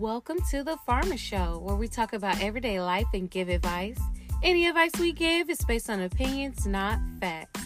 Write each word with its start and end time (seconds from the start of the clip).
Welcome 0.00 0.38
to 0.50 0.64
the 0.64 0.78
Farmer 0.86 1.18
Show, 1.18 1.60
where 1.62 1.76
we 1.76 1.86
talk 1.86 2.14
about 2.14 2.40
everyday 2.40 2.80
life 2.80 3.04
and 3.12 3.30
give 3.30 3.50
advice. 3.50 3.98
Any 4.42 4.66
advice 4.66 4.92
we 4.98 5.12
give 5.12 5.50
is 5.50 5.58
based 5.68 5.90
on 5.90 6.00
opinions, 6.00 6.66
not 6.66 6.98
facts. 7.20 7.60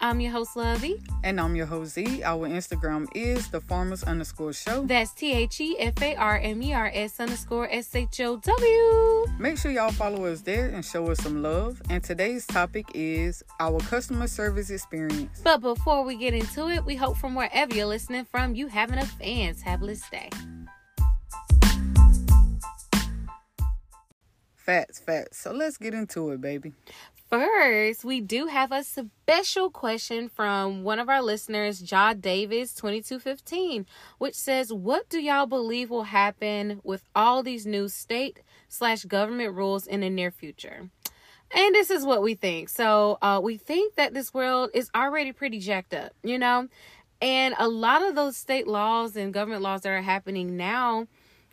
I'm 0.00 0.20
your 0.20 0.30
host, 0.30 0.56
Lovey. 0.56 1.02
And 1.24 1.40
I'm 1.40 1.56
your 1.56 1.66
host, 1.66 1.94
Z. 1.94 2.22
Our 2.22 2.48
Instagram 2.48 3.08
is 3.16 3.48
the 3.48 3.60
farmers 3.60 4.04
underscore 4.04 4.52
show. 4.52 4.84
That's 4.84 5.10
T 5.14 5.32
H 5.32 5.60
E 5.60 5.76
F 5.80 6.00
A 6.00 6.14
R 6.14 6.38
M 6.38 6.62
E 6.62 6.72
R 6.72 6.92
S 6.94 7.18
underscore 7.18 7.68
S 7.72 7.92
H 7.92 8.20
O 8.20 8.36
W. 8.36 9.26
Make 9.40 9.58
sure 9.58 9.72
y'all 9.72 9.90
follow 9.90 10.26
us 10.26 10.42
there 10.42 10.68
and 10.68 10.84
show 10.84 11.10
us 11.10 11.18
some 11.18 11.42
love. 11.42 11.82
And 11.90 12.04
today's 12.04 12.46
topic 12.46 12.86
is 12.94 13.42
our 13.58 13.80
customer 13.80 14.28
service 14.28 14.70
experience. 14.70 15.40
But 15.42 15.60
before 15.60 16.04
we 16.04 16.14
get 16.14 16.34
into 16.34 16.68
it, 16.68 16.84
we 16.84 16.94
hope 16.94 17.16
from 17.16 17.34
wherever 17.34 17.74
you're 17.74 17.86
listening 17.86 18.26
from, 18.26 18.54
you 18.54 18.68
having 18.68 19.00
a 19.00 19.08
fantabulous 19.20 20.08
day. 20.08 20.30
Facts, 24.70 25.00
facts. 25.00 25.38
So 25.38 25.50
let's 25.50 25.76
get 25.78 25.94
into 25.94 26.30
it, 26.30 26.40
baby. 26.40 26.74
First, 27.28 28.04
we 28.04 28.20
do 28.20 28.46
have 28.46 28.70
a 28.70 28.84
special 28.84 29.68
question 29.68 30.28
from 30.28 30.84
one 30.84 31.00
of 31.00 31.08
our 31.08 31.20
listeners, 31.22 31.80
John 31.80 32.20
Davis, 32.20 32.72
2215, 32.74 33.84
which 34.18 34.36
says, 34.36 34.72
What 34.72 35.08
do 35.08 35.20
y'all 35.20 35.46
believe 35.46 35.90
will 35.90 36.04
happen 36.04 36.80
with 36.84 37.02
all 37.16 37.42
these 37.42 37.66
new 37.66 37.88
state 37.88 38.42
slash 38.68 39.02
government 39.06 39.56
rules 39.56 39.88
in 39.88 40.02
the 40.02 40.08
near 40.08 40.30
future? 40.30 40.88
And 41.52 41.74
this 41.74 41.90
is 41.90 42.04
what 42.04 42.22
we 42.22 42.36
think. 42.36 42.68
So, 42.68 43.18
uh, 43.22 43.40
we 43.42 43.56
think 43.56 43.96
that 43.96 44.14
this 44.14 44.32
world 44.32 44.70
is 44.72 44.88
already 44.94 45.32
pretty 45.32 45.58
jacked 45.58 45.94
up, 45.94 46.12
you 46.22 46.38
know? 46.38 46.68
And 47.20 47.56
a 47.58 47.66
lot 47.66 48.02
of 48.02 48.14
those 48.14 48.36
state 48.36 48.68
laws 48.68 49.16
and 49.16 49.34
government 49.34 49.62
laws 49.62 49.80
that 49.80 49.90
are 49.90 50.00
happening 50.00 50.56
now 50.56 51.08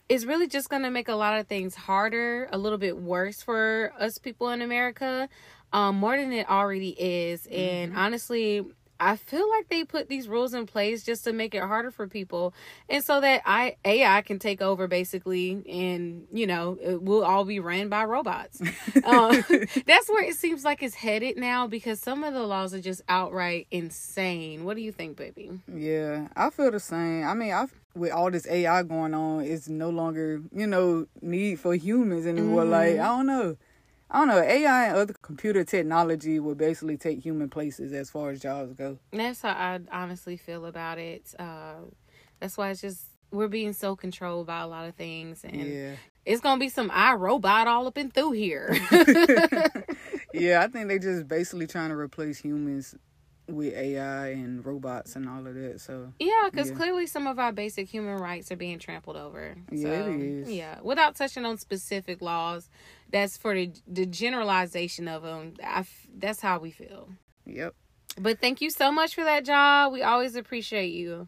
is 0.09 0.25
really 0.25 0.47
just 0.47 0.69
going 0.69 0.83
to 0.83 0.91
make 0.91 1.07
a 1.07 1.15
lot 1.15 1.39
of 1.39 1.47
things 1.47 1.75
harder, 1.75 2.47
a 2.51 2.57
little 2.57 2.77
bit 2.77 2.97
worse 2.97 3.41
for 3.41 3.91
us 3.99 4.17
people 4.17 4.49
in 4.49 4.61
America, 4.61 5.27
um, 5.73 5.97
more 5.97 6.15
than 6.17 6.31
it 6.31 6.49
already 6.49 6.89
is. 6.89 7.43
Mm-hmm. 7.43 7.53
And 7.53 7.97
honestly, 7.97 8.65
I 8.99 9.15
feel 9.15 9.49
like 9.49 9.69
they 9.69 9.83
put 9.83 10.09
these 10.09 10.27
rules 10.27 10.53
in 10.53 10.65
place 10.65 11.03
just 11.03 11.23
to 11.25 11.33
make 11.33 11.53
it 11.53 11.61
harder 11.61 11.91
for 11.91 12.07
people, 12.07 12.53
and 12.89 13.03
so 13.03 13.21
that 13.21 13.41
I 13.45 13.77
AI 13.85 14.21
can 14.21 14.39
take 14.39 14.61
over 14.61 14.87
basically, 14.87 15.63
and 15.69 16.27
you 16.31 16.47
know 16.47 16.77
we'll 17.01 17.23
all 17.23 17.45
be 17.45 17.59
ran 17.59 17.89
by 17.89 18.05
robots. 18.05 18.61
um, 19.03 19.43
that's 19.85 20.09
where 20.09 20.23
it 20.23 20.35
seems 20.35 20.63
like 20.65 20.81
it's 20.81 20.95
headed 20.95 21.37
now 21.37 21.67
because 21.67 21.99
some 21.99 22.23
of 22.23 22.33
the 22.33 22.43
laws 22.43 22.73
are 22.73 22.81
just 22.81 23.01
outright 23.07 23.67
insane. 23.71 24.63
What 24.63 24.75
do 24.75 24.81
you 24.81 24.91
think, 24.91 25.17
baby? 25.17 25.51
Yeah, 25.71 26.27
I 26.35 26.49
feel 26.49 26.71
the 26.71 26.79
same. 26.79 27.23
I 27.23 27.33
mean, 27.33 27.53
I 27.53 27.67
with 27.97 28.11
all 28.11 28.31
this 28.31 28.47
AI 28.47 28.83
going 28.83 29.13
on, 29.13 29.43
it's 29.43 29.67
no 29.67 29.89
longer 29.89 30.41
you 30.51 30.67
know 30.67 31.07
need 31.21 31.59
for 31.59 31.75
humans 31.75 32.25
anymore. 32.25 32.63
Mm-hmm. 32.63 32.71
Like 32.71 32.99
I 32.99 33.07
don't 33.07 33.27
know. 33.27 33.57
I 34.09 34.19
don't 34.19 34.29
know. 34.29 34.39
AI 34.39 34.87
and 34.87 34.97
other 34.97 35.13
computer 35.21 35.65
technology 35.65 36.39
will 36.39 36.55
basically 36.55 36.95
take 36.95 37.19
human 37.19 37.49
places 37.49 37.91
as 37.91 38.09
far 38.09 38.29
as 38.29 38.39
jobs 38.39 38.73
go. 38.73 38.99
That's 39.11 39.41
how 39.41 39.49
I 39.49 39.79
honestly 39.91 40.37
feel 40.37 40.65
about 40.65 40.97
it. 40.97 41.33
Uh, 41.37 41.75
that's 42.39 42.57
why 42.57 42.69
it's 42.69 42.79
just 42.79 43.01
we're 43.31 43.49
being 43.49 43.73
so 43.73 43.95
controlled 43.95 44.47
by 44.47 44.61
a 44.61 44.67
lot 44.67 44.87
of 44.87 44.95
things, 44.95 45.43
and 45.43 45.67
yeah. 45.67 45.95
it's 46.25 46.41
gonna 46.41 46.59
be 46.59 46.69
some 46.69 46.89
iRobot 46.89 47.65
all 47.65 47.87
up 47.87 47.97
and 47.97 48.13
through 48.13 48.31
here. 48.31 48.77
yeah, 50.33 50.61
I 50.63 50.67
think 50.67 50.87
they're 50.87 50.99
just 50.99 51.27
basically 51.27 51.67
trying 51.67 51.89
to 51.89 51.97
replace 51.97 52.39
humans 52.39 52.95
with 53.47 53.73
AI 53.73 54.29
and 54.29 54.65
robots 54.65 55.15
and 55.15 55.27
all 55.27 55.45
of 55.45 55.55
that. 55.55 55.79
So 55.79 56.13
yeah, 56.19 56.49
because 56.51 56.69
yeah. 56.69 56.75
clearly 56.75 57.07
some 57.07 57.27
of 57.27 57.39
our 57.39 57.51
basic 57.51 57.87
human 57.87 58.17
rights 58.17 58.51
are 58.51 58.55
being 58.55 58.79
trampled 58.79 59.17
over. 59.17 59.55
Yeah, 59.71 60.05
so, 60.05 60.11
it 60.11 60.21
is. 60.21 60.51
Yeah, 60.51 60.79
without 60.81 61.15
touching 61.15 61.45
on 61.45 61.57
specific 61.57 62.21
laws, 62.21 62.69
that's 63.11 63.37
for 63.37 63.53
the 63.53 63.71
the 63.87 64.05
generalization 64.05 65.07
of 65.07 65.23
them. 65.23 65.53
I, 65.63 65.85
that's 66.17 66.41
how 66.41 66.59
we 66.59 66.71
feel. 66.71 67.09
Yep. 67.45 67.73
But 68.19 68.39
thank 68.39 68.61
you 68.61 68.69
so 68.69 68.91
much 68.91 69.15
for 69.15 69.23
that 69.23 69.45
job. 69.45 69.93
We 69.93 70.01
always 70.01 70.35
appreciate 70.35 70.93
you. 70.93 71.27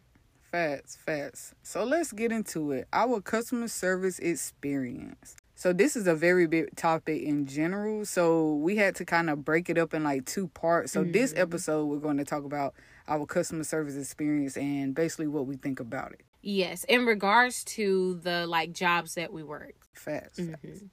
Facts, 0.50 0.96
facts. 0.96 1.54
So 1.62 1.84
let's 1.84 2.10
get 2.10 2.32
into 2.32 2.72
it. 2.72 2.88
Our 2.92 3.20
customer 3.20 3.68
service 3.68 4.18
experience. 4.18 5.36
So 5.60 5.74
this 5.74 5.94
is 5.94 6.06
a 6.06 6.14
very 6.14 6.46
big 6.46 6.74
topic 6.74 7.20
in 7.20 7.44
general. 7.44 8.06
So 8.06 8.54
we 8.54 8.76
had 8.76 8.94
to 8.94 9.04
kind 9.04 9.28
of 9.28 9.44
break 9.44 9.68
it 9.68 9.76
up 9.76 9.92
in 9.92 10.02
like 10.02 10.24
two 10.24 10.48
parts. 10.48 10.90
So 10.90 11.02
mm-hmm. 11.02 11.12
this 11.12 11.34
episode 11.36 11.84
we're 11.84 11.98
going 11.98 12.16
to 12.16 12.24
talk 12.24 12.44
about 12.44 12.72
our 13.06 13.26
customer 13.26 13.64
service 13.64 13.94
experience 13.94 14.56
and 14.56 14.94
basically 14.94 15.26
what 15.26 15.44
we 15.44 15.56
think 15.56 15.78
about 15.78 16.12
it. 16.12 16.22
Yes, 16.40 16.84
in 16.84 17.04
regards 17.04 17.62
to 17.64 18.18
the 18.22 18.46
like 18.46 18.72
jobs 18.72 19.16
that 19.16 19.34
we 19.34 19.42
work. 19.42 19.74
Facts. 19.92 20.38
Mm-hmm. 20.38 20.86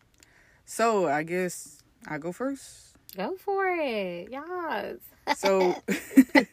So 0.65 1.07
I 1.07 1.23
guess 1.23 1.81
I 2.05 2.17
go 2.17 2.33
first. 2.33 2.97
Go 3.15 3.37
for 3.37 3.67
it. 3.69 4.27
Yes. 4.29 4.97
So 5.37 5.75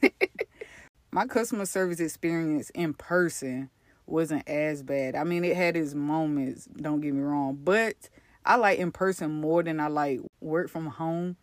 my 1.10 1.26
customer 1.26 1.66
service 1.66 1.98
experience 1.98 2.70
in 2.76 2.94
person 2.94 3.70
wasn't 4.06 4.48
as 4.48 4.82
bad. 4.82 5.14
I 5.14 5.24
mean, 5.24 5.44
it 5.44 5.56
had 5.56 5.76
its 5.76 5.94
moments, 5.94 6.66
don't 6.66 7.00
get 7.00 7.14
me 7.14 7.22
wrong, 7.22 7.58
but 7.62 8.08
I 8.44 8.56
like 8.56 8.78
in 8.78 8.92
person 8.92 9.30
more 9.30 9.62
than 9.62 9.80
I 9.80 9.88
like 9.88 10.20
work 10.40 10.68
from 10.68 10.86
home, 10.86 11.36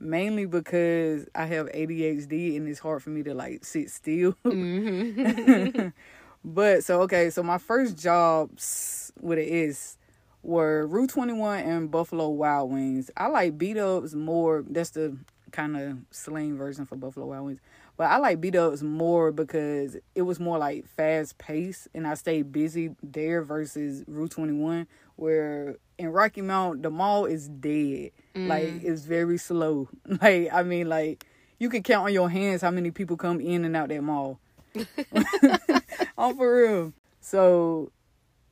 mainly 0.00 0.46
because 0.46 1.26
I 1.34 1.46
have 1.46 1.66
ADHD 1.68 2.56
and 2.56 2.68
it's 2.68 2.80
hard 2.80 3.02
for 3.02 3.10
me 3.10 3.22
to 3.24 3.34
like 3.34 3.64
sit 3.64 3.90
still. 3.90 4.34
Mm-hmm. 4.44 5.88
but 6.44 6.84
so 6.84 7.02
okay, 7.02 7.30
so 7.30 7.42
my 7.42 7.58
first 7.58 7.98
jobs 7.98 9.12
what 9.20 9.38
it 9.38 9.48
is 9.48 9.98
were 10.42 10.86
Rue 10.86 11.06
21 11.06 11.60
and 11.60 11.90
Buffalo 11.90 12.28
Wild 12.28 12.70
Wings. 12.70 13.10
I 13.16 13.26
like 13.26 13.58
B-Dubs 13.58 14.14
more. 14.14 14.64
That's 14.68 14.90
the 14.90 15.16
kind 15.50 15.76
of 15.76 15.98
slang 16.10 16.56
version 16.56 16.86
for 16.86 16.96
Buffalo 16.96 17.26
Wild 17.26 17.46
Wings. 17.46 17.60
But 17.96 18.10
I 18.10 18.18
like 18.18 18.40
B-Dubs 18.40 18.82
more 18.82 19.32
because 19.32 19.96
it 20.14 20.22
was 20.22 20.38
more 20.38 20.58
like 20.58 20.86
fast 20.86 21.38
pace 21.38 21.88
and 21.94 22.06
I 22.06 22.14
stayed 22.14 22.52
busy 22.52 22.94
there 23.02 23.42
versus 23.42 24.04
Rue 24.06 24.28
21 24.28 24.86
where 25.16 25.76
in 25.98 26.10
Rocky 26.10 26.42
Mount 26.42 26.82
the 26.82 26.90
mall 26.90 27.24
is 27.24 27.48
dead. 27.48 28.10
Mm. 28.34 28.48
Like 28.48 28.84
it's 28.84 29.02
very 29.02 29.38
slow. 29.38 29.88
Like 30.20 30.50
I 30.52 30.62
mean 30.62 30.88
like 30.88 31.24
you 31.58 31.70
can 31.70 31.82
count 31.82 32.06
on 32.06 32.12
your 32.12 32.28
hands 32.28 32.62
how 32.62 32.70
many 32.70 32.90
people 32.90 33.16
come 33.16 33.40
in 33.40 33.64
and 33.64 33.74
out 33.74 33.88
that 33.88 34.02
mall. 34.02 34.40
I'm 36.18 36.36
for 36.36 36.62
real. 36.62 36.92
So 37.20 37.90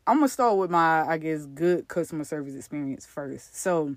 I'm 0.06 0.16
gonna 0.16 0.28
start 0.28 0.56
with 0.56 0.70
my 0.70 1.06
I 1.06 1.18
guess 1.18 1.44
good 1.44 1.88
customer 1.88 2.24
service 2.24 2.54
experience 2.54 3.04
first. 3.04 3.56
So 3.56 3.96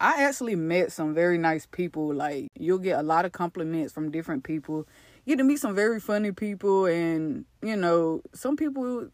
I 0.00 0.24
actually 0.24 0.56
met 0.56 0.92
some 0.92 1.14
very 1.14 1.36
nice 1.36 1.66
people. 1.66 2.14
Like 2.14 2.48
you'll 2.58 2.78
get 2.78 2.98
a 2.98 3.02
lot 3.02 3.24
of 3.24 3.32
compliments 3.32 3.92
from 3.92 4.10
different 4.10 4.44
people. 4.44 4.88
You 5.24 5.36
get 5.36 5.42
to 5.42 5.44
meet 5.44 5.58
some 5.60 5.74
very 5.74 6.00
funny 6.00 6.32
people, 6.32 6.86
and 6.86 7.44
you 7.62 7.76
know 7.76 8.22
some 8.32 8.56
people 8.56 9.08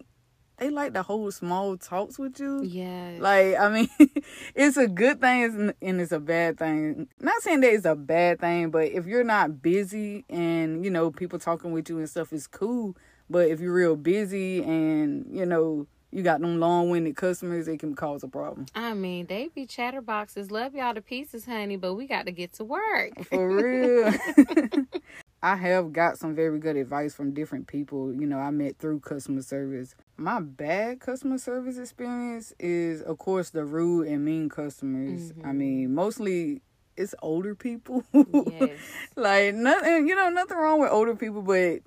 they 0.58 0.70
like 0.70 0.94
to 0.94 1.02
hold 1.02 1.34
small 1.34 1.76
talks 1.76 2.18
with 2.18 2.38
you. 2.40 2.62
Yeah. 2.62 3.18
Like 3.18 3.58
I 3.58 3.68
mean, 3.68 3.88
it's 4.54 4.76
a 4.76 4.86
good 4.86 5.20
thing 5.20 5.74
and 5.82 6.00
it's 6.00 6.12
a 6.12 6.20
bad 6.20 6.58
thing. 6.58 7.08
Not 7.20 7.42
saying 7.42 7.60
that 7.60 7.72
it's 7.72 7.84
a 7.84 7.96
bad 7.96 8.40
thing, 8.40 8.70
but 8.70 8.86
if 8.86 9.06
you're 9.06 9.24
not 9.24 9.60
busy 9.60 10.24
and 10.30 10.84
you 10.84 10.90
know 10.90 11.10
people 11.10 11.38
talking 11.38 11.72
with 11.72 11.88
you 11.88 11.98
and 11.98 12.08
stuff 12.08 12.32
is 12.32 12.46
cool. 12.46 12.96
But 13.28 13.48
if 13.48 13.58
you're 13.58 13.74
real 13.74 13.96
busy 13.96 14.62
and 14.62 15.26
you 15.30 15.44
know 15.44 15.88
you 16.10 16.22
got 16.22 16.40
them 16.40 16.60
long 16.60 16.90
winded 16.90 17.16
customers, 17.16 17.68
it 17.68 17.78
can 17.78 17.94
cause 17.94 18.22
a 18.22 18.28
problem. 18.28 18.66
I 18.74 18.94
mean, 18.94 19.26
they 19.26 19.48
be 19.54 19.66
chatterboxes. 19.66 20.50
Love 20.50 20.74
y'all 20.74 20.94
to 20.94 21.02
pieces, 21.02 21.44
honey, 21.44 21.76
but 21.76 21.94
we 21.94 22.06
got 22.06 22.26
to 22.26 22.32
get 22.32 22.52
to 22.54 22.64
work. 22.64 23.24
For 23.24 23.48
real. 23.48 24.14
I 25.42 25.56
have 25.56 25.92
got 25.92 26.18
some 26.18 26.34
very 26.34 26.58
good 26.58 26.76
advice 26.76 27.14
from 27.14 27.34
different 27.34 27.66
people, 27.66 28.12
you 28.12 28.26
know, 28.26 28.38
I 28.38 28.50
met 28.50 28.78
through 28.78 29.00
customer 29.00 29.42
service. 29.42 29.94
My 30.16 30.40
bad 30.40 31.00
customer 31.00 31.38
service 31.38 31.78
experience 31.78 32.52
is, 32.58 33.02
of 33.02 33.18
course, 33.18 33.50
the 33.50 33.64
rude 33.64 34.08
and 34.08 34.24
mean 34.24 34.48
customers. 34.48 35.32
Mm-hmm. 35.32 35.46
I 35.46 35.52
mean, 35.52 35.94
mostly 35.94 36.62
it's 36.96 37.14
older 37.20 37.54
people. 37.54 38.02
Yes. 38.12 38.78
like, 39.16 39.54
nothing, 39.54 40.08
you 40.08 40.16
know, 40.16 40.30
nothing 40.30 40.56
wrong 40.56 40.80
with 40.80 40.90
older 40.90 41.14
people, 41.14 41.42
but 41.42 41.80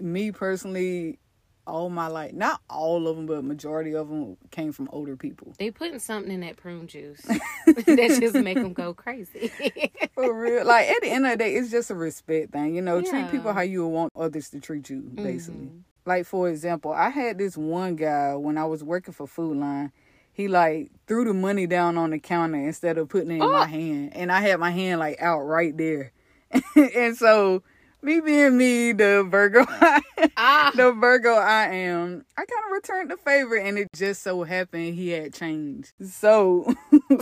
me 0.00 0.30
personally, 0.32 1.18
all 1.66 1.88
my 1.88 2.08
life. 2.08 2.32
Not 2.32 2.60
all 2.68 3.06
of 3.08 3.16
them, 3.16 3.26
but 3.26 3.44
majority 3.44 3.94
of 3.94 4.08
them 4.08 4.36
came 4.50 4.72
from 4.72 4.88
older 4.92 5.16
people. 5.16 5.54
They 5.58 5.70
putting 5.70 5.98
something 5.98 6.32
in 6.32 6.40
that 6.40 6.56
prune 6.56 6.86
juice 6.86 7.20
that 7.66 8.18
just 8.20 8.34
make 8.34 8.56
them 8.56 8.72
go 8.72 8.94
crazy. 8.94 9.50
For 10.14 10.32
real, 10.34 10.66
like 10.66 10.88
at 10.88 11.00
the 11.02 11.10
end 11.10 11.26
of 11.26 11.32
the 11.32 11.38
day, 11.38 11.54
it's 11.54 11.70
just 11.70 11.90
a 11.90 11.94
respect 11.94 12.52
thing. 12.52 12.74
You 12.74 12.82
know, 12.82 12.98
yeah. 12.98 13.10
treat 13.10 13.30
people 13.30 13.52
how 13.52 13.62
you 13.62 13.86
want 13.86 14.12
others 14.16 14.50
to 14.50 14.60
treat 14.60 14.90
you. 14.90 15.00
Basically, 15.00 15.66
mm-hmm. 15.66 15.78
like 16.04 16.26
for 16.26 16.48
example, 16.48 16.92
I 16.92 17.08
had 17.08 17.38
this 17.38 17.56
one 17.56 17.96
guy 17.96 18.34
when 18.34 18.58
I 18.58 18.64
was 18.64 18.84
working 18.84 19.14
for 19.14 19.26
Food 19.26 19.56
Lion. 19.56 19.92
He 20.34 20.48
like 20.48 20.90
threw 21.06 21.24
the 21.24 21.34
money 21.34 21.66
down 21.66 21.98
on 21.98 22.10
the 22.10 22.18
counter 22.18 22.58
instead 22.58 22.96
of 22.96 23.08
putting 23.08 23.30
it 23.30 23.36
in 23.36 23.42
oh. 23.42 23.52
my 23.52 23.66
hand, 23.66 24.12
and 24.14 24.32
I 24.32 24.40
had 24.40 24.58
my 24.60 24.70
hand 24.70 25.00
like 25.00 25.20
out 25.20 25.40
right 25.40 25.76
there, 25.76 26.12
and 26.74 27.16
so 27.16 27.62
me 28.02 28.20
being 28.20 28.56
me, 28.56 28.92
the 28.92 29.26
Virgo, 29.28 29.64
Ah. 30.36 30.72
the 30.74 30.92
Virgo 30.92 31.34
I 31.34 31.66
am, 31.68 32.24
I 32.36 32.44
kind 32.44 32.64
of 32.66 32.72
returned 32.72 33.10
the 33.10 33.16
favor, 33.16 33.56
and 33.56 33.78
it 33.78 33.88
just 33.94 34.22
so 34.22 34.42
happened 34.42 34.94
he 34.94 35.10
had 35.10 35.32
changed. 35.32 35.92
So 36.04 36.72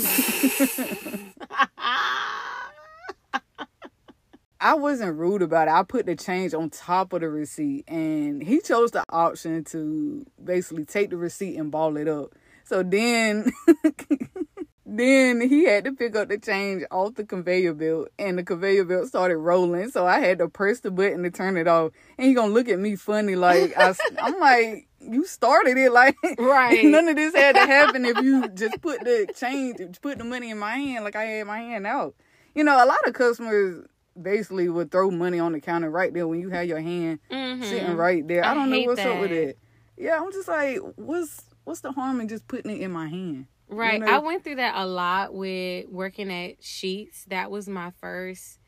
I 4.62 4.74
wasn't 4.74 5.16
rude 5.16 5.42
about 5.42 5.68
it. 5.68 5.72
I 5.72 5.82
put 5.82 6.06
the 6.06 6.14
change 6.16 6.52
on 6.52 6.68
top 6.70 7.12
of 7.12 7.20
the 7.22 7.28
receipt, 7.30 7.84
and 7.88 8.42
he 8.42 8.60
chose 8.60 8.90
the 8.90 9.04
option 9.08 9.64
to 9.64 10.26
basically 10.42 10.84
take 10.84 11.10
the 11.10 11.16
receipt 11.16 11.56
and 11.56 11.70
ball 11.70 11.96
it 11.96 12.08
up. 12.08 12.34
So 12.64 12.82
then, 12.82 13.50
then 14.98 15.40
he 15.40 15.64
had 15.64 15.84
to 15.84 15.92
pick 15.92 16.16
up 16.16 16.28
the 16.28 16.38
change 16.38 16.82
off 16.90 17.14
the 17.14 17.24
conveyor 17.24 17.74
belt, 17.74 18.08
and 18.18 18.38
the 18.38 18.42
conveyor 18.42 18.84
belt 18.84 19.06
started 19.08 19.36
rolling. 19.38 19.90
So 19.90 20.06
I 20.06 20.18
had 20.20 20.38
to 20.38 20.48
press 20.48 20.80
the 20.80 20.90
button 20.90 21.22
to 21.22 21.30
turn 21.30 21.56
it 21.56 21.68
off, 21.68 21.92
and 22.18 22.26
he 22.26 22.34
gonna 22.34 22.52
look 22.52 22.68
at 22.68 22.78
me 22.78 22.96
funny 22.96 23.36
like 23.36 23.72
I, 23.76 23.94
I'm 24.20 24.38
like. 24.40 24.86
You 25.02 25.24
started 25.24 25.78
it 25.78 25.92
like 25.94 26.14
Right. 26.38 26.84
None 26.84 27.08
of 27.08 27.16
this 27.16 27.34
had 27.34 27.54
to 27.54 27.62
happen 27.62 28.04
if 28.04 28.18
you 28.18 28.46
just 28.50 28.82
put 28.82 29.00
the 29.00 29.32
change, 29.34 29.80
put 30.02 30.18
the 30.18 30.24
money 30.24 30.50
in 30.50 30.58
my 30.58 30.76
hand 30.76 31.04
like 31.04 31.16
I 31.16 31.24
had 31.24 31.46
my 31.46 31.58
hand 31.58 31.86
out. 31.86 32.14
You 32.54 32.64
know, 32.64 32.74
a 32.74 32.84
lot 32.84 32.98
of 33.08 33.14
customers 33.14 33.86
basically 34.20 34.68
would 34.68 34.90
throw 34.90 35.10
money 35.10 35.38
on 35.38 35.52
the 35.52 35.60
counter 35.60 35.88
right 35.88 36.12
there 36.12 36.28
when 36.28 36.38
you 36.38 36.50
have 36.50 36.66
your 36.66 36.80
hand 36.80 37.18
Mhm. 37.30 37.64
sitting 37.64 37.96
right 37.96 38.28
there. 38.28 38.44
I, 38.44 38.50
I 38.50 38.54
don't 38.54 38.68
know 38.68 38.78
what's 38.82 39.00
up 39.00 39.20
with 39.20 39.30
that. 39.30 39.48
it. 39.48 39.58
Yeah, 39.96 40.20
I'm 40.20 40.30
just 40.32 40.48
like, 40.48 40.76
what's 40.96 41.44
what's 41.64 41.80
the 41.80 41.92
harm 41.92 42.20
in 42.20 42.28
just 42.28 42.46
putting 42.46 42.70
it 42.70 42.82
in 42.82 42.92
my 42.92 43.08
hand? 43.08 43.46
Right. 43.70 44.00
know? 44.00 44.06
I 44.06 44.18
went 44.18 44.44
through 44.44 44.56
that 44.56 44.74
a 44.76 44.86
lot 44.86 45.34
with 45.34 45.88
working 45.88 46.30
at 46.32 46.60
Sheetz. 46.60 47.24
That 47.26 47.50
was 47.50 47.68
my 47.68 47.92
first 48.00 48.58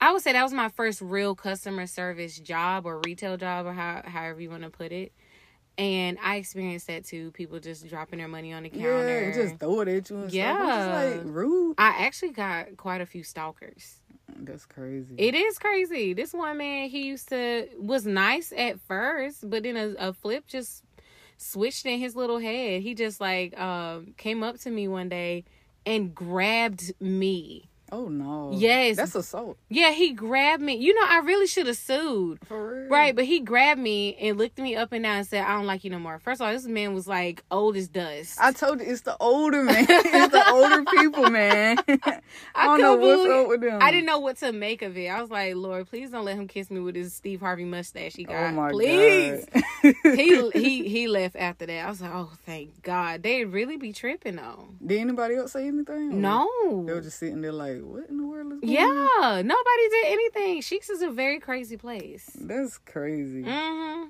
I 0.00 0.12
would 0.12 0.22
say 0.22 0.32
that 0.32 0.42
was 0.42 0.52
my 0.52 0.70
first 0.70 1.02
real 1.02 1.34
customer 1.34 1.86
service 1.86 2.38
job 2.38 2.86
or 2.86 3.00
retail 3.04 3.36
job 3.36 3.66
or 3.66 3.72
how 3.74 4.02
however 4.04 4.40
you 4.40 4.48
want 4.50 4.62
to 4.62 4.70
put 4.70 4.92
it. 4.92 5.12
And 5.76 6.18
I 6.22 6.36
experienced 6.36 6.86
that 6.88 7.04
too. 7.04 7.30
People 7.32 7.58
just 7.60 7.86
dropping 7.88 8.18
their 8.18 8.28
money 8.28 8.52
on 8.52 8.62
the 8.64 8.70
Yeah, 8.70 8.82
counter. 8.82 9.18
and 9.18 9.34
just 9.34 9.58
throw 9.58 9.80
it 9.80 9.88
at 9.88 10.10
you 10.10 10.16
and 10.16 10.30
stuff. 10.30 10.34
Yeah. 10.34 11.10
like 11.16 11.20
rude. 11.24 11.74
I 11.78 12.04
actually 12.04 12.32
got 12.32 12.76
quite 12.76 13.00
a 13.00 13.06
few 13.06 13.22
stalkers. 13.22 14.00
That's 14.42 14.64
crazy. 14.64 15.14
It 15.18 15.34
is 15.34 15.58
crazy. 15.58 16.12
This 16.14 16.32
one 16.32 16.58
man, 16.58 16.88
he 16.88 17.02
used 17.06 17.28
to 17.30 17.68
was 17.78 18.06
nice 18.06 18.52
at 18.56 18.80
first, 18.80 19.48
but 19.48 19.62
then 19.64 19.76
a, 19.76 19.94
a 20.08 20.12
flip 20.12 20.46
just 20.46 20.82
switched 21.40 21.86
in 21.86 21.98
his 21.98 22.14
little 22.14 22.38
head. 22.38 22.82
He 22.82 22.94
just 22.94 23.20
like 23.20 23.58
um 23.58 24.14
came 24.16 24.42
up 24.42 24.58
to 24.60 24.70
me 24.70 24.88
one 24.88 25.08
day 25.08 25.44
and 25.86 26.14
grabbed 26.14 26.92
me. 27.00 27.69
Oh 27.92 28.08
no. 28.08 28.50
Yes. 28.54 28.96
That's 28.96 29.14
assault. 29.14 29.56
Yeah, 29.68 29.92
he 29.92 30.12
grabbed 30.12 30.62
me. 30.62 30.76
You 30.76 30.94
know, 30.94 31.06
I 31.06 31.18
really 31.18 31.46
should 31.46 31.66
have 31.66 31.76
sued. 31.76 32.38
For 32.46 32.80
real. 32.80 32.88
Right, 32.88 33.14
but 33.14 33.24
he 33.24 33.40
grabbed 33.40 33.80
me 33.80 34.16
and 34.16 34.38
looked 34.38 34.58
me 34.58 34.76
up 34.76 34.92
and 34.92 35.04
down 35.04 35.18
and 35.18 35.26
said, 35.26 35.44
I 35.44 35.54
don't 35.54 35.66
like 35.66 35.84
you 35.84 35.90
no 35.90 35.98
more. 35.98 36.18
First 36.18 36.40
of 36.40 36.46
all, 36.46 36.52
this 36.52 36.66
man 36.66 36.94
was 36.94 37.06
like 37.06 37.42
old 37.50 37.76
as 37.76 37.88
dust. 37.88 38.38
I 38.40 38.52
told 38.52 38.80
you 38.80 38.86
it's 38.86 39.02
the 39.02 39.16
older 39.20 39.62
man. 39.62 39.86
it's 39.88 40.32
the 40.32 40.50
older 40.50 40.84
people, 40.84 41.30
man. 41.30 41.78
I 42.54 42.64
don't 42.66 42.80
know 42.80 42.96
what's 42.96 43.30
up 43.30 43.48
with 43.48 43.60
them. 43.60 43.78
I 43.82 43.90
didn't 43.90 44.06
know 44.06 44.18
what 44.18 44.38
to 44.38 44.52
make 44.52 44.82
of 44.82 44.96
it. 44.96 45.08
I 45.08 45.20
was 45.20 45.30
like, 45.30 45.54
Lord, 45.54 45.88
please 45.88 46.10
don't 46.10 46.24
let 46.24 46.36
him 46.36 46.48
kiss 46.48 46.70
me 46.70 46.80
with 46.80 46.94
his 46.94 47.12
Steve 47.12 47.40
Harvey 47.40 47.64
mustache 47.64 48.14
he 48.14 48.26
oh 48.26 48.32
got. 48.32 48.50
Oh 48.50 48.52
my 48.52 48.70
please. 48.70 49.46
god. 49.52 49.64
he 50.02 50.50
he 50.54 50.88
he 50.88 51.08
left 51.08 51.36
after 51.36 51.66
that. 51.66 51.86
I 51.86 51.88
was 51.88 52.00
like, 52.00 52.12
oh, 52.12 52.30
thank 52.44 52.82
God. 52.82 53.22
They'd 53.22 53.44
really 53.46 53.76
be 53.76 53.92
tripping 53.92 54.36
though. 54.36 54.68
Did 54.84 55.00
anybody 55.00 55.36
else 55.36 55.52
say 55.52 55.66
anything? 55.66 56.20
No. 56.20 56.48
They 56.86 56.92
were 56.92 57.00
just 57.00 57.18
sitting 57.18 57.40
there 57.40 57.52
like, 57.52 57.79
what 57.82 58.08
in 58.08 58.16
the 58.18 58.26
world 58.26 58.52
is 58.52 58.60
going 58.60 58.76
on? 58.78 59.08
Yeah, 59.22 59.42
nobody 59.42 59.88
did 59.90 60.06
anything. 60.06 60.60
Sheetz 60.60 60.90
is 60.90 61.02
a 61.02 61.10
very 61.10 61.40
crazy 61.40 61.76
place. 61.76 62.30
That's 62.40 62.78
crazy. 62.78 63.42
hmm 63.42 64.04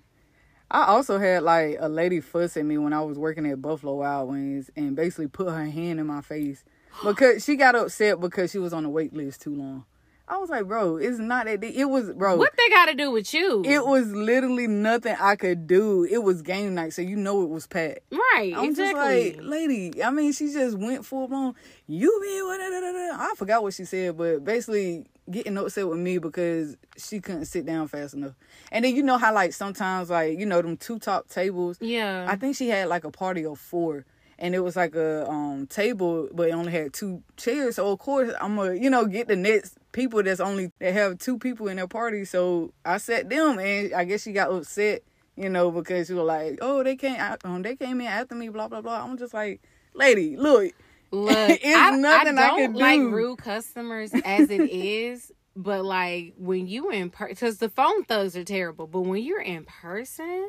I 0.72 0.84
also 0.84 1.18
had 1.18 1.42
like 1.42 1.78
a 1.80 1.88
lady 1.88 2.20
fuss 2.20 2.56
at 2.56 2.64
me 2.64 2.78
when 2.78 2.92
I 2.92 3.02
was 3.02 3.18
working 3.18 3.44
at 3.44 3.60
Buffalo 3.60 3.96
Wild 3.96 4.30
Wings 4.30 4.70
and 4.76 4.94
basically 4.94 5.26
put 5.26 5.48
her 5.48 5.64
hand 5.66 5.98
in 5.98 6.06
my 6.06 6.20
face 6.20 6.62
because 7.04 7.44
she 7.44 7.56
got 7.56 7.74
upset 7.74 8.20
because 8.20 8.52
she 8.52 8.58
was 8.58 8.72
on 8.72 8.84
the 8.84 8.88
wait 8.88 9.12
list 9.12 9.42
too 9.42 9.54
long. 9.54 9.84
I 10.30 10.38
was 10.38 10.48
like, 10.48 10.66
bro, 10.66 10.96
it's 10.96 11.18
not 11.18 11.46
that. 11.46 11.64
It 11.64 11.86
was, 11.86 12.10
bro. 12.12 12.36
What 12.36 12.56
they 12.56 12.68
got 12.68 12.86
to 12.86 12.94
do 12.94 13.10
with 13.10 13.34
you? 13.34 13.64
It 13.64 13.84
was 13.84 14.06
literally 14.12 14.68
nothing 14.68 15.16
I 15.18 15.34
could 15.34 15.66
do. 15.66 16.04
It 16.04 16.18
was 16.18 16.40
game 16.40 16.74
night, 16.74 16.92
so 16.92 17.02
you 17.02 17.16
know 17.16 17.42
it 17.42 17.48
was 17.48 17.66
packed. 17.66 18.00
right. 18.12 18.54
I'm 18.56 18.66
exactly. 18.66 19.32
just 19.32 19.38
like, 19.38 19.46
lady. 19.46 20.02
I 20.04 20.10
mean, 20.10 20.32
she 20.32 20.52
just 20.52 20.78
went 20.78 21.04
full 21.04 21.26
blown. 21.26 21.56
You 21.88 22.20
be 22.22 22.42
what? 22.42 22.58
da, 22.58 22.70
da, 22.70 22.80
da, 22.80 22.92
da." 22.92 23.32
I 23.32 23.34
forgot 23.36 23.64
what 23.64 23.74
she 23.74 23.84
said, 23.84 24.16
but 24.16 24.44
basically 24.44 25.04
getting 25.28 25.58
upset 25.58 25.88
with 25.88 25.98
me 25.98 26.18
because 26.18 26.76
she 26.96 27.20
couldn't 27.20 27.46
sit 27.46 27.66
down 27.66 27.88
fast 27.88 28.14
enough. 28.14 28.34
And 28.70 28.84
then 28.84 28.94
you 28.94 29.02
know 29.02 29.18
how 29.18 29.34
like 29.34 29.52
sometimes 29.52 30.10
like 30.10 30.38
you 30.38 30.46
know 30.46 30.62
them 30.62 30.76
two 30.76 31.00
top 31.00 31.28
tables. 31.28 31.76
yeah. 31.80 32.26
I 32.28 32.36
think 32.36 32.54
she 32.54 32.68
had 32.68 32.88
like 32.88 33.02
a 33.02 33.10
party 33.10 33.44
of 33.44 33.58
four. 33.58 34.06
And 34.40 34.54
it 34.54 34.60
was 34.60 34.74
like 34.74 34.94
a 34.94 35.28
um 35.30 35.66
table, 35.66 36.28
but 36.32 36.48
it 36.48 36.52
only 36.52 36.72
had 36.72 36.92
two 36.94 37.22
chairs. 37.36 37.76
So 37.76 37.92
of 37.92 37.98
course 37.98 38.32
I'm 38.40 38.56
gonna, 38.56 38.74
you 38.74 38.88
know, 38.90 39.04
get 39.06 39.28
the 39.28 39.36
next 39.36 39.76
people 39.92 40.22
that's 40.22 40.40
only 40.40 40.72
that 40.80 40.94
have 40.94 41.18
two 41.18 41.38
people 41.38 41.68
in 41.68 41.76
their 41.76 41.86
party. 41.86 42.24
So 42.24 42.72
I 42.84 42.98
sat 42.98 43.28
them, 43.28 43.58
and 43.58 43.92
I 43.92 44.04
guess 44.04 44.22
she 44.22 44.32
got 44.32 44.50
upset, 44.50 45.02
you 45.36 45.50
know, 45.50 45.70
because 45.70 46.06
she 46.06 46.14
was 46.14 46.24
like, 46.24 46.58
"Oh, 46.62 46.82
they 46.82 46.96
came, 46.96 47.20
um, 47.44 47.62
they 47.62 47.76
came 47.76 48.00
in 48.00 48.06
after 48.06 48.34
me, 48.34 48.48
blah 48.48 48.68
blah 48.68 48.80
blah." 48.80 49.04
I'm 49.04 49.18
just 49.18 49.34
like, 49.34 49.60
"Lady, 49.94 50.36
look, 50.38 50.72
Look, 51.12 51.34
I, 51.64 51.90
nothing 51.96 52.38
I 52.38 52.42
I 52.42 52.46
don't 52.46 52.58
can 52.72 52.72
like 52.74 52.98
do. 53.00 53.10
rude 53.10 53.38
customers 53.38 54.12
as 54.24 54.48
it 54.48 54.70
is, 54.70 55.32
but 55.56 55.84
like 55.84 56.32
when 56.38 56.66
you 56.66 56.90
in 56.90 57.10
person, 57.10 57.34
because 57.34 57.58
the 57.58 57.68
phone 57.68 58.04
thugs 58.04 58.36
are 58.36 58.44
terrible, 58.44 58.86
but 58.86 59.00
when 59.02 59.22
you're 59.22 59.42
in 59.42 59.64
person, 59.64 60.48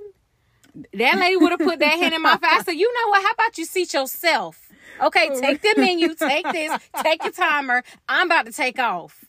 that 0.94 1.20
lady 1.20 1.38
would 1.38 1.52
have 1.52 1.60
put 1.60 1.80
that 1.80 2.00
hand 2.00 2.14
in 2.14 2.22
my 2.22 2.38
face. 2.38 2.50
I 2.52 2.64
said, 2.64 2.74
you 2.74 2.94
know 2.94 3.10
what? 3.10 3.24
How 3.24 3.32
about 3.32 3.58
you 3.58 3.66
seat 3.66 3.94
yourself? 3.94 4.70
Okay, 5.02 5.30
oh, 5.32 5.40
take 5.40 5.62
the 5.62 5.74
menu, 5.78 6.14
take 6.16 6.46
this, 6.52 6.72
take 7.02 7.24
your 7.24 7.32
timer. 7.32 7.84
I'm 8.08 8.28
about 8.28 8.46
to 8.46 8.52
take 8.52 8.78
off. 8.80 9.26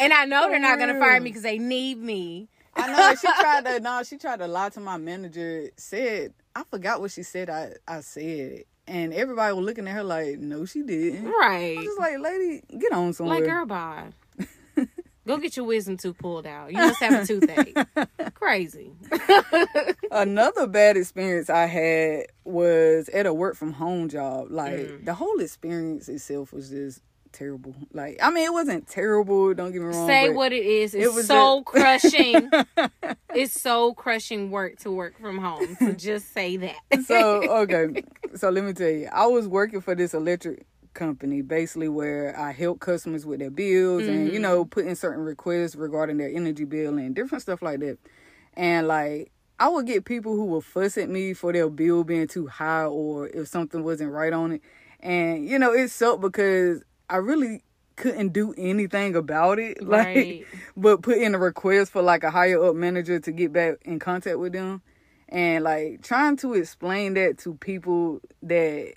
And 0.00 0.12
I 0.12 0.24
know 0.26 0.48
they're 0.48 0.58
not 0.58 0.78
gonna 0.78 0.98
fire 0.98 1.20
me 1.20 1.30
oh. 1.30 1.30
because 1.30 1.42
they 1.42 1.58
need 1.58 1.98
me. 1.98 2.48
I 2.76 2.88
know 2.88 3.14
she 3.14 3.28
tried 3.40 3.64
to 3.64 3.80
no, 3.80 4.02
she 4.02 4.18
tried 4.18 4.40
to 4.40 4.46
lie 4.46 4.68
to 4.70 4.80
my 4.80 4.96
manager. 4.98 5.70
Said 5.76 6.34
I 6.54 6.64
forgot 6.64 7.00
what 7.00 7.10
she 7.10 7.22
said. 7.22 7.48
I 7.48 7.72
I 7.88 8.00
said, 8.00 8.64
and 8.86 9.14
everybody 9.14 9.54
was 9.54 9.64
looking 9.64 9.88
at 9.88 9.94
her 9.94 10.04
like, 10.04 10.38
no, 10.38 10.66
she 10.66 10.82
didn't. 10.82 11.24
Right. 11.24 11.78
I'm 11.78 11.84
just 11.84 11.98
like, 11.98 12.18
lady, 12.18 12.62
get 12.78 12.92
on 12.92 13.12
somewhere. 13.12 13.40
Like, 13.40 13.48
girl, 13.48 13.66
bye. 13.66 14.08
Go 15.26 15.38
get 15.38 15.56
your 15.56 15.64
wisdom 15.66 15.96
tooth 15.96 16.18
pulled 16.18 16.46
out. 16.46 16.70
You 16.72 16.78
must 16.78 17.00
have 17.00 17.22
a 17.22 17.26
toothache. 17.26 17.76
Crazy. 18.34 18.92
Another 20.10 20.66
bad 20.66 20.96
experience 20.96 21.48
I 21.50 21.66
had 21.66 22.26
was 22.44 23.08
at 23.08 23.26
a 23.26 23.32
work 23.34 23.56
from 23.56 23.72
home 23.72 24.08
job. 24.08 24.48
Like 24.50 24.74
Mm. 24.74 25.04
the 25.04 25.14
whole 25.14 25.40
experience 25.40 26.08
itself 26.08 26.52
was 26.52 26.68
just 26.70 27.00
terrible. 27.32 27.74
Like 27.92 28.18
I 28.22 28.30
mean, 28.30 28.44
it 28.44 28.52
wasn't 28.52 28.86
terrible. 28.86 29.54
Don't 29.54 29.72
get 29.72 29.80
me 29.80 29.86
wrong. 29.88 30.06
Say 30.06 30.28
what 30.30 30.52
it 30.52 30.64
is. 30.64 30.94
It's 30.94 31.14
was 31.14 31.26
so 31.26 31.58
a- 31.58 31.64
crushing. 31.64 32.50
it's 33.34 33.60
so 33.60 33.94
crushing 33.94 34.50
work 34.50 34.78
to 34.80 34.90
work 34.90 35.18
from 35.20 35.38
home. 35.38 35.74
So 35.78 35.92
just 35.92 36.32
say 36.32 36.56
that. 36.58 36.76
so 37.06 37.42
okay 37.62 38.02
so 38.36 38.50
let 38.50 38.64
me 38.64 38.72
tell 38.72 38.88
you 38.88 39.08
i 39.12 39.26
was 39.26 39.46
working 39.46 39.80
for 39.80 39.94
this 39.94 40.12
electric 40.12 40.66
company 40.94 41.42
basically 41.42 41.88
where 41.88 42.38
i 42.38 42.52
help 42.52 42.80
customers 42.80 43.26
with 43.26 43.40
their 43.40 43.50
bills 43.50 44.06
and 44.06 44.32
you 44.32 44.38
know 44.38 44.60
mm-hmm. 44.64 44.70
putting 44.70 44.94
certain 44.94 45.24
requests 45.24 45.74
regarding 45.76 46.16
their 46.16 46.30
energy 46.30 46.64
bill 46.64 46.96
and 46.98 47.14
different 47.14 47.42
stuff 47.42 47.60
like 47.62 47.80
that. 47.80 47.98
And 48.54 48.86
like 48.88 49.30
i 49.58 49.68
would 49.68 49.86
get 49.86 50.04
people 50.04 50.34
who 50.34 50.44
would 50.46 50.64
fuss 50.64 50.96
at 50.96 51.08
me 51.08 51.34
for 51.34 51.52
their 51.52 51.68
bill 51.68 52.04
being 52.04 52.26
too 52.28 52.46
high 52.46 52.84
or 52.84 53.28
if 53.28 53.48
something 53.48 53.82
wasn't 53.84 54.10
right 54.12 54.32
on 54.32 54.52
it. 54.52 54.62
And 55.00 55.48
you 55.48 55.58
know 55.58 55.72
it 55.72 55.88
sucked 55.90 56.22
because 56.22 56.82
i 57.10 57.16
really 57.16 57.62
couldn't 57.96 58.32
do 58.32 58.54
anything 58.56 59.14
about 59.14 59.58
it 59.58 59.82
like 59.86 60.16
Right. 60.16 60.46
but 60.76 61.02
put 61.02 61.18
in 61.18 61.34
a 61.34 61.38
request 61.38 61.92
for 61.92 62.02
like 62.02 62.24
a 62.24 62.30
higher 62.30 62.62
up 62.64 62.74
manager 62.74 63.20
to 63.20 63.32
get 63.32 63.52
back 63.52 63.74
in 63.84 63.98
contact 63.98 64.38
with 64.38 64.52
them 64.52 64.82
and 65.28 65.64
like 65.64 66.02
trying 66.02 66.36
to 66.38 66.54
explain 66.54 67.14
that 67.14 67.38
to 67.38 67.54
people 67.54 68.20
that 68.42 68.94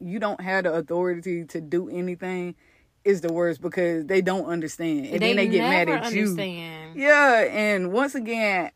you 0.00 0.18
don't 0.18 0.40
have 0.40 0.64
the 0.64 0.72
authority 0.72 1.44
to 1.44 1.60
do 1.60 1.88
anything 1.88 2.54
is 3.04 3.20
the 3.20 3.32
worst 3.32 3.60
because 3.60 4.06
they 4.06 4.20
don't 4.20 4.46
understand. 4.46 5.06
And 5.06 5.22
then 5.22 5.36
they 5.36 5.48
get 5.48 5.60
mad 5.62 5.88
at 5.88 6.12
you. 6.12 6.34
yeah 6.94 7.44
and 7.50 7.92
once 7.92 8.14
again 8.14 8.70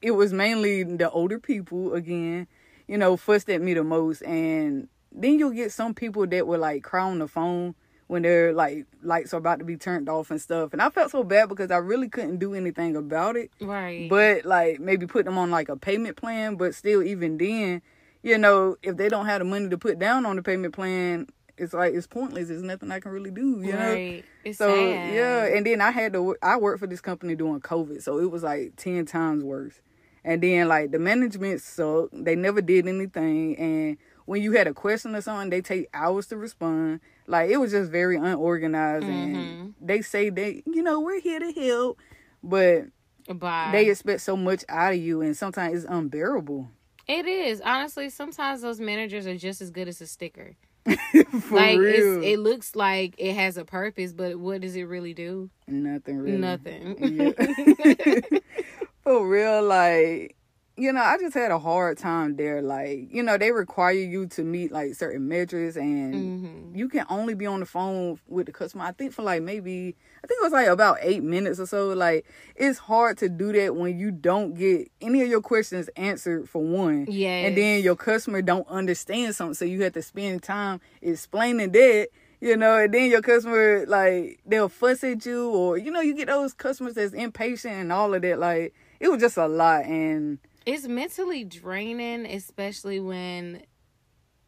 it 0.00 0.12
was 0.12 0.32
mainly 0.32 0.84
the 0.84 1.10
older 1.10 1.38
people 1.38 1.92
again 1.94 2.46
you 2.86 2.96
know 2.96 3.16
fussed 3.16 3.50
at 3.50 3.60
me 3.60 3.74
the 3.74 3.84
most. 3.84 4.22
And 4.22 4.88
then 5.12 5.38
you'll 5.38 5.50
get 5.50 5.72
some 5.72 5.94
people 5.94 6.26
that 6.26 6.46
will 6.46 6.60
like 6.60 6.82
cry 6.82 7.02
on 7.02 7.18
the 7.18 7.28
phone 7.28 7.74
when 8.06 8.22
their 8.22 8.54
like 8.54 8.86
lights 9.02 9.34
are 9.34 9.38
about 9.38 9.58
to 9.58 9.64
be 9.64 9.76
turned 9.76 10.08
off 10.08 10.30
and 10.30 10.40
stuff. 10.40 10.72
And 10.72 10.80
i 10.80 10.88
felt 10.88 11.10
so 11.10 11.22
bad 11.22 11.50
because 11.50 11.70
i 11.70 11.76
really 11.76 12.08
couldn't 12.08 12.38
do 12.38 12.54
anything 12.54 12.96
about 12.96 13.36
it. 13.36 13.50
Right. 13.60 14.08
but 14.08 14.44
like 14.44 14.80
maybe 14.80 15.06
put 15.06 15.26
them 15.26 15.36
on 15.36 15.50
like 15.50 15.68
a 15.68 15.76
payment 15.76 16.16
plan. 16.16 16.56
But 16.56 16.74
still 16.74 17.02
even 17.02 17.36
then 17.36 17.82
you 18.22 18.36
know 18.38 18.76
if 18.82 18.96
they 18.96 19.08
don't 19.08 19.26
have 19.26 19.38
the 19.40 19.44
money 19.44 19.68
to 19.68 19.78
put 19.78 19.98
down 19.98 20.26
on 20.26 20.36
the 20.36 20.42
payment 20.42 20.74
plan 20.74 21.26
it's 21.58 21.72
like 21.72 21.92
it's 21.94 22.06
pointless. 22.06 22.48
There's 22.48 22.62
nothing 22.62 22.90
I 22.90 23.00
can 23.00 23.10
really 23.12 23.30
do, 23.30 23.60
you 23.60 23.72
know. 23.72 23.92
right. 23.92 24.24
It's 24.44 24.58
So 24.58 24.74
sad. 24.74 25.14
yeah, 25.14 25.44
and 25.46 25.66
then 25.66 25.80
I 25.80 25.90
had 25.90 26.12
to. 26.12 26.36
I 26.42 26.56
worked 26.56 26.78
for 26.80 26.86
this 26.86 27.00
company 27.00 27.34
during 27.34 27.60
COVID, 27.60 28.02
so 28.02 28.18
it 28.18 28.30
was 28.30 28.42
like 28.44 28.74
ten 28.76 29.04
times 29.06 29.42
worse. 29.42 29.80
And 30.24 30.42
then 30.42 30.68
like 30.68 30.90
the 30.92 30.98
management 30.98 31.60
sucked. 31.60 32.12
They 32.12 32.36
never 32.36 32.60
did 32.60 32.86
anything. 32.86 33.56
And 33.58 33.96
when 34.26 34.42
you 34.42 34.52
had 34.52 34.66
a 34.68 34.74
question 34.74 35.14
or 35.16 35.20
something, 35.20 35.50
they 35.50 35.60
take 35.60 35.88
hours 35.92 36.26
to 36.28 36.36
respond. 36.36 37.00
Like 37.26 37.50
it 37.50 37.56
was 37.56 37.72
just 37.72 37.90
very 37.90 38.16
unorganized. 38.16 39.04
Mm-hmm. 39.06 39.36
And 39.36 39.74
they 39.80 40.00
say 40.02 40.30
they, 40.30 40.62
you 40.66 40.82
know, 40.82 41.00
we're 41.00 41.20
here 41.20 41.40
to 41.40 41.52
help, 41.52 41.98
but 42.42 42.84
Bye. 43.28 43.70
they 43.72 43.90
expect 43.90 44.20
so 44.20 44.36
much 44.36 44.64
out 44.68 44.92
of 44.92 44.98
you, 44.98 45.22
and 45.22 45.36
sometimes 45.36 45.82
it's 45.82 45.92
unbearable. 45.92 46.70
It 47.08 47.26
is 47.26 47.62
honestly. 47.62 48.10
Sometimes 48.10 48.60
those 48.60 48.80
managers 48.80 49.26
are 49.26 49.36
just 49.36 49.60
as 49.62 49.70
good 49.70 49.88
as 49.88 50.00
a 50.00 50.06
sticker. 50.06 50.56
For 51.40 51.56
like 51.56 51.78
it 51.78 52.38
looks 52.38 52.76
like 52.76 53.14
it 53.18 53.34
has 53.34 53.56
a 53.56 53.64
purpose, 53.64 54.12
but 54.12 54.38
what 54.38 54.60
does 54.60 54.76
it 54.76 54.84
really 54.84 55.14
do? 55.14 55.50
nothing 55.66 56.18
really. 56.18 56.38
Nothing. 56.38 56.96
Yeah. 57.00 58.38
For 59.04 59.26
real, 59.26 59.62
like, 59.62 60.36
you 60.78 60.92
know, 60.92 61.00
I 61.00 61.18
just 61.18 61.34
had 61.34 61.50
a 61.50 61.58
hard 61.58 61.98
time 61.98 62.36
there. 62.36 62.62
Like, 62.62 63.08
you 63.12 63.22
know, 63.22 63.36
they 63.36 63.52
require 63.52 63.92
you 63.92 64.26
to 64.28 64.42
meet 64.42 64.72
like 64.72 64.94
certain 64.94 65.28
measures 65.28 65.76
and 65.76 66.14
hmm 66.14 66.58
you 66.74 66.88
can 66.88 67.04
only 67.08 67.34
be 67.34 67.46
on 67.46 67.60
the 67.60 67.66
phone 67.66 68.20
with 68.28 68.46
the 68.46 68.52
customer. 68.52 68.84
I 68.84 68.92
think 68.92 69.12
for 69.12 69.22
like 69.22 69.42
maybe 69.42 69.96
I 70.22 70.26
think 70.26 70.40
it 70.40 70.44
was 70.44 70.52
like 70.52 70.68
about 70.68 70.98
eight 71.00 71.22
minutes 71.22 71.58
or 71.58 71.66
so. 71.66 71.88
Like 71.88 72.24
it's 72.54 72.78
hard 72.78 73.18
to 73.18 73.28
do 73.28 73.52
that 73.52 73.74
when 73.74 73.98
you 73.98 74.10
don't 74.10 74.54
get 74.54 74.90
any 75.00 75.22
of 75.22 75.28
your 75.28 75.40
questions 75.40 75.88
answered 75.96 76.48
for 76.48 76.62
one. 76.62 77.06
Yeah. 77.08 77.46
And 77.46 77.56
then 77.56 77.82
your 77.82 77.96
customer 77.96 78.42
don't 78.42 78.68
understand 78.68 79.34
something. 79.34 79.54
So 79.54 79.64
you 79.64 79.82
have 79.82 79.94
to 79.94 80.02
spend 80.02 80.42
time 80.42 80.80
explaining 81.02 81.72
that. 81.72 82.08
You 82.40 82.56
know, 82.56 82.76
and 82.76 82.94
then 82.94 83.10
your 83.10 83.22
customer 83.22 83.84
like 83.86 84.38
they'll 84.46 84.68
fuss 84.68 85.02
at 85.02 85.26
you 85.26 85.50
or 85.50 85.76
you 85.78 85.90
know, 85.90 86.00
you 86.00 86.14
get 86.14 86.28
those 86.28 86.52
customers 86.52 86.94
that's 86.94 87.12
impatient 87.12 87.74
and 87.74 87.92
all 87.92 88.14
of 88.14 88.22
that. 88.22 88.38
Like 88.38 88.74
it 89.00 89.08
was 89.08 89.20
just 89.20 89.36
a 89.36 89.48
lot 89.48 89.84
and 89.86 90.38
It's 90.68 90.86
mentally 90.86 91.44
draining, 91.44 92.26
especially 92.26 93.00
when 93.00 93.62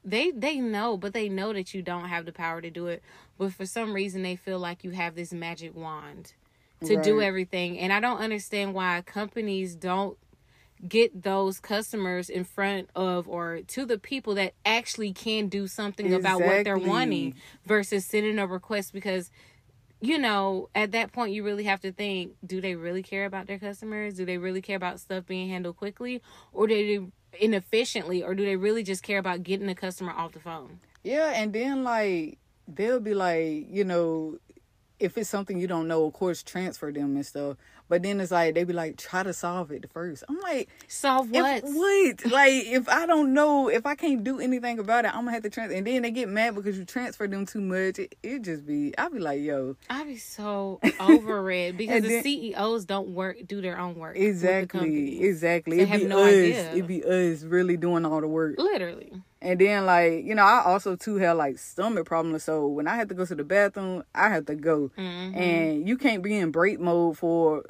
they 0.05 0.31
they 0.33 0.61
know, 0.61 0.99
but 0.99 1.15
they 1.15 1.31
know 1.31 1.55
that 1.55 1.73
you 1.73 1.81
don't 1.81 2.11
have 2.11 2.27
the 2.27 2.33
power 2.33 2.61
to 2.61 2.69
do 2.69 2.89
it. 2.89 3.03
But 3.39 3.55
for 3.55 3.65
some 3.65 3.95
reason, 3.95 4.23
they 4.23 4.37
feel 4.37 4.59
like 4.59 4.85
you 4.85 4.91
have 4.91 5.15
this 5.15 5.33
magic 5.33 5.75
wand 5.75 6.35
to 6.85 7.01
do 7.01 7.23
everything, 7.23 7.79
and 7.79 7.91
I 7.91 8.01
don't 8.01 8.19
understand 8.19 8.75
why 8.75 9.03
companies 9.07 9.75
don't 9.75 10.19
get 10.87 11.23
those 11.23 11.59
customers 11.59 12.29
in 12.29 12.45
front 12.45 12.91
of 12.95 13.27
or 13.27 13.61
to 13.69 13.87
the 13.87 13.99
people 13.99 14.35
that 14.35 14.53
actually 14.67 15.15
can 15.15 15.49
do 15.49 15.67
something 15.67 16.13
about 16.13 16.43
what 16.43 16.65
they're 16.65 16.77
wanting 16.77 17.35
versus 17.65 18.05
sending 18.05 18.39
a 18.39 18.47
request 18.47 18.93
because 18.93 19.31
you 20.01 20.19
know, 20.19 20.69
at 20.75 20.93
that 20.93 21.13
point, 21.13 21.33
you 21.33 21.45
really 21.45 21.65
have 21.65 21.81
to 21.81 21.93
think: 21.93 22.33
Do 22.45 22.61
they 22.61 22.75
really 22.75 23.03
care 23.03 23.25
about 23.27 23.47
their 23.47 23.59
customers? 23.59 24.15
Do 24.15 24.25
they 24.25 24.39
really 24.39 24.63
care 24.63 24.77
about 24.77 25.01
stuff 25.01 25.27
being 25.27 25.49
handled 25.49 25.77
quickly, 25.77 26.23
or 26.53 26.67
do 26.67 26.75
they 27.33 27.39
inefficiently, 27.39 28.23
or 28.23 28.35
do 28.35 28.45
they 28.45 28.57
really 28.57 28.83
just 28.83 29.03
care 29.03 29.19
about 29.19 29.43
getting 29.43 29.67
the 29.67 29.75
customer 29.75 30.13
off 30.13 30.33
the 30.33 30.41
phone? 30.41 30.81
Yeah, 31.03 31.33
and 31.35 31.53
then 31.53 31.85
like 31.85 32.39
they'll 32.67 33.01
be 33.01 33.15
like, 33.15 33.67
you 33.69 33.85
know, 33.85 34.39
if 34.99 35.17
it's 35.17 35.31
something 35.31 35.59
you 35.59 35.67
don't 35.67 35.89
know, 35.89 36.05
of 36.05 36.13
course, 36.13 36.43
transfer 36.43 36.93
them 36.93 37.17
and 37.17 37.27
stuff. 37.27 37.57
But 37.91 38.05
then 38.05 38.21
it's 38.21 38.31
like 38.31 38.55
they 38.55 38.65
be 38.65 38.73
like, 38.73 38.97
try 38.97 39.25
to 39.25 39.33
solve 39.35 39.71
it 39.73 39.85
first. 39.93 40.23
I'm 40.29 40.39
like, 40.41 40.69
Solve 40.89 41.29
what? 41.31 41.63
what? 41.65 42.25
like 42.31 42.53
if 42.67 42.89
I 42.89 43.05
don't 43.05 43.35
know, 43.35 43.69
if 43.69 43.85
I 43.85 43.97
can't 43.97 44.25
do 44.25 44.39
anything 44.41 44.79
about 44.79 45.05
it, 45.05 45.09
I'm 45.09 45.23
gonna 45.25 45.33
have 45.33 45.43
to 45.43 45.51
transfer. 45.51 45.77
And 45.77 45.87
then 45.87 46.03
they 46.03 46.13
get 46.13 46.29
mad 46.29 46.55
because 46.55 46.79
you 46.79 46.85
transfer 46.87 47.27
them 47.27 47.45
too 47.47 47.61
much. 47.61 47.99
It, 47.99 48.15
it 48.23 48.43
just 48.43 48.65
be, 48.65 48.95
I 48.97 49.09
be 49.09 49.19
like, 49.19 49.43
yo, 49.43 49.77
I'd 49.91 50.07
be 50.07 50.17
so 50.17 50.79
over 51.01 51.51
it 51.51 51.77
because 51.77 51.97
And 51.97 52.05
the 52.05 52.23
CEOs 52.23 52.85
don't 52.85 53.09
work, 53.09 53.39
do 53.47 53.61
their 53.61 53.79
own 53.79 53.97
work. 53.97 54.17
exactly, 54.17 55.23
exactly. 55.23 55.79
They 55.79 55.83
It 55.83 55.89
have 55.89 56.01
be 56.01 56.07
no 56.07 56.21
us. 56.23 56.29
idea. 56.29 56.75
It 56.75 56.87
be 56.87 57.03
us 57.05 57.43
really 57.43 57.77
doing 57.77 58.07
all 58.07 58.21
the 58.21 58.29
work. 58.29 58.55
Literally. 58.57 59.13
And 59.43 59.59
then 59.59 59.87
like, 59.87 60.25
you 60.25 60.35
know, 60.35 60.43
I 60.45 60.63
also 60.65 60.97
too 60.97 61.17
have 61.17 61.37
like 61.37 61.59
stomach 61.59 62.07
problems. 62.07 62.45
So 62.45 62.67
when 62.69 62.87
I 62.87 62.95
had 62.97 63.09
to 63.09 63.15
go 63.15 63.25
to 63.25 63.35
the 63.35 63.43
bathroom, 63.43 64.05
I 64.15 64.29
had 64.29 64.47
to 64.49 64.55
go. 64.55 64.91
Mhm. 64.99 65.37
And 65.37 65.89
you 65.89 65.97
can't 65.97 66.23
be 66.23 66.37
in 66.37 66.51
break 66.51 66.79
mode 66.79 67.17
for, 67.19 67.65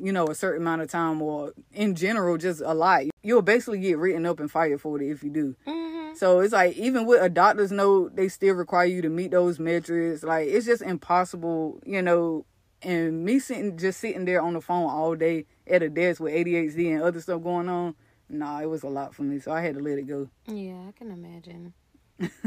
you 0.00 0.12
know, 0.12 0.26
a 0.26 0.34
certain 0.34 0.62
amount 0.62 0.82
of 0.82 0.88
time 0.90 1.20
or 1.22 1.52
in 1.72 1.94
general 1.94 2.36
just 2.36 2.60
a 2.60 2.74
lot. 2.74 3.02
You'll 3.22 3.42
basically 3.42 3.80
get 3.80 3.98
written 3.98 4.26
up 4.26 4.40
and 4.40 4.50
fired 4.50 4.80
for 4.80 5.00
it 5.00 5.06
if 5.10 5.22
you 5.22 5.30
do. 5.30 5.56
Mhm. 5.66 6.16
So 6.16 6.40
it's 6.40 6.52
like 6.52 6.76
even 6.76 7.06
with 7.06 7.22
a 7.22 7.28
doctor's 7.28 7.70
note, 7.72 8.16
they 8.16 8.28
still 8.28 8.54
require 8.54 8.86
you 8.86 9.02
to 9.02 9.08
meet 9.08 9.30
those 9.30 9.58
metrics. 9.58 10.22
Like 10.22 10.48
it's 10.48 10.66
just 10.66 10.82
impossible, 10.82 11.80
you 11.84 12.02
know. 12.02 12.44
And 12.80 13.24
me 13.24 13.40
sitting 13.40 13.76
just 13.76 13.98
sitting 13.98 14.24
there 14.24 14.40
on 14.40 14.52
the 14.54 14.60
phone 14.60 14.88
all 14.88 15.16
day 15.16 15.46
at 15.66 15.82
a 15.82 15.88
desk 15.88 16.20
with 16.20 16.32
ADHD 16.32 16.92
and 16.92 17.02
other 17.02 17.20
stuff 17.20 17.42
going 17.42 17.68
on, 17.68 17.96
nah, 18.28 18.60
it 18.60 18.66
was 18.66 18.84
a 18.84 18.88
lot 18.88 19.14
for 19.16 19.22
me. 19.24 19.40
So 19.40 19.50
I 19.50 19.62
had 19.62 19.74
to 19.74 19.80
let 19.80 19.98
it 19.98 20.06
go. 20.06 20.28
Yeah, 20.46 20.86
I 20.88 20.92
can 20.96 21.10
imagine. 21.10 21.74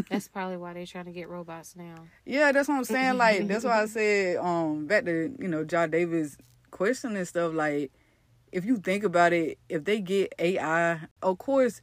That's 0.09 0.27
probably 0.27 0.57
why 0.57 0.73
they're 0.73 0.85
trying 0.85 1.05
to 1.05 1.11
get 1.11 1.29
robots 1.29 1.75
now. 1.75 1.95
Yeah, 2.25 2.51
that's 2.51 2.67
what 2.67 2.75
I'm 2.75 2.83
saying. 2.85 3.17
Like 3.17 3.47
that's 3.47 3.63
why 3.65 3.81
I 3.81 3.85
said 3.87 4.37
um 4.37 4.85
back 4.87 5.05
to 5.05 5.35
you 5.39 5.47
know 5.47 5.63
John 5.63 5.91
Davis 5.91 6.37
question 6.71 7.15
and 7.15 7.27
stuff. 7.27 7.53
Like 7.53 7.91
if 8.51 8.65
you 8.65 8.77
think 8.77 9.03
about 9.03 9.33
it, 9.33 9.59
if 9.69 9.83
they 9.85 9.99
get 10.01 10.33
AI, 10.39 10.99
of 11.21 11.37
course, 11.37 11.81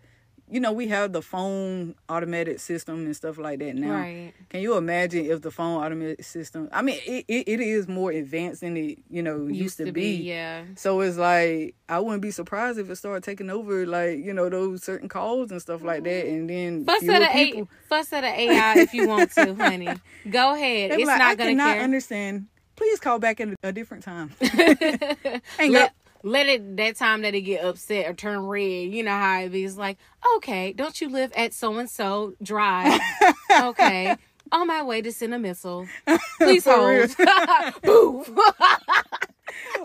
you 0.50 0.61
know 0.61 0.73
we 0.73 0.88
have 0.88 1.12
the 1.12 1.21
phone 1.21 1.95
automated 2.09 2.59
system 2.59 3.04
and 3.04 3.14
stuff 3.14 3.37
like 3.37 3.59
that 3.59 3.75
now. 3.76 3.92
Right. 3.92 4.33
Can 4.49 4.62
you 4.62 4.78
imagine 4.78 5.26
if 5.26 5.42
the 5.42 5.50
phone 5.50 5.83
automated 5.85 6.25
system? 6.25 6.71
I 6.73 6.80
mean, 6.80 6.99
it, 7.07 7.26
it, 7.28 7.49
it 7.49 7.61
is 7.61 7.87
more 7.87 8.11
advanced 8.11 8.62
than 8.62 8.75
it 8.78 8.99
you 9.11 9.23
know 9.23 9.47
used, 9.47 9.76
to, 9.76 9.92
be. 9.92 10.16
Yeah. 10.16 10.64
So 10.76 11.00
it's 11.00 11.18
like 11.18 11.75
I 11.87 12.00
wouldn't 12.00 12.23
be 12.23 12.30
surprised 12.30 12.78
if 12.78 12.88
it 12.88 12.97
started 12.97 13.25
taking 13.25 13.50
over, 13.50 13.85
like 13.87 14.18
you 14.25 14.33
know 14.33 14.49
those 14.49 14.83
certain 14.83 15.09
calls 15.11 15.50
and 15.50 15.61
stuff 15.61 15.83
like 15.83 16.04
that, 16.04 16.26
and 16.26 16.49
then 16.49 16.87
Fuss 16.87 17.07
at 17.07 17.23
a 17.23 17.33
people. 17.35 17.68
fuss 17.87 18.11
at 18.14 18.25
a 18.25 18.28
AI 18.40 18.78
if 18.78 18.95
you 18.95 19.07
want 19.07 19.30
to, 19.33 19.54
honey. 19.54 19.88
Go 20.30 20.54
ahead. 20.54 20.97
Be 20.97 21.02
It's 21.02 21.07
like, 21.09 21.18
not 21.18 21.28
I 21.28 21.35
gonna 21.35 21.50
cannot 21.50 21.75
care. 21.75 21.83
understand. 21.83 22.47
Please 22.78 23.00
call 23.00 23.18
back 23.18 23.40
at 23.40 23.49
a, 23.64 23.73
different 23.73 24.04
time. 24.04 24.30
Hang 24.40 25.73
let, 26.23 26.47
it 26.47 26.76
that 26.76 26.94
time 26.94 27.23
that 27.23 27.35
it 27.35 27.40
get 27.40 27.64
upset 27.64 28.06
or 28.06 28.14
turn 28.14 28.47
red. 28.47 28.92
You 28.92 29.02
know 29.02 29.11
how 29.11 29.40
it 29.40 29.49
be. 29.49 29.64
It's 29.64 29.76
like, 29.76 29.99
okay, 30.37 30.73
don't 30.75 31.00
you 31.00 31.08
live 31.08 31.32
at 31.35 31.52
so 31.52 31.76
and 31.76 31.90
so 31.90 32.35
drive? 32.40 33.00
okay. 33.62 34.14
On 34.52 34.68
my 34.68 34.85
way 34.85 35.02
to 35.02 35.11
send 35.11 35.35
a 35.35 35.40
missile. 35.40 35.88
Please 36.38 36.64
hold. 36.64 37.16
Boo. 37.82 38.25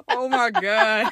Oh 0.08 0.30
my 0.30 0.52
god. 0.52 1.12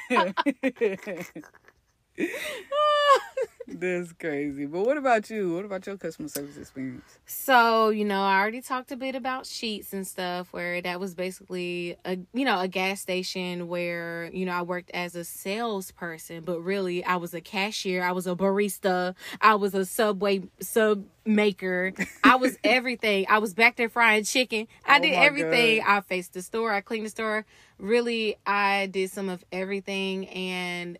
That's 3.73 4.11
crazy. 4.13 4.65
But 4.65 4.85
what 4.85 4.97
about 4.97 5.29
you? 5.29 5.55
What 5.55 5.65
about 5.65 5.85
your 5.85 5.97
customer 5.97 6.27
service 6.27 6.57
experience? 6.57 7.19
So, 7.25 7.89
you 7.89 8.03
know, 8.05 8.21
I 8.21 8.39
already 8.39 8.61
talked 8.61 8.91
a 8.91 8.97
bit 8.97 9.15
about 9.15 9.43
Sheetz 9.45 9.93
and 9.93 10.05
stuff 10.05 10.51
where 10.51 10.81
that 10.81 10.99
was 10.99 11.15
basically 11.15 11.95
a 12.05 12.17
you 12.33 12.45
know, 12.45 12.59
a 12.59 12.67
gas 12.67 13.01
station 13.01 13.67
where, 13.67 14.29
you 14.33 14.45
know, 14.45 14.51
I 14.51 14.61
worked 14.63 14.91
as 14.91 15.15
a 15.15 15.23
salesperson, 15.23 16.43
but 16.43 16.59
really 16.61 17.03
I 17.03 17.15
was 17.15 17.33
a 17.33 17.41
cashier, 17.41 18.03
I 18.03 18.11
was 18.11 18.27
a 18.27 18.35
barista, 18.35 19.15
I 19.39 19.55
was 19.55 19.73
a 19.73 19.85
subway 19.85 20.43
sub 20.59 21.05
maker. 21.25 21.93
I 22.23 22.35
was 22.35 22.57
everything. 22.63 23.25
I 23.29 23.37
was 23.37 23.53
back 23.53 23.75
there 23.77 23.89
frying 23.89 24.23
chicken. 24.23 24.67
I 24.85 24.97
Oh 24.97 25.01
did 25.01 25.13
everything. 25.13 25.79
God. 25.79 25.87
I 25.97 26.01
faced 26.01 26.33
the 26.33 26.41
store, 26.41 26.73
I 26.73 26.81
cleaned 26.81 27.05
the 27.05 27.09
store. 27.09 27.45
Really, 27.77 28.35
I 28.45 28.87
did 28.87 29.09
some 29.11 29.29
of 29.29 29.43
everything 29.51 30.27
and 30.27 30.97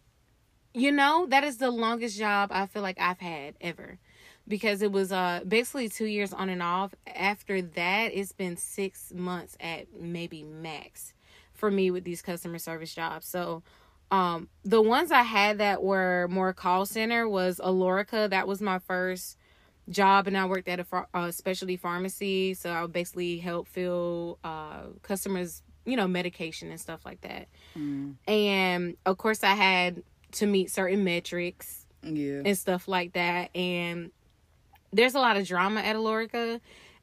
you 0.74 0.92
know, 0.92 1.26
that 1.28 1.44
is 1.44 1.58
the 1.58 1.72
longest 1.72 2.18
job 2.18 2.50
I 2.54 2.66
feel 2.66 2.82
like 2.82 3.00
I've 3.00 3.20
had 3.20 3.56
ever. 3.62 4.00
Because 4.48 4.82
it 4.82 4.92
was 4.92 5.12
uh 5.12 5.42
basically 5.48 5.90
two 5.90 6.06
years 6.06 6.34
on 6.34 6.50
and 6.50 6.62
off. 6.64 6.94
After 7.08 7.62
that, 7.62 8.12
it's 8.14 8.32
been 8.32 8.58
six 8.58 9.12
months 9.14 9.56
at 9.60 9.88
maybe 10.00 10.44
max 10.44 11.14
for 11.54 11.70
me 11.72 11.92
with 11.92 12.04
these 12.04 12.22
customer 12.22 12.58
service 12.58 12.94
jobs. 12.94 13.28
So 13.28 13.64
um 14.12 14.50
the 14.64 14.82
ones 14.82 15.12
I 15.12 15.24
had 15.24 15.60
that 15.60 15.84
were 15.84 16.28
more 16.30 16.54
call 16.54 16.86
center 16.86 17.28
was 17.28 17.60
Alorica. 17.60 18.30
That 18.30 18.48
was 18.48 18.62
my 18.62 18.80
first 18.80 19.38
job 19.90 20.28
and 20.28 20.38
I 20.38 20.46
worked 20.46 20.68
at 20.68 20.80
a 20.80 20.84
ph- 20.86 21.04
uh, 21.14 21.32
specialty 21.32 21.78
pharmacy. 21.78 22.54
So 22.54 22.70
I 22.72 22.82
would 22.82 22.94
basically 22.94 23.38
help 23.38 23.68
fill 23.68 24.40
uh 24.44 24.84
customers, 25.04 25.62
you 25.86 25.96
know, 25.96 26.08
medication 26.08 26.70
and 26.72 26.80
stuff 26.80 27.02
like 27.06 27.22
that. 27.22 27.48
Mm, 27.78 28.18
And 28.28 28.98
of 29.06 29.18
course 29.18 29.44
I 29.44 29.56
had 29.56 30.04
to 30.34 30.46
meet 30.46 30.72
certain 30.72 31.04
metrics 31.04 31.86
yeah. 32.04 32.42
and 32.46 32.58
stuff 32.58 32.88
like 32.88 33.14
that. 33.14 33.56
And 33.56 34.12
there's 34.92 35.16
a 35.16 35.20
lot 35.20 35.38
of 35.38 35.48
drama 35.48 35.82
at 35.82 35.96
Alorica. 35.96 36.60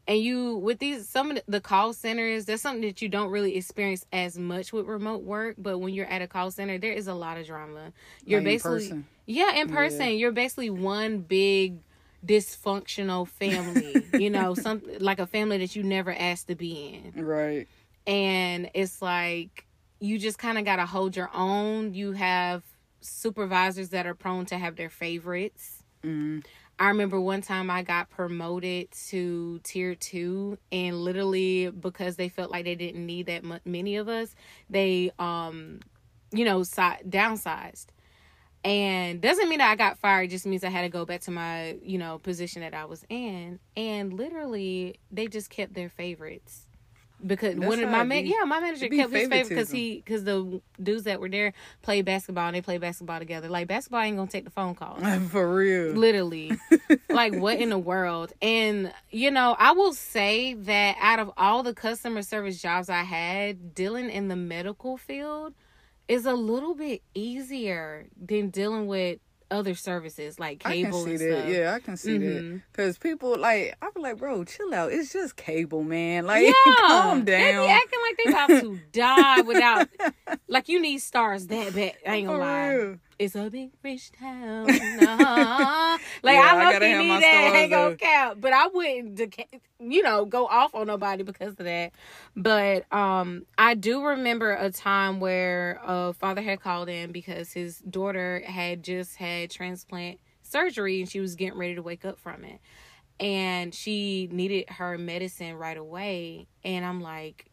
And 0.07 0.19
you 0.19 0.57
with 0.57 0.79
these 0.79 1.07
some 1.07 1.33
of 1.33 1.41
the- 1.47 1.61
call 1.61 1.93
centers, 1.93 2.47
that's 2.47 2.63
something 2.63 2.81
that 2.83 3.03
you 3.03 3.11
don't 3.11 3.31
really 3.31 3.57
experience 3.57 4.07
as 4.11 4.39
much 4.39 4.73
with 4.73 4.87
remote 4.87 5.23
work. 5.23 5.57
But 5.59 5.79
when 5.79 5.93
you're 5.93 6.07
at 6.07 6.23
a 6.23 6.27
call 6.27 6.51
center, 6.51 6.79
there 6.79 6.93
is 6.93 7.09
a 7.09 7.15
lot 7.15 7.37
of 7.37 7.47
drama. 7.47 7.93
You're 8.25 8.41
Like 8.41 8.47
in 8.47 8.53
basically 8.55 8.79
person. 8.79 9.07
yeah, 9.27 9.55
in 9.57 9.69
person. 9.69 10.01
Yeah. 10.01 10.13
You're 10.13 10.33
basically 10.33 10.71
one 10.71 11.19
big 11.19 11.81
dysfunctional 12.27 13.29
family, 13.29 14.03
you 14.15 14.31
know, 14.31 14.55
some 14.55 14.83
like 14.99 15.19
a 15.19 15.27
family 15.27 15.59
that 15.59 15.77
you 15.77 15.83
never 15.83 16.13
asked 16.13 16.49
to 16.49 16.55
be 16.55 17.03
in. 17.15 17.25
Right. 17.25 17.69
And 18.07 18.71
it's 18.75 19.03
like 19.03 19.67
you 20.01 20.19
just 20.19 20.39
kind 20.39 20.59
of 20.59 20.65
got 20.65 20.77
to 20.77 20.87
hold 20.87 21.17
your 21.17 21.31
own. 21.35 21.93
You 21.95 22.13
have 22.13 22.63
supervisors 23.01 23.91
that 23.91 24.07
are 24.07 24.15
prone 24.15 24.47
to 24.47 24.59
have 24.59 24.77
their 24.77 24.91
favorites. 24.91 25.83
Mm. 26.05 26.45
I 26.79 26.89
remember 26.89 27.21
one 27.21 27.43
time 27.43 27.71
I 27.71 27.83
got 27.83 28.09
promoted 28.09 28.93
to 29.09 29.59
tier 29.65 29.97
two, 29.97 30.59
and 30.71 30.97
literally 30.97 31.71
because 31.71 32.17
they 32.17 32.29
felt 32.29 32.53
like 32.53 32.65
they 32.65 32.77
didn't 32.77 33.05
need 33.05 33.27
that 33.27 33.45
m- 33.45 33.61
many 33.65 33.97
of 33.97 34.09
us, 34.09 34.35
they 34.71 35.11
um, 35.19 35.81
you 36.31 36.45
know, 36.45 36.63
si- 36.63 37.03
downsized. 37.09 37.87
And 38.65 39.21
doesn't 39.21 39.49
mean 39.49 39.59
that 39.61 39.71
I 39.71 39.77
got 39.77 39.99
fired. 39.99 40.25
It 40.25 40.29
just 40.31 40.47
means 40.47 40.63
I 40.63 40.69
had 40.69 40.83
to 40.83 40.89
go 40.89 41.05
back 41.05 41.23
to 41.23 41.31
my 41.31 41.79
you 41.83 41.99
know 41.99 42.19
position 42.19 42.63
that 42.63 42.75
I 42.75 42.85
was 42.85 43.05
in. 43.09 43.59
And 43.77 44.13
literally, 44.13 45.01
they 45.11 45.27
just 45.27 45.51
kept 45.51 45.75
their 45.75 45.89
favorites 45.89 46.68
because 47.27 47.57
That's 47.57 47.67
one 47.69 47.81
of 47.83 47.91
my 47.91 48.05
man, 48.05 48.25
be. 48.25 48.31
yeah, 48.31 48.45
my 48.45 48.61
manager 48.61 48.89
kept 48.89 49.13
his 49.13 49.29
favorite 49.29 49.49
because 49.49 49.71
he 49.71 49.97
because 49.97 50.25
the 50.25 50.61
dudes 50.83 51.05
that 51.05 51.21
were 51.21 51.29
there 51.29 51.53
played 51.83 52.05
basketball 52.05 52.47
and 52.47 52.55
they 52.57 52.61
played 52.63 52.81
basketball 52.81 53.19
together. 53.19 53.49
Like 53.49 53.67
basketball 53.69 54.01
ain't 54.03 54.17
gonna 54.17 54.31
take 54.31 54.45
the 54.45 54.51
phone 54.51 54.75
calls 54.75 55.03
For 55.31 55.53
real. 55.53 55.95
literally 55.95 56.53
like 57.11 57.35
what 57.35 57.59
in 57.59 57.71
the 57.71 57.79
world 57.79 58.33
and 58.41 58.93
you 59.11 59.31
know 59.31 59.57
i 59.59 59.73
will 59.73 59.93
say 59.93 60.55
that 60.55 60.97
out 61.01 61.19
of 61.19 61.31
all 61.37 61.63
the 61.63 61.75
customer 61.75 62.23
service 62.23 62.61
jobs 62.63 62.89
i 62.89 63.03
had 63.03 63.75
dealing 63.75 64.09
in 64.11 64.29
the 64.29 64.37
medical 64.37 64.97
field 64.97 65.55
is 66.07 66.25
a 66.25 66.35
little 66.35 66.75
bit 66.75 67.03
easier 67.15 68.07
than 68.21 68.49
dealing 68.51 68.87
with 68.87 69.19
other 69.51 69.75
services 69.75 70.39
like 70.39 70.63
I 70.65 70.83
can 70.83 70.85
cable 70.85 71.05
see 71.05 71.17
that. 71.17 71.49
Yeah, 71.49 71.75
I 71.75 71.81
can 71.81 71.97
see 71.97 72.19
Mhm. 72.19 72.21
that. 72.53 72.61
Cause 72.75 72.99
people 72.99 73.37
like, 73.39 73.75
I 73.81 73.89
be 73.95 74.01
like, 74.01 74.19
bro, 74.19 74.45
chill 74.45 74.75
out. 74.75 74.93
It's 74.93 75.13
just 75.13 75.37
cable, 75.37 75.83
man. 75.83 76.27
Like, 76.27 76.43
yeah, 76.67 76.73
calm 76.87 77.25
They 77.25 77.37
be 77.39 77.43
down. 77.53 77.69
acting 77.71 78.01
like 78.03 78.17
they 78.25 78.31
about 78.31 78.51
to 78.61 78.81
die 78.93 79.41
without, 79.43 79.89
like 80.49 80.69
you 80.69 80.81
need 80.81 80.99
stars 80.99 81.47
that 81.49 81.75
bad. 81.75 81.95
I 82.07 82.15
ain't 82.17 82.27
gonna 82.27 82.39
For 82.39 82.45
lie. 82.45 82.69
real. 82.75 82.97
It's 83.19 83.35
a 83.35 83.51
big 83.51 83.71
rich 83.83 84.13
town. 84.13 84.69
Like 86.23 86.35
Yeah, 86.35 86.53
I 86.53 86.57
I 86.57 86.73
gotta 86.73 86.87
low 86.87 86.91
have 86.93 87.03
key 87.03 87.09
my 87.09 87.15
need 87.17 87.23
that. 87.23 87.53
Ain't 87.55 87.71
gonna 87.71 87.97
count. 87.97 88.41
But 88.41 88.53
I 88.53 88.67
wouldn't, 88.69 89.37
you 89.81 90.03
know, 90.03 90.25
go 90.25 90.47
off 90.47 90.75
on 90.75 90.87
nobody 90.87 91.23
because 91.25 91.51
of 91.51 91.65
that. 91.65 91.93
But 92.37 92.93
um, 92.93 93.45
I 93.57 93.75
do 93.75 94.05
remember 94.05 94.53
a 94.53 94.71
time 94.71 95.21
where 95.21 95.81
a 95.85 96.13
father 96.13 96.43
had 96.43 96.61
called 96.61 96.89
in 96.89 97.13
because 97.13 97.53
his 97.53 97.79
daughter 97.79 98.43
had 98.47 98.83
just 98.83 99.17
had 99.17 99.51
transplant 99.51 100.21
surgery 100.43 101.01
and 101.01 101.11
she 101.11 101.21
was 101.21 101.35
getting 101.35 101.59
ready 101.59 101.75
to 101.75 101.83
wake 101.83 102.05
up 102.05 102.19
from 102.19 102.45
it, 102.45 102.61
and 103.21 103.75
she 103.75 104.29
needed 104.31 104.71
her 104.71 104.97
medicine 104.97 105.55
right 105.57 105.77
away. 105.77 106.47
And 106.65 106.85
I'm 106.85 107.01
like, 107.01 107.47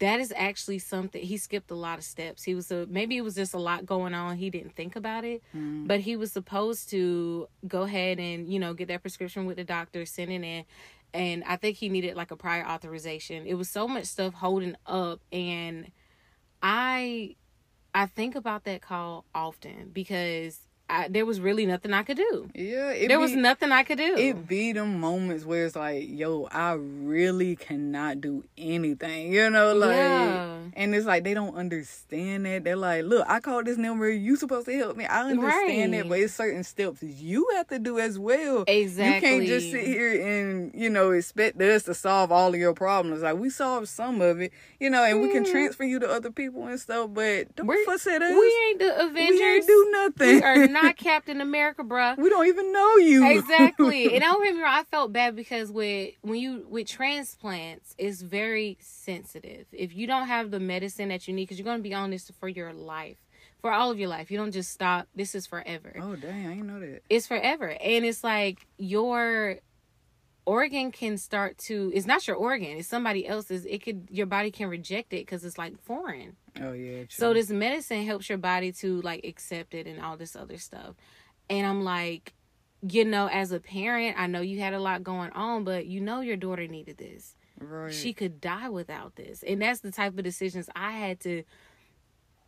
that 0.00 0.18
is 0.18 0.32
actually 0.34 0.78
something 0.78 1.22
he 1.22 1.36
skipped 1.36 1.70
a 1.70 1.74
lot 1.74 1.98
of 1.98 2.04
steps. 2.04 2.42
He 2.42 2.54
was 2.54 2.70
a 2.70 2.86
maybe 2.88 3.16
it 3.16 3.20
was 3.22 3.34
just 3.34 3.54
a 3.54 3.58
lot 3.58 3.86
going 3.86 4.14
on. 4.14 4.36
He 4.36 4.50
didn't 4.50 4.74
think 4.74 4.96
about 4.96 5.24
it. 5.24 5.42
Mm. 5.54 5.86
but 5.86 6.00
he 6.00 6.16
was 6.16 6.32
supposed 6.32 6.90
to 6.90 7.48
go 7.68 7.82
ahead 7.82 8.18
and 8.18 8.48
you 8.48 8.58
know 8.58 8.74
get 8.74 8.88
that 8.88 9.02
prescription 9.02 9.46
with 9.46 9.56
the 9.56 9.64
doctor 9.64 10.04
send 10.06 10.32
it 10.32 10.42
in. 10.42 10.64
And 11.12 11.44
i 11.44 11.56
think 11.56 11.76
he 11.76 11.88
needed 11.88 12.16
like 12.16 12.30
a 12.30 12.36
prior 12.36 12.66
authorization. 12.66 13.46
It 13.46 13.54
was 13.54 13.68
so 13.68 13.86
much 13.86 14.06
stuff 14.06 14.34
holding 14.34 14.76
up. 14.86 15.20
And 15.32 15.90
i 16.62 17.36
i 17.94 18.06
think 18.06 18.34
about 18.34 18.64
that 18.64 18.82
call 18.82 19.24
often 19.34 19.90
because 19.92 20.60
I, 20.90 21.08
there 21.08 21.24
was 21.24 21.40
really 21.40 21.66
nothing 21.66 21.92
i 21.92 22.02
could 22.02 22.16
do 22.16 22.50
Yeah, 22.54 22.90
it 22.90 23.08
there 23.08 23.18
be, 23.18 23.22
was 23.22 23.32
nothing 23.32 23.70
i 23.72 23.82
could 23.84 23.98
do 23.98 24.16
It 24.16 24.48
be 24.48 24.72
them 24.72 24.98
moments 25.00 25.44
where 25.44 25.64
it's 25.66 25.76
like, 25.76 26.04
yo, 26.08 26.48
I 26.50 26.72
really 26.72 27.54
cannot 27.56 28.20
do 28.20 28.44
anything, 28.58 29.32
you 29.32 29.48
know, 29.50 29.74
like, 29.74 29.90
Yeah. 29.96 30.58
and 30.74 30.94
it's 30.94 31.06
like 31.06 31.24
they 31.24 31.34
don't 31.34 31.54
understand 31.54 32.46
that. 32.46 32.64
They're 32.64 32.76
like, 32.76 33.04
look, 33.04 33.24
I 33.28 33.40
called 33.40 33.66
this 33.66 33.76
number. 33.78 34.10
You 34.10 34.36
supposed 34.36 34.66
to 34.66 34.76
help 34.76 34.96
me. 34.96 35.04
I 35.06 35.22
understand 35.30 35.92
Right. 35.92 35.98
that, 36.02 36.08
but 36.08 36.18
it's 36.20 36.34
certain 36.34 36.64
steps 36.64 37.02
you 37.02 37.46
have 37.56 37.68
to 37.68 37.78
do 37.78 37.98
as 37.98 38.18
well. 38.18 38.64
exactly 38.66 39.28
You 39.30 39.36
can't 39.36 39.46
just 39.46 39.70
sit 39.70 39.86
here 39.86 40.12
and 40.20 40.72
you 40.74 40.90
know 40.90 41.10
expect 41.12 41.60
us 41.62 41.84
to 41.84 41.94
solve 41.94 42.32
all 42.32 42.52
of 42.52 42.60
your 42.60 42.74
problems. 42.74 43.22
Like 43.22 43.36
we 43.36 43.50
solved 43.50 43.88
some 43.88 44.20
of 44.20 44.40
it, 44.40 44.52
you 44.78 44.90
know, 44.90 45.04
and 45.04 45.20
we 45.22 45.30
can 45.32 45.44
transfer 45.44 45.84
you 45.84 45.98
to 46.00 46.08
other 46.10 46.30
people 46.30 46.66
and 46.66 46.78
stuff. 46.80 47.10
But 47.12 47.54
don't 47.56 47.66
We're- 47.66 47.84
fuss 47.84 48.06
at 48.06 48.22
us. 48.22 48.30
we 48.32 48.66
ain't 48.68 48.78
the 48.80 49.00
avengers 49.06 49.38
We 49.38 49.44
ain't 49.54 49.66
do 49.66 49.88
nothing. 49.92 50.34
we 50.36 50.42
are 50.42 50.68
not 50.68 50.79
captain 50.96 51.40
america 51.40 51.82
bruh. 51.82 52.16
We 52.16 52.28
don't 52.28 52.46
even 52.46 52.72
know 52.72 52.96
you. 52.96 53.28
exactly. 53.30 54.14
And 54.14 54.24
I 54.24 54.28
don't 54.28 54.44
get 54.44 54.54
me 54.54 54.62
wrong 54.62 54.74
i 54.74 54.84
felt 54.84 55.12
bad 55.12 55.36
because 55.36 55.70
with 55.70 56.14
when 56.22 56.38
you 56.40 56.66
with 56.68 56.86
transplants 56.86 57.94
it's 57.98 58.20
very 58.22 58.78
sensitive. 58.80 59.66
If 59.72 59.94
you 59.94 60.06
don't 60.06 60.26
have 60.26 60.50
the 60.50 60.60
medicine 60.60 61.08
that 61.08 61.26
you 61.28 61.34
need 61.34 61.44
because 61.44 61.58
you're 61.58 61.64
going 61.64 61.78
to 61.78 61.82
be 61.82 61.94
on 61.94 62.10
this 62.10 62.30
for 62.40 62.48
your 62.48 62.72
life 62.72 63.16
for 63.60 63.72
all 63.72 63.90
of 63.90 63.98
your 63.98 64.08
life. 64.08 64.30
You 64.30 64.38
don't 64.38 64.52
just 64.52 64.70
stop. 64.70 65.08
This 65.14 65.34
is 65.34 65.46
forever. 65.46 65.94
Oh 66.00 66.16
dang, 66.16 66.46
I 66.46 66.54
didn't 66.54 66.66
know 66.66 66.80
that. 66.80 67.02
it's 67.08 67.26
forever. 67.26 67.68
And 67.68 68.04
it's 68.04 68.24
like 68.24 68.66
your 68.78 69.58
organ 70.46 70.90
can 70.90 71.16
start 71.18 71.58
to 71.58 71.92
it's 71.94 72.06
not 72.06 72.26
your 72.26 72.34
organ 72.36 72.78
it's 72.78 72.88
somebody 72.88 73.26
else's. 73.26 73.64
It 73.66 73.82
could 73.84 74.08
your 74.10 74.26
body 74.26 74.50
can 74.50 74.68
reject 74.68 75.12
it 75.12 75.26
because 75.26 75.44
it's 75.44 75.58
like 75.58 75.80
foreign 75.82 76.36
Oh 76.60 76.72
yeah. 76.72 76.98
True. 76.98 77.06
so 77.10 77.34
this 77.34 77.50
medicine 77.50 78.04
helps 78.04 78.28
your 78.28 78.38
body 78.38 78.72
to 78.72 79.00
like 79.02 79.24
accept 79.24 79.74
it 79.74 79.86
and 79.86 80.00
all 80.00 80.16
this 80.16 80.34
other 80.36 80.58
stuff. 80.58 80.94
And 81.48 81.66
I'm 81.66 81.82
like, 81.82 82.34
you 82.82 83.04
know, 83.04 83.28
as 83.28 83.52
a 83.52 83.60
parent, 83.60 84.16
I 84.18 84.26
know 84.26 84.40
you 84.40 84.60
had 84.60 84.72
a 84.74 84.78
lot 84.80 85.02
going 85.02 85.30
on, 85.32 85.64
but 85.64 85.86
you 85.86 86.00
know 86.00 86.20
your 86.20 86.36
daughter 86.36 86.66
needed 86.66 86.96
this. 86.98 87.36
right. 87.58 87.92
She 87.92 88.12
could 88.12 88.40
die 88.40 88.68
without 88.68 89.16
this. 89.16 89.42
And 89.42 89.60
that's 89.60 89.80
the 89.80 89.90
type 89.92 90.16
of 90.16 90.24
decisions 90.24 90.68
I 90.74 90.92
had 90.92 91.20
to 91.20 91.42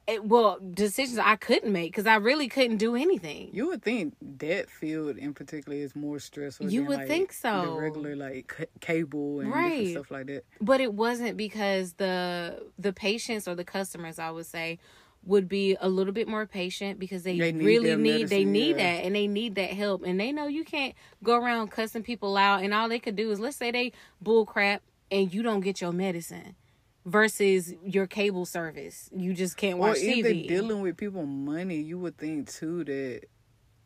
it, 0.09 0.25
well, 0.25 0.59
decisions 0.75 1.19
I 1.19 1.37
couldn't 1.37 1.73
make 1.73 1.93
because 1.93 2.07
I 2.07 2.17
really 2.17 2.49
couldn't 2.49 2.79
do 2.79 2.97
anything. 2.97 3.51
You 3.53 3.69
would 3.69 3.83
think 3.83 4.15
that 4.39 4.69
field 4.69 5.17
in 5.17 5.33
particular 5.33 5.79
is 5.79 5.95
more 5.95 6.19
stressful. 6.19 6.71
You 6.71 6.81
than, 6.81 6.89
would 6.89 6.99
like, 6.99 7.07
think 7.09 7.29
The 7.31 7.37
so. 7.65 7.77
regular 7.79 8.17
like 8.17 8.53
c- 8.59 8.65
cable 8.81 9.41
and 9.41 9.51
Right. 9.53 9.91
stuff 9.93 10.11
like 10.11 10.27
that. 10.27 10.45
but 10.61 10.81
it 10.81 10.93
wasn't 10.95 11.37
because 11.37 11.95
the 11.95 12.65
the 12.79 12.93
patients 12.93 13.47
or 13.47 13.55
the 13.55 13.65
customers 13.65 14.19
i 14.19 14.31
would 14.31 14.47
say 14.47 14.79
would 15.25 15.49
be 15.49 15.77
a 15.81 15.89
little 15.89 16.13
bit 16.13 16.27
more 16.27 16.47
patient 16.47 16.99
because 16.99 17.23
they, 17.23 17.39
They 17.39 17.53
need 17.53 17.65
really 17.65 17.95
need 17.95 18.29
they 18.29 18.45
need 18.45 18.77
yeah. 18.77 18.97
that 18.97 19.05
and 19.05 19.15
they 19.15 19.29
need 19.29 19.55
that 19.55 19.71
help 19.71 20.03
and 20.05 20.19
they 20.19 20.33
know 20.33 20.49
you 20.49 20.65
can't 20.65 20.95
go 21.23 21.37
around 21.37 21.71
cussing 21.71 22.03
people 22.03 22.37
out 22.37 22.63
and 22.65 22.75
all 22.75 22.89
they 22.89 22.99
could 22.99 23.15
do 23.15 23.31
is 23.31 23.39
let's 23.39 23.57
say 23.57 23.71
they 23.71 23.93
bull 24.21 24.45
crap 24.47 24.83
and 25.13 25.33
you 25.33 25.43
don't 25.45 25.61
get 25.61 25.81
your 25.81 25.93
medicine 25.93 26.57
versus 27.05 27.75
your 27.85 28.07
cable 28.07 28.47
service 28.47 29.09
you 29.17 29.35
just 29.35 29.57
can't 29.57 29.77
Or 29.79 29.89
watch 29.89 30.01
they're 30.01 30.17
tv 30.23 30.47
dealing 30.47 30.81
with 30.83 30.97
people 30.97 31.27
money, 31.27 31.77
you 31.81 31.99
would 31.99 32.17
think 32.17 32.49
too 32.51 32.85
that. 32.85 33.23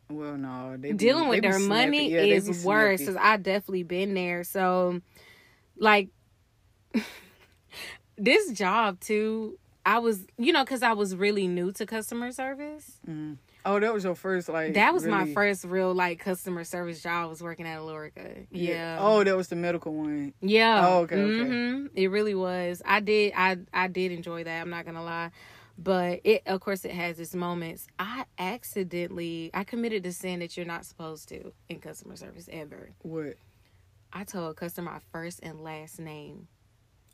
Well, 0.09 0.37
no, 0.37 0.77
they 0.77 0.91
be, 0.91 0.97
dealing 0.97 1.23
they 1.25 1.29
with 1.31 1.41
their 1.41 1.59
snappy. 1.59 1.67
money 1.91 2.11
Yeah, 2.13 2.21
is 2.21 2.65
worse 2.65 2.99
because 3.01 3.17
i 3.17 3.35
definitely 3.37 3.83
been 3.83 4.13
there 4.13 4.43
so 4.43 5.01
like 5.77 6.09
this 8.17 8.51
job 8.51 8.99
too 8.99 9.57
i 9.85 9.99
was 9.99 10.25
you 10.37 10.53
know 10.53 10.63
because 10.63 10.83
i 10.83 10.93
was 10.93 11.15
really 11.15 11.47
new 11.47 11.71
to 11.73 11.85
customer 11.85 12.31
service 12.31 12.99
Mm. 13.07 13.37
Oh, 13.69 13.79
that 13.81 13.93
was 13.93 14.05
your 14.05 14.15
first 14.15 14.47
like. 14.47 14.73
that 14.75 14.93
was 14.93 15.05
my 15.05 15.25
first 15.33 15.65
real 15.65 15.93
like 15.93 16.19
customer 16.19 16.63
service 16.63 17.03
job 17.03 17.29
was 17.29 17.43
working 17.43 17.67
at 17.67 17.79
Alorica. 17.79 18.47
yeah 18.49 18.97
Oh, 18.99 19.23
that 19.23 19.35
was 19.35 19.49
the 19.49 19.55
medical 19.57 19.93
one. 19.93 20.33
yeah 20.41 20.87
Oh, 20.87 20.99
okay, 21.01 21.15
okay. 21.21 21.43
hmm 21.43 21.87
it 21.93 22.07
really 22.11 22.35
was 22.35 22.81
i 22.85 22.99
did 22.99 23.33
i 23.35 23.57
i 23.73 23.87
did 23.87 24.11
enjoy 24.11 24.43
that 24.43 24.61
i'm 24.61 24.69
not 24.69 24.85
gonna 24.85 25.03
lie 25.03 25.31
but 25.77 26.21
it 26.23 26.43
of 26.45 26.59
course 26.61 26.85
it 26.85 26.91
has 26.91 27.19
its 27.19 27.33
moments 27.35 27.87
i 27.99 28.23
accidentally 28.37 29.49
i 29.53 29.63
committed 29.63 30.03
the 30.03 30.11
sin 30.11 30.39
that 30.39 30.55
you're 30.55 30.65
not 30.65 30.85
supposed 30.85 31.27
to 31.29 31.51
in 31.69 31.79
customer 31.79 32.15
service 32.15 32.47
ever 32.51 32.91
What? 33.01 33.35
I 34.13 34.23
told 34.23 34.51
a 34.51 34.53
customer 34.53 34.91
my 34.91 34.99
first 35.11 35.41
and 35.43 35.59
last 35.61 35.99
name. 35.99 36.47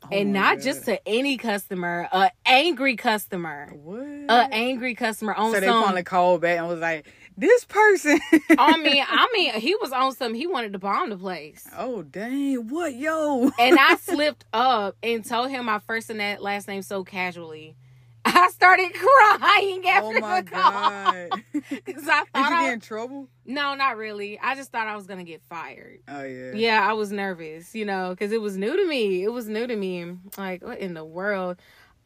Oh 0.04 0.08
and 0.16 0.32
not 0.32 0.56
God. 0.56 0.64
just 0.64 0.84
to 0.86 1.08
any 1.08 1.36
customer, 1.36 2.08
a 2.12 2.30
angry 2.46 2.96
customer. 2.96 3.70
What? 3.74 4.04
A 4.28 4.48
angry 4.52 4.94
customer 4.94 5.34
on 5.34 5.52
so 5.52 5.60
they 5.60 5.66
some 5.66 5.82
probably 5.82 6.02
called 6.02 6.40
back 6.40 6.58
and 6.58 6.68
was 6.68 6.80
like, 6.80 7.06
"This 7.36 7.64
person." 7.64 8.18
I 8.58 8.76
mean, 8.78 9.04
I 9.08 9.28
mean, 9.32 9.54
he 9.54 9.74
was 9.76 9.92
on 9.92 10.14
some 10.14 10.34
he 10.34 10.46
wanted 10.46 10.72
to 10.74 10.78
bomb 10.78 11.10
the 11.10 11.16
place. 11.16 11.66
oh 11.76 12.02
dang! 12.02 12.68
What 12.68 12.94
yo? 12.94 13.50
And 13.58 13.78
I 13.78 13.96
slipped 14.00 14.44
up 14.52 14.96
and 15.02 15.24
told 15.24 15.50
him 15.50 15.64
my 15.66 15.78
first 15.80 16.10
and 16.10 16.20
that 16.20 16.42
last 16.42 16.68
name 16.68 16.82
so 16.82 17.04
casually. 17.04 17.76
I 18.36 18.48
started 18.52 18.92
crying 18.94 19.86
after 19.88 20.06
oh 20.16 20.20
my 20.20 20.40
the 20.40 20.50
call. 20.50 20.70
god! 20.72 21.30
Did 21.52 21.84
Because 21.84 22.08
I 22.08 22.20
you 22.20 22.24
thought 22.34 22.52
I, 22.52 22.64
get 22.64 22.72
in 22.74 22.80
trouble? 22.80 23.28
no, 23.44 23.74
not 23.74 23.96
really. 23.96 24.38
I 24.40 24.54
just 24.54 24.72
thought 24.72 24.86
I 24.88 24.96
was 24.96 25.06
gonna 25.06 25.24
get 25.24 25.42
fired. 25.42 26.00
Oh 26.08 26.22
yeah. 26.24 26.52
yeah 26.54 26.88
i 26.88 26.92
was 26.94 27.12
nervous 27.12 27.74
you 27.74 27.84
know 27.84 28.10
because 28.10 28.32
it 28.32 28.40
was 28.40 28.56
new 28.56 28.76
to 28.76 28.86
me 28.88 29.22
it 29.24 29.28
was 29.32 29.48
new 29.48 29.66
to 29.66 29.76
me 29.76 30.16
like 30.38 30.62
what 30.64 30.78
in 30.78 30.94
the 30.94 31.04
world 31.04 31.56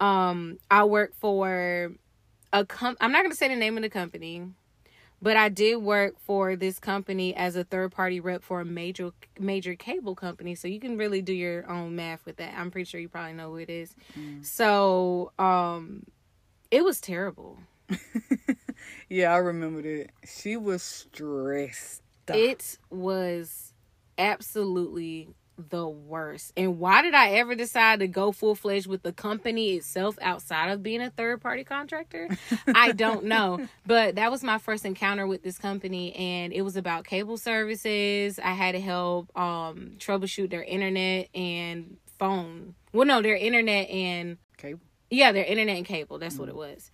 um 0.01 0.59
i 0.71 0.85
work 0.85 1.13
for 1.15 1.93
a 2.53 2.65
com 2.65 2.97
i'm 3.01 3.13
not 3.13 3.21
going 3.23 3.31
to 3.31 3.37
say 3.37 3.49
the 3.49 3.57
name 3.57 3.77
of 3.77 3.83
the 3.83 3.89
company 3.91 4.43
but 5.21 5.37
I 5.37 5.49
did 5.49 5.77
work 5.77 6.15
for 6.19 6.57
this 6.57 6.79
company 6.79 7.35
as 7.35 7.57
a 7.57 7.65
third 7.65 7.93
party 7.93 8.21
rep 8.21 8.43
for 8.43 8.61
a 8.61 8.65
major 8.65 9.11
major 9.39 9.75
cable 9.75 10.15
company. 10.15 10.55
So 10.55 10.69
you 10.69 10.81
can 10.81 10.97
really 10.97 11.23
do 11.23 11.33
your 11.33 11.69
own 11.71 11.97
math 11.97 12.25
with 12.25 12.37
that. 12.37 12.55
I'm 12.57 12.71
pretty 12.71 12.85
sure 12.85 13.01
you 13.01 13.09
probably 13.09 13.33
know 13.35 13.51
who 13.51 13.57
it 13.57 13.71
is. 13.71 13.95
Mm. 14.19 14.45
So 14.45 15.33
um 15.39 16.05
it 16.71 16.85
was 16.85 17.01
terrible. 17.01 17.59
yeah, 19.09 19.33
I 19.33 19.39
remember 19.39 19.83
that. 19.83 20.09
She 20.27 20.57
was 20.57 20.83
stressed. 20.83 22.03
It 22.29 22.79
was 22.91 23.73
absolutely 24.19 25.29
the 25.59 25.87
worst. 25.89 26.53
And 26.57 26.79
why 26.79 27.03
did 27.03 27.15
I 27.15 27.31
ever 27.33 27.55
decide 27.55 28.01
to 28.01 28.07
go 28.07 28.33
full 28.33 28.55
fledged 28.55 28.87
with 28.87 29.03
the 29.03 29.13
company 29.13 29.75
itself 29.75 30.19
outside 30.21 30.71
of 30.71 30.83
being 30.83 31.01
a 31.01 31.11
third 31.11 31.41
party 31.41 31.65
contractor? 31.65 32.29
I 32.75 32.93
don't 32.93 33.25
know. 33.25 33.67
But 33.87 34.17
that 34.17 34.31
was 34.31 34.45
my 34.45 34.59
first 34.59 34.85
encounter 34.85 35.27
with 35.27 35.43
this 35.43 35.59
company 35.59 36.15
and 36.15 36.53
it 36.53 36.61
was 36.61 36.77
about 36.77 37.07
cable 37.07 37.39
services. 37.39 38.39
I 38.39 38.53
had 38.53 38.73
to 38.73 38.81
help 38.81 39.35
um 39.37 39.93
troubleshoot 39.99 40.51
their 40.51 40.63
internet 40.63 41.29
and 41.35 41.97
phone. 42.19 42.75
Well 42.93 43.07
no, 43.07 43.23
their 43.23 43.37
internet 43.37 43.89
and 43.89 44.37
cable. 44.59 44.81
Yeah, 45.11 45.33
their 45.33 45.45
internet 45.45 45.77
and 45.77 45.87
cable. 45.87 46.19
That's 46.19 46.37
mm 46.37 46.41
what 46.41 46.49
it 46.51 46.57
was. 46.57 46.91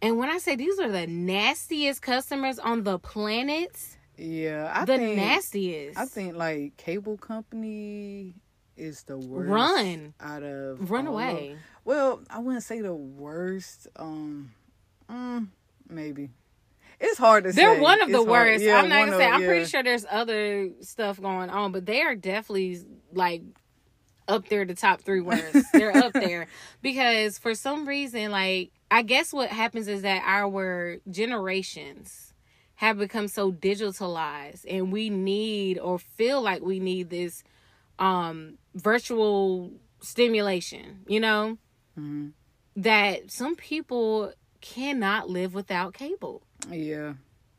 And 0.00 0.16
when 0.16 0.28
I 0.28 0.38
say 0.38 0.54
these 0.54 0.78
are 0.78 0.90
the 0.90 1.06
nastiest 1.06 2.02
customers 2.02 2.58
on 2.60 2.84
the 2.84 2.98
planet, 3.00 3.97
yeah, 4.18 4.70
I 4.74 4.84
the 4.84 4.98
think, 4.98 5.16
nastiest. 5.16 5.98
I 5.98 6.04
think 6.04 6.36
like 6.36 6.76
cable 6.76 7.16
company 7.16 8.34
is 8.76 9.04
the 9.04 9.16
worst. 9.16 9.48
Run 9.48 10.14
out 10.20 10.42
of 10.42 10.90
run 10.90 11.06
away. 11.06 11.52
Of, 11.52 11.58
well, 11.84 12.20
I 12.28 12.40
wouldn't 12.40 12.64
say 12.64 12.80
the 12.80 12.94
worst. 12.94 13.86
Um, 13.96 14.52
mm, 15.08 15.46
maybe 15.88 16.30
it's 17.00 17.18
hard 17.18 17.44
to 17.44 17.52
say. 17.52 17.62
They're 17.62 17.76
say. 17.76 17.80
one 17.80 18.00
of 18.00 18.10
the 18.10 18.22
worst. 18.22 18.62
Yeah, 18.62 18.78
I'm 18.78 18.88
not 18.88 19.06
gonna 19.06 19.12
of, 19.12 19.18
say. 19.18 19.26
I'm 19.26 19.42
yeah. 19.42 19.46
pretty 19.46 19.64
sure 19.66 19.82
there's 19.82 20.06
other 20.10 20.70
stuff 20.80 21.20
going 21.20 21.50
on, 21.50 21.72
but 21.72 21.86
they 21.86 22.02
are 22.02 22.14
definitely 22.14 22.80
like 23.12 23.42
up 24.26 24.48
there, 24.48 24.64
the 24.64 24.74
top 24.74 25.00
three 25.00 25.20
worst. 25.20 25.66
They're 25.72 25.96
up 25.96 26.12
there 26.12 26.48
because 26.82 27.38
for 27.38 27.54
some 27.54 27.86
reason, 27.86 28.30
like 28.30 28.72
I 28.90 29.02
guess 29.02 29.32
what 29.32 29.50
happens 29.50 29.88
is 29.88 30.02
that 30.02 30.22
our 30.26 30.98
generations 31.08 32.27
have 32.78 32.96
become 32.96 33.26
so 33.26 33.50
digitalized 33.50 34.64
and 34.68 34.92
we 34.92 35.10
need 35.10 35.80
or 35.80 35.98
feel 35.98 36.40
like 36.40 36.62
we 36.62 36.78
need 36.78 37.10
this 37.10 37.42
um 37.98 38.56
virtual 38.76 39.72
stimulation 40.00 41.00
you 41.08 41.18
know 41.18 41.58
mm-hmm. 41.98 42.28
that 42.76 43.32
some 43.32 43.56
people 43.56 44.32
cannot 44.60 45.28
live 45.28 45.54
without 45.54 45.92
cable 45.92 46.40
yeah 46.70 47.14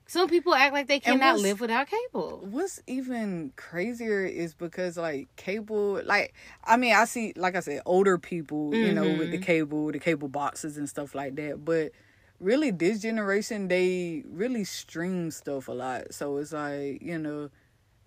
some 0.07 0.29
people 0.29 0.55
act 0.55 0.73
like 0.73 0.87
they 0.87 1.01
cannot 1.01 1.37
live 1.37 1.61
without 1.61 1.87
cable. 1.87 2.39
What's 2.49 2.81
even 2.87 3.53
crazier 3.55 4.25
is 4.25 4.55
because 4.55 4.97
like 4.97 5.27
cable, 5.35 6.01
like 6.03 6.33
I 6.63 6.77
mean, 6.77 6.95
I 6.95 7.05
see, 7.05 7.31
like 7.35 7.55
I 7.55 7.59
said, 7.59 7.83
older 7.85 8.17
people, 8.17 8.71
mm-hmm. 8.71 8.87
you 8.87 8.91
know, 8.91 9.03
with 9.03 9.29
the 9.29 9.37
mm-hmm. 9.37 9.43
cable, 9.43 9.91
the 9.91 9.99
cable 9.99 10.27
boxes 10.27 10.77
and 10.77 10.89
stuff 10.89 11.13
like 11.13 11.35
that. 11.35 11.63
But 11.63 11.91
really 12.39 12.71
this 12.71 13.01
generation 13.01 13.67
they 13.67 14.23
really 14.27 14.63
stream 14.63 15.29
stuff 15.31 15.67
a 15.67 15.71
lot 15.71 16.13
so 16.13 16.37
it's 16.37 16.53
like 16.53 17.01
you 17.01 17.17
know 17.17 17.49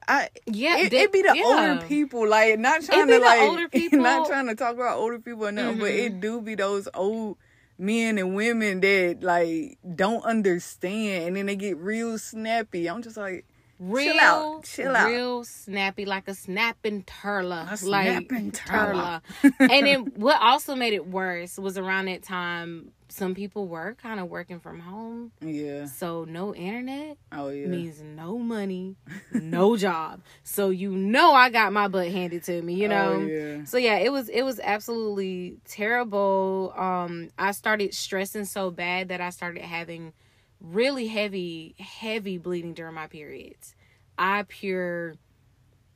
I 0.09 0.29
yeah, 0.47 0.79
it, 0.79 0.93
it 0.93 1.13
be 1.13 1.23
the 1.23 1.35
yeah. 1.37 1.45
older 1.45 1.87
people 1.87 2.29
like 2.29 2.59
not 2.59 2.83
trying 2.83 3.07
to 3.07 3.19
like 3.19 3.73
not 3.93 4.27
trying 4.27 4.49
to 4.49 4.55
talk 4.55 4.75
about 4.75 4.99
older 4.99 5.19
people 5.19 5.47
or 5.47 5.53
nothing, 5.53 5.73
mm-hmm. 5.73 5.81
but 5.81 5.91
it 5.91 6.21
do 6.21 6.41
be 6.41 6.55
those 6.55 6.89
old 6.95 7.37
men 7.79 8.19
and 8.19 8.35
women 8.35 8.81
that 8.81 9.19
like 9.23 9.79
don't 9.95 10.25
understand 10.25 11.29
and 11.29 11.37
then 11.37 11.47
they 11.47 11.57
get 11.57 11.77
real 11.77 12.19
snappy. 12.19 12.89
I'm 12.89 13.03
just 13.03 13.17
like 13.17 13.47
real, 13.79 14.13
chill 14.13 14.21
out, 14.21 14.65
chill 14.65 14.97
out. 14.97 15.09
real 15.09 15.45
snappy, 15.45 16.05
like 16.05 16.29
a 16.29 16.35
snapping 16.35 17.05
turla, 17.05 17.67
a 17.67 17.87
like 17.87 18.07
snapping 18.07 18.53
turla. 18.53 19.21
and 19.43 19.87
then 19.87 20.01
what 20.17 20.41
also 20.41 20.75
made 20.75 20.93
it 20.93 21.07
worse 21.07 21.59
was 21.59 21.79
around 21.79 22.07
that 22.07 22.23
time 22.23 22.93
some 23.13 23.35
people 23.35 23.69
were 23.69 23.95
kind 24.03 24.19
of 24.19 24.29
working 24.29 24.59
from 24.59 24.81
home. 24.81 25.33
Yeah. 25.43 25.85
So 25.85 26.25
no 26.25 26.55
internet. 26.55 27.19
Oh 27.31 27.51
yeah. 27.51 27.67
Means 27.67 28.01
no 28.01 28.39
money, 28.39 28.97
no 29.33 29.77
job. 29.87 30.23
So 30.45 30.71
you 30.71 30.91
know 30.93 31.33
I 31.33 31.51
got 31.51 31.75
my 31.75 31.89
butt 31.89 32.09
handed 32.09 32.43
to 32.45 32.63
me, 32.63 32.75
you 32.75 32.89
know. 32.89 33.21
Oh, 33.21 33.27
yeah. 33.27 33.65
So 33.65 33.77
yeah, 33.77 33.97
it 33.97 34.11
was 34.11 34.31
it 34.31 34.43
was 34.43 34.59
absolutely 34.61 35.59
terrible. 35.69 36.73
Um 36.75 37.29
I 37.39 37.53
started 37.53 37.93
stressing 37.93 38.47
so 38.47 38.71
bad 38.71 39.09
that 39.09 39.21
I 39.21 39.29
started 39.29 39.63
having 39.63 40.15
really 40.61 41.07
heavy 41.07 41.75
heavy 41.79 42.39
bleeding 42.39 42.73
during 42.73 42.95
my 42.95 43.09
periods. 43.09 43.75
I 44.17 44.45
pure 44.49 45.17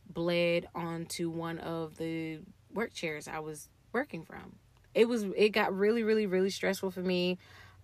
bled 0.06 0.68
onto 0.74 1.30
one 1.30 1.58
of 1.60 1.96
the 1.96 2.40
work 2.74 2.92
chairs 2.92 3.26
I 3.26 3.38
was 3.38 3.70
working 3.92 4.22
from 4.24 4.56
it 4.96 5.08
was 5.08 5.24
it 5.36 5.50
got 5.50 5.76
really 5.76 6.02
really 6.02 6.26
really 6.26 6.50
stressful 6.50 6.90
for 6.90 7.02
me. 7.02 7.38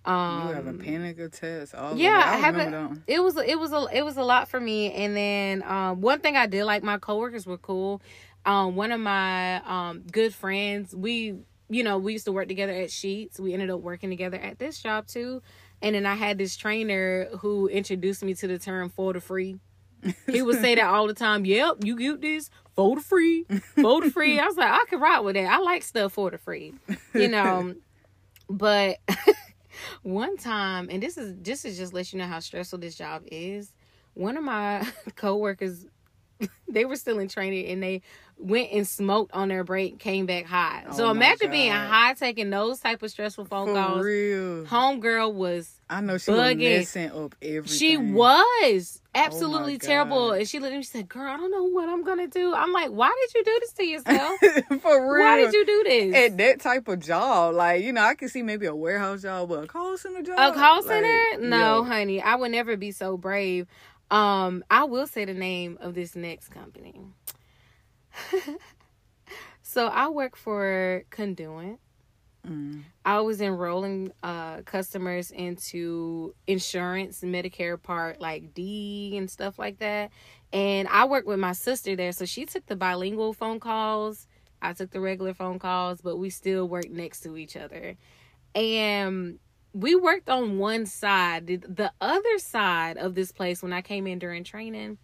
Um, 0.05 0.48
you 0.48 0.55
have 0.55 0.66
a 0.66 0.72
panic 0.72 1.18
attacks. 1.20 1.75
All 1.75 1.96
yeah, 1.96 2.22
I, 2.27 2.35
I 2.35 2.37
have 2.38 2.57
it. 2.57 2.98
It 3.07 3.20
was 3.22 3.37
it 3.37 3.59
was 3.59 3.72
a 3.72 3.87
it 3.92 4.05
was 4.05 4.16
a 4.16 4.25
lot 4.25 4.48
for 4.48 4.59
me. 4.59 4.92
And 4.92 5.16
then 5.16 5.62
um, 5.62 6.01
one 6.01 6.20
thing 6.20 6.37
I 6.37 6.46
did 6.46 6.64
like 6.64 6.83
my 6.83 6.98
coworkers 6.98 7.46
were 7.46 7.59
cool. 7.59 8.03
Um, 8.44 8.75
one 8.75 8.90
of 8.90 8.98
my 8.98 9.62
um, 9.64 10.03
good 10.11 10.35
friends, 10.35 10.96
we 10.96 11.37
you 11.68 11.85
know 11.85 11.98
we 11.98 12.14
used 12.14 12.25
to 12.25 12.33
work 12.33 12.48
together 12.48 12.72
at 12.72 12.88
Sheetz. 12.88 13.38
We 13.38 13.53
ended 13.53 13.70
up 13.70 13.81
working 13.81 14.11
together 14.11 14.38
at 14.38 14.59
this 14.59 14.81
job 14.81 15.07
too. 15.07 15.42
And 15.83 15.94
then 15.94 16.07
I 16.07 16.14
had 16.14 16.38
this 16.38 16.57
trainer 16.57 17.29
who 17.38 17.68
introduced 17.68 18.25
me 18.25 18.35
to 18.35 18.46
the 18.46 18.59
term 18.59 18.88
for 18.88 19.12
the 19.12 19.20
free. 19.20 19.59
He 20.31 20.43
would 20.43 20.61
say 20.61 20.75
that 20.75 20.85
all 20.85 21.07
the 21.07 21.15
time. 21.15 21.45
Yep, 21.45 21.85
you 21.85 21.97
get 21.97 22.21
this 22.21 22.51
for 22.75 22.97
the 22.97 23.03
free, 23.03 23.45
for 23.81 24.01
the 24.01 24.11
free. 24.11 24.38
I 24.38 24.47
was 24.47 24.57
like, 24.57 24.71
I 24.71 24.85
can 24.88 25.01
ride 25.01 25.21
with 25.21 25.35
that. 25.35 25.53
I 25.53 25.59
like 25.59 25.83
stuff 25.83 26.15
for 26.15 26.31
the 26.31 26.38
free, 26.38 26.75
you 27.15 27.29
know. 27.29 27.75
but 28.51 28.99
one 30.03 30.37
time, 30.37 30.88
and 30.91 31.03
this 31.03 31.17
is 31.17 31.35
this 31.41 31.65
is 31.65 31.77
just 31.77 31.93
let 31.93 32.12
you 32.12 32.19
know 32.19 32.27
how 32.27 32.41
stressful 32.41 32.79
this 32.79 32.95
job 32.95 33.23
is. 33.27 33.73
One 34.15 34.37
of 34.37 34.45
my 34.45 34.87
coworkers, 35.17 35.87
they 36.68 36.85
were 36.85 36.96
still 36.96 37.18
in 37.18 37.28
training, 37.28 37.66
and 37.66 37.83
they 37.83 38.02
went 38.38 38.72
and 38.72 38.87
smoked 38.87 39.33
on 39.33 39.48
their 39.48 39.64
break, 39.64 39.98
came 39.98 40.26
back 40.26 40.46
high. 40.46 40.85
Oh 40.88 40.96
so 40.96 41.11
imagine 41.11 41.50
being 41.50 41.70
high, 41.70 42.14
taking 42.14 42.50
those 42.50 42.81
type 42.81 43.02
of 43.02 43.11
stressful 43.11 43.44
phone 43.44 43.68
For 43.68 43.74
calls. 43.74 44.05
Real. 44.05 44.64
Homegirl 44.64 45.33
was. 45.35 45.78
I 45.88 46.00
know 46.00 46.18
she 46.18 46.33
bugging. 46.33 46.78
was 46.78 46.94
messing 46.96 47.11
up 47.11 47.35
everything. 47.42 47.78
She 47.78 47.96
was 47.96 49.00
oh 49.05 49.09
absolutely 49.14 49.74
oh 49.74 49.78
terrible, 49.78 50.33
and 50.33 50.48
she 50.48 50.59
looked 50.59 50.72
at 50.72 50.76
me. 50.78 50.83
She 50.83 50.90
said, 50.90 51.09
"Girl, 51.09 51.31
I 51.31 51.37
don't 51.37 51.50
know 51.50 51.64
what 51.64 51.88
I'm 51.88 52.02
gonna 52.02 52.26
do." 52.28 52.55
I'm 52.55 52.72
like, 52.72 52.90
"Why 52.90 53.14
did 53.20 53.35
you 53.35 53.44
do 53.44 53.59
this 53.61 53.72
to 53.74 53.85
yourself? 53.87 54.83
For 54.83 55.14
real? 55.14 55.24
Why 55.24 55.37
did 55.42 55.52
you 55.52 55.66
do 55.66 55.85
this 55.85 56.14
at 56.14 56.38
that 56.38 56.61
type 56.61 56.88
of 56.88 57.00
job? 57.00 57.55
Like, 57.55 57.83
you 57.85 57.92
know, 57.92 58.02
I 58.02 58.14
can 58.14 58.28
see 58.28 58.42
maybe 58.42 58.66
a 58.66 58.74
warehouse 58.74 59.22
job, 59.22 59.50
but 59.50 59.64
a 59.64 59.66
call 59.66 59.96
center 59.96 60.22
job. 60.22 60.38
A 60.38 60.57
call 60.59 60.83
center? 60.83 61.22
Like, 61.33 61.40
no, 61.40 61.85
honey, 61.85 62.22
I 62.22 62.35
would 62.35 62.50
never 62.50 62.76
be 62.76 62.90
so 62.90 63.16
brave. 63.16 63.66
Um, 64.12 64.62
I 64.70 64.85
will 64.85 65.07
say 65.07 65.25
the 65.25 65.33
name 65.33 65.79
of 65.81 65.94
this 65.94 66.14
next 66.14 66.51
company. 66.51 67.01
so 69.62 69.87
I 69.87 70.09
work 70.09 70.37
for 70.37 71.05
Conduent. 71.09 71.81
Mm. 72.46 72.83
I 73.07 73.20
was 73.20 73.40
enrolling 73.40 74.12
uh, 74.22 74.59
customers 74.62 75.31
into 75.31 76.35
insurance, 76.46 77.22
Medicare 77.22 77.83
Part 77.83 78.20
like 78.20 78.53
D 78.53 79.14
and 79.16 79.31
stuff 79.31 79.59
like 79.59 79.79
that. 79.79 80.11
And 80.53 80.88
I 80.88 81.07
worked 81.07 81.27
with 81.27 81.38
my 81.38 81.53
sister 81.53 81.96
there, 81.96 82.12
so 82.12 82.27
she 82.27 82.44
took 82.44 82.66
the 82.66 82.77
bilingual 82.77 83.33
phone 83.33 83.61
calls. 83.61 84.29
I 84.61 84.75
took 84.75 84.90
the 84.90 85.01
regular 85.01 85.33
phone 85.33 85.59
calls, 85.59 86.03
but 86.03 86.18
we 86.18 86.29
still 86.29 86.68
worked 86.68 86.90
next 86.90 87.20
to 87.20 87.38
each 87.38 87.57
other. 87.57 87.96
And 88.55 89.38
we 89.73 89.95
worked 89.95 90.29
on 90.29 90.59
one 90.59 90.87
side. 90.87 91.47
The 91.47 91.93
other 92.01 92.39
side 92.39 92.99
of 92.99 93.15
this 93.15 93.33
place, 93.33 93.63
when 93.63 93.73
I 93.73 93.83
came 93.83 94.07
in 94.07 94.19
during 94.19 94.45
training, 94.45 94.99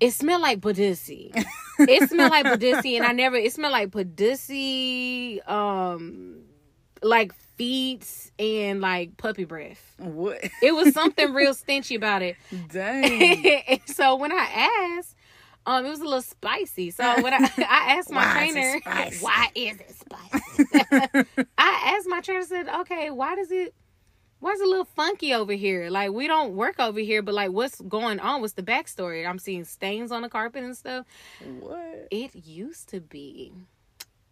it 0.00 0.12
smelled 0.12 0.42
like 0.42 0.60
Badissi. 0.60 1.30
it 1.78 2.08
smelled 2.08 2.30
like 2.30 2.46
Badissi, 2.46 2.96
and 2.96 3.06
I 3.06 3.12
never. 3.22 3.36
It 3.36 3.52
smelled 3.52 3.72
like 3.72 3.90
Badissi, 3.90 5.46
um, 5.48 6.42
like 7.02 7.32
feet 7.56 8.30
and 8.38 8.80
like 8.80 9.16
puppy 9.16 9.44
breath. 9.44 9.94
What? 9.98 10.40
It 10.62 10.74
was 10.74 10.92
something 10.92 11.32
real 11.32 11.54
stinchy 11.54 11.96
about 11.96 12.22
it. 12.22 12.36
Dang. 12.70 13.80
so 13.86 14.16
when 14.16 14.32
I 14.32 14.96
asked, 14.98 15.14
um, 15.66 15.86
it 15.86 15.90
was 15.90 16.00
a 16.00 16.04
little 16.04 16.22
spicy. 16.22 16.90
So 16.90 17.04
when 17.22 17.34
I 17.34 17.48
I 17.58 17.96
asked 17.98 18.10
my 18.10 18.24
why 18.24 18.32
trainer, 18.32 18.80
is 19.08 19.20
why 19.20 19.48
is 19.54 19.80
it 19.80 19.94
spicy? 19.94 21.28
I 21.58 21.94
asked 21.96 22.08
my 22.08 22.20
trainer, 22.20 22.42
said, 22.44 22.68
okay, 22.68 23.10
why 23.10 23.34
does 23.34 23.50
it? 23.50 23.74
why 24.40 24.52
is 24.52 24.60
it 24.60 24.66
a 24.66 24.68
little 24.68 24.84
funky 24.84 25.32
over 25.32 25.54
here? 25.54 25.88
Like 25.88 26.10
we 26.10 26.26
don't 26.26 26.54
work 26.54 26.78
over 26.78 27.00
here, 27.00 27.22
but 27.22 27.34
like 27.34 27.50
what's 27.50 27.80
going 27.80 28.20
on? 28.20 28.42
What's 28.42 28.52
the 28.52 28.62
backstory? 28.62 29.26
I'm 29.26 29.38
seeing 29.38 29.64
stains 29.64 30.12
on 30.12 30.20
the 30.20 30.28
carpet 30.28 30.62
and 30.62 30.76
stuff. 30.76 31.06
What? 31.60 32.08
It 32.10 32.34
used 32.34 32.90
to 32.90 33.00
be 33.00 33.52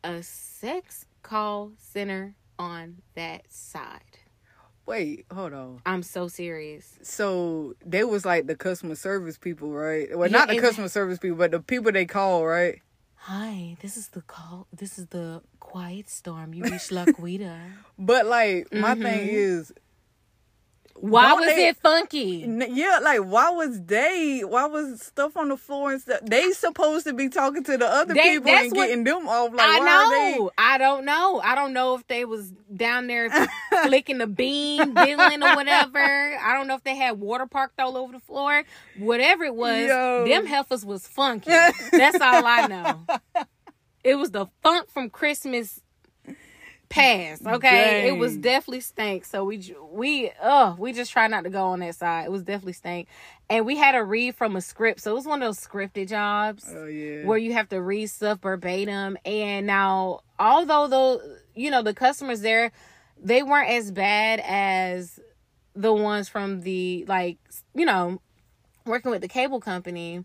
a 0.05 0.23
sex 0.23 1.07
call 1.23 1.73
center 1.79 2.35
on 2.59 2.99
that 3.15 3.51
side. 3.51 4.19
Wait, 4.93 5.25
hold 5.33 5.55
on. 5.55 5.81
I'm 5.87 6.03
so 6.03 6.29
serious. 6.29 6.99
So 7.01 7.73
they 7.83 8.05
was 8.05 8.27
like 8.27 8.47
the 8.47 8.55
customer 8.55 8.95
service 8.95 9.39
people, 9.39 9.71
right? 9.73 10.07
Well, 10.15 10.29
Yeah, 10.31 10.37
not 10.41 10.49
the 10.49 10.61
customer 10.61 10.89
service 10.89 11.19
people, 11.19 11.39
but 11.39 11.51
the 11.51 11.61
people 11.61 11.93
they 11.93 12.05
call, 12.05 12.45
right? 12.45 12.83
Hi, 13.15 13.79
this 13.81 13.97
is 13.97 14.09
the 14.09 14.21
call. 14.21 14.67
This 14.71 14.99
is 14.99 15.07
the 15.07 15.41
quiet 15.61 16.11
storm. 16.11 16.53
You 16.53 16.65
reached 16.65 16.91
Laquita. 16.91 17.57
But 17.99 18.27
like 18.27 18.71
my 18.71 18.95
thing 18.95 19.29
Mhm. 19.29 19.33
is, 19.33 19.73
Why 20.95 21.29
Don't 21.31 21.41
was 21.41 21.49
they- 21.49 21.69
it 21.69 21.77
funky? 21.79 22.47
yeah, 22.71 22.99
like 23.03 23.21
why 23.21 23.51
was 23.51 23.81
they? 23.83 24.43
Why 24.47 24.67
was 24.67 25.03
stuff 25.03 25.37
on 25.37 25.49
the 25.49 25.57
floor 25.57 25.93
and 25.93 26.01
stuff? 26.01 26.21
They 26.23 26.51
supposed 26.53 27.07
to 27.07 27.13
be 27.13 27.29
talking 27.29 27.65
to 27.65 27.77
the 27.77 27.87
other 27.87 28.15
They- 28.15 28.39
people 28.39 28.51
and 28.51 28.71
what- 28.73 28.87
getting 28.87 29.05
them 29.05 29.27
off. 29.29 29.53
Like 29.53 29.69
I 29.69 29.79
why 29.81 30.35
know. 30.39 30.51
I 30.57 30.79
don't 30.79 31.05
know. 31.05 31.41
I 31.43 31.55
don't 31.55 31.73
know 31.73 31.97
if 31.97 32.07
they 32.07 32.25
was 32.25 32.53
down 32.75 33.07
there 33.09 33.29
flicking 33.85 34.19
the 34.19 34.27
beam, 34.29 34.95
diddling 34.95 35.43
or 35.43 35.57
whatever. 35.57 35.99
I 35.99 36.55
don't 36.55 36.69
know 36.69 36.77
if 36.77 36.85
they 36.85 36.95
had 36.97 37.19
water 37.21 37.47
parked 37.47 37.81
all 37.81 37.97
over 37.97 38.13
the 38.13 38.21
floor. 38.21 38.63
Whatever 38.99 39.45
it 39.45 39.55
was, 39.57 39.89
Yo. 39.89 40.25
them 40.29 40.47
heifers 40.47 40.85
was 40.87 41.07
funky. 41.09 41.51
That's 41.51 42.21
all 42.21 42.47
I 42.47 42.67
know. 42.69 43.07
It 44.05 44.17
was 44.17 44.33
the 44.33 44.47
funk 44.65 44.91
from 44.91 45.11
Christmas 45.11 45.81
past. 46.93 47.47
Okay, 47.47 48.09
it 48.09 48.13
was 48.13 48.37
definitely 48.37 48.81
stank. 48.81 49.25
So 49.25 49.45
we 49.45 49.75
we 49.91 50.31
uh 50.41 50.75
we 50.79 50.93
just 50.93 51.13
try 51.13 51.27
not 51.27 51.45
to 51.45 51.51
go 51.51 51.65
on 51.69 51.81
that 51.81 51.97
side. 51.97 52.27
It 52.27 52.31
was 52.31 52.43
definitely 52.43 52.75
stank, 52.75 53.09
and 53.51 53.67
we 53.67 53.77
had 53.77 53.93
to 53.93 54.05
read 54.05 54.35
from 54.37 54.57
a 54.57 54.61
script. 54.61 55.01
So 55.01 55.11
it 55.13 55.15
was 55.15 55.27
one 55.27 55.43
of 55.43 55.49
those 55.49 55.59
scripted 55.65 56.09
jobs 56.09 56.65
Oh 56.69 56.87
yeah. 56.87 57.27
where 57.27 57.39
you 57.39 57.53
have 57.55 57.69
to 57.71 57.81
read 57.81 58.09
stuff 58.09 58.41
verbatim. 58.41 59.17
And 59.25 59.67
now, 59.67 60.21
although 60.39 60.87
though 60.89 61.21
you 61.55 61.71
know 61.71 61.83
the 61.83 61.95
customers 61.95 62.41
there, 62.41 62.73
they 63.23 63.43
weren't 63.43 63.71
as 63.71 63.91
bad 63.91 64.41
as 64.45 65.19
the 65.75 65.93
ones 65.93 66.29
from 66.29 66.61
the 66.61 67.05
like 67.09 67.39
you 67.75 67.85
know 67.87 68.21
working 68.85 69.11
with 69.11 69.23
the 69.23 69.29
cable 69.29 69.61
company. 69.61 70.25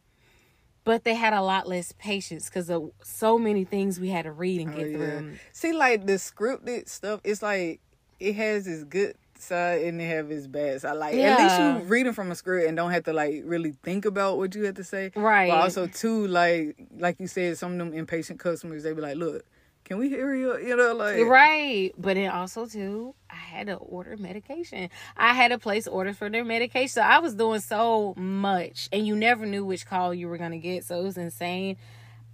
But 0.88 1.04
they 1.04 1.14
had 1.16 1.34
a 1.34 1.42
lot 1.42 1.68
less 1.68 1.92
patience 2.00 2.46
because 2.50 2.70
of 2.70 2.92
so 3.04 3.38
many 3.38 3.66
things 3.66 4.00
we 4.00 4.08
had 4.10 4.24
to 4.24 4.32
read 4.32 4.62
and 4.62 4.74
Oh, 4.74 4.78
get 4.78 4.90
yeah. 4.90 4.98
through. 4.98 5.34
See, 5.52 5.74
like 5.74 6.06
the 6.06 6.14
scripted 6.14 6.88
stuff, 6.88 7.20
it's 7.24 7.42
like 7.44 7.82
it 8.20 8.36
has 8.36 8.66
its 8.66 8.84
good 8.86 9.16
side 9.38 9.82
and 9.84 10.02
it 10.02 10.06
have 10.06 10.32
its 10.32 10.48
bad 10.48 10.82
side. 10.82 10.94
Like 10.94 11.14
at 11.16 11.40
least 11.40 11.60
you 11.84 11.90
reading 11.90 12.14
from 12.14 12.32
a 12.32 12.36
script 12.36 12.68
and 12.68 12.78
don't 12.78 12.92
have 12.92 13.04
to 13.04 13.14
like 13.14 13.42
really 13.46 13.74
think 13.84 14.06
about 14.06 14.38
what 14.38 14.56
you 14.56 14.64
have 14.64 14.76
to 14.76 14.84
say. 14.84 15.12
Right. 15.16 15.50
But 15.50 15.60
also 15.60 15.88
too, 15.88 16.26
like 16.28 16.76
like 16.98 17.20
you 17.20 17.28
said, 17.28 17.58
some 17.58 17.74
of 17.74 17.78
them 17.78 17.94
impatient 17.94 18.40
customers, 18.40 18.84
they 18.84 18.94
be 18.94 19.02
like, 19.02 19.18
"Look, 19.18 19.44
can 19.88 19.98
we 19.98 20.10
hear 20.10 20.34
you?" 20.36 20.58
You 20.58 20.76
know, 20.76 20.94
like 20.94 21.24
Right. 21.26 21.92
But 21.98 22.16
then 22.16 22.30
also 22.30 22.66
too, 22.66 23.16
I 23.30 23.36
had 23.36 23.68
to 23.68 23.76
order 23.76 24.18
medication. 24.18 24.90
I 25.16 25.34
had 25.34 25.50
to 25.50 25.58
place 25.58 25.88
orders 25.88 26.18
for 26.18 26.30
their 26.30 26.46
medication. 26.46 26.90
So 26.90 27.02
I 27.02 27.20
was 27.20 27.36
doing 27.36 27.62
so 27.62 28.14
much 28.18 28.90
and 28.92 29.08
you 29.08 29.16
never 29.16 29.46
knew 29.46 29.66
which 29.66 29.86
call 29.86 30.14
you 30.14 30.28
were 30.28 30.38
gonna 30.38 30.58
get. 30.58 30.86
So 30.86 31.00
it 31.00 31.04
was 31.04 31.18
insane. 31.18 31.78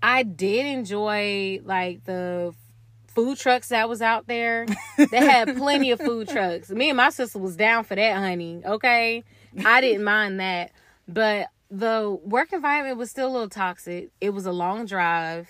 I 0.02 0.24
did 0.24 0.66
enjoy 0.66 1.62
like 1.64 2.04
the 2.04 2.54
food 3.08 3.38
trucks 3.38 3.70
that 3.70 3.88
was 3.88 4.02
out 4.02 4.28
there. 4.28 4.66
They 4.98 5.18
had 5.18 5.56
plenty 5.56 5.92
of 5.92 6.00
food 6.00 6.28
trucks. 6.30 6.70
Me 6.72 6.90
and 6.90 6.98
my 6.98 7.10
sister 7.10 7.40
was 7.40 7.56
down 7.56 7.84
for 7.84 7.96
that, 7.96 8.18
honey. 8.18 8.62
Okay. 8.66 9.24
I 9.64 9.82
didn't 9.82 10.04
mind 10.04 10.40
that. 10.40 10.72
But 11.08 11.50
the 11.70 12.18
work 12.24 12.54
environment 12.54 12.98
was 12.98 13.12
still 13.12 13.28
a 13.30 13.34
little 13.34 13.50
toxic. 13.50 14.10
It 14.20 14.32
was 14.32 14.46
a 14.46 14.52
long 14.52 14.86
drive. 14.86 15.48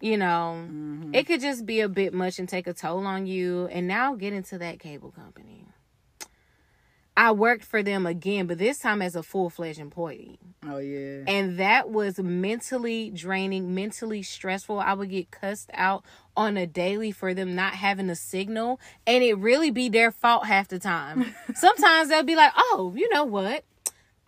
You 0.00 0.16
know, 0.16 0.64
Mhm. 0.70 1.14
it 1.14 1.26
could 1.26 1.40
just 1.40 1.66
be 1.66 1.80
a 1.80 1.88
bit 1.88 2.14
much 2.14 2.38
and 2.38 2.48
take 2.48 2.66
a 2.66 2.72
toll 2.72 3.06
on 3.06 3.26
you. 3.26 3.66
And 3.72 3.88
now 3.88 4.14
get 4.14 4.32
into 4.32 4.56
that 4.58 4.78
cable 4.78 5.10
company. 5.10 5.66
I 7.16 7.32
worked 7.32 7.64
for 7.64 7.82
them 7.82 8.06
again, 8.06 8.46
but 8.46 8.58
this 8.58 8.78
time 8.78 9.02
as 9.02 9.16
a 9.16 9.24
full 9.24 9.50
fledged 9.50 9.80
employee. 9.80 10.38
oh 10.64 10.78
yeah, 10.78 11.24
And 11.26 11.58
that 11.58 11.90
was 11.90 12.20
mentally 12.20 13.10
draining, 13.10 13.74
mentally 13.74 14.22
stressful. 14.22 14.78
I 14.78 14.92
would 14.94 15.10
get 15.10 15.32
cussed 15.32 15.68
out 15.74 16.04
on 16.36 16.56
a 16.56 16.64
daily 16.64 17.10
for 17.10 17.34
them 17.34 17.56
not 17.56 17.74
having 17.74 18.08
a 18.08 18.14
signal. 18.14 18.78
And 19.04 19.24
it 19.24 19.34
really 19.36 19.72
be 19.72 19.88
their 19.88 20.12
fault 20.12 20.46
half 20.46 20.68
the 20.68 20.78
time. 20.78 21.34
Sometimes 21.56 22.08
they'll 22.08 22.22
be 22.22 22.36
like, 22.36 22.52
oh, 22.56 22.94
you 22.96 23.08
know 23.12 23.24
what? 23.24 23.64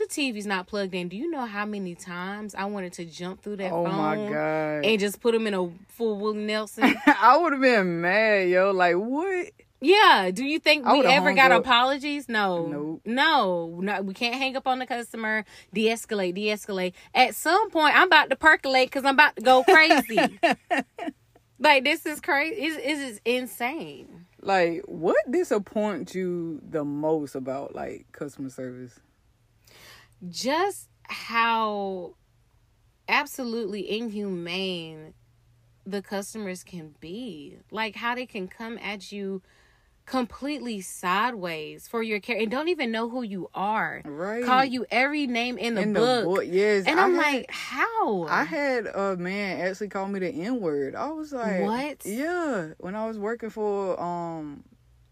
The 0.00 0.06
TV's 0.06 0.46
not 0.46 0.66
plugged 0.66 0.94
in. 0.94 1.10
Do 1.10 1.16
you 1.18 1.30
know 1.30 1.44
how 1.44 1.66
many 1.66 1.94
times 1.94 2.54
I 2.54 2.64
wanted 2.64 2.94
to 2.94 3.04
jump 3.04 3.42
through 3.42 3.56
that 3.56 3.70
oh 3.70 3.84
phone 3.84 3.98
my 3.98 4.16
god, 4.16 4.86
and 4.86 4.98
just 4.98 5.20
put 5.20 5.32
them 5.32 5.46
in 5.46 5.52
a 5.52 5.68
full 5.88 6.18
Willie 6.18 6.38
Nelson? 6.38 6.96
I 7.06 7.36
would 7.36 7.52
have 7.52 7.60
been 7.60 8.00
mad, 8.00 8.48
yo. 8.48 8.70
Like 8.70 8.94
what? 8.94 9.50
Yeah. 9.82 10.30
Do 10.32 10.42
you 10.42 10.58
think 10.58 10.86
I 10.86 10.94
we 10.94 11.04
ever 11.04 11.34
got 11.34 11.52
up. 11.52 11.60
apologies? 11.60 12.30
No. 12.30 12.64
Nope. 12.66 13.02
No. 13.04 13.78
No. 13.82 14.00
We 14.00 14.14
can't 14.14 14.36
hang 14.36 14.56
up 14.56 14.66
on 14.66 14.78
the 14.78 14.86
customer. 14.86 15.44
De-escalate. 15.74 16.34
De-escalate. 16.34 16.94
At 17.14 17.34
some 17.34 17.68
point, 17.68 17.94
I'm 17.94 18.06
about 18.06 18.30
to 18.30 18.36
percolate 18.36 18.86
because 18.86 19.04
I'm 19.04 19.16
about 19.16 19.36
to 19.36 19.42
go 19.42 19.64
crazy. 19.64 20.18
like 21.58 21.84
this 21.84 22.06
is 22.06 22.22
crazy. 22.22 22.58
This 22.58 23.00
is 23.00 23.20
insane. 23.26 24.24
Like 24.40 24.80
what 24.86 25.18
disappoints 25.30 26.14
you 26.14 26.62
the 26.66 26.86
most 26.86 27.34
about 27.34 27.74
like 27.74 28.06
customer 28.12 28.48
service? 28.48 28.98
Just 30.28 30.88
how 31.04 32.14
absolutely 33.09 33.90
inhumane 33.98 35.14
the 35.87 36.02
customers 36.02 36.62
can 36.62 36.94
be. 37.00 37.56
Like 37.70 37.96
how 37.96 38.14
they 38.14 38.26
can 38.26 38.48
come 38.48 38.78
at 38.78 39.11
you 39.11 39.42
completely 40.06 40.80
sideways 40.80 41.87
for 41.87 42.02
your 42.02 42.18
care 42.18 42.37
and 42.37 42.50
don't 42.50 42.68
even 42.68 42.90
know 42.90 43.09
who 43.09 43.22
you 43.22 43.48
are. 43.54 44.02
Right. 44.04 44.44
call 44.44 44.64
you 44.64 44.85
every 44.90 45.26
name 45.26 45.56
in 45.56 45.74
the 45.76 45.83
in 45.83 45.92
book. 45.92 46.20
the 46.24 46.28
book. 46.28 46.44
Yes, 46.48 46.85
And 46.87 46.98
I'm 46.98 47.14
had- 47.14 47.22
like, 47.35 47.50
how? 47.50 48.24
I 48.24 48.44
had 48.44 48.87
a 48.87 49.16
man 49.16 49.61
actually 49.61 49.88
call 49.88 50.09
me 50.09 50.18
the 50.20 50.28
N 50.30 50.61
word. 50.61 50.94
I 50.94 51.11
was 51.11 51.33
like, 51.33 51.62
What? 51.62 52.04
Yeah, 52.04 52.70
when 52.78 52.94
I 52.94 53.06
was 53.06 53.18
working 53.18 53.50
for 53.50 54.00
um 54.00 54.64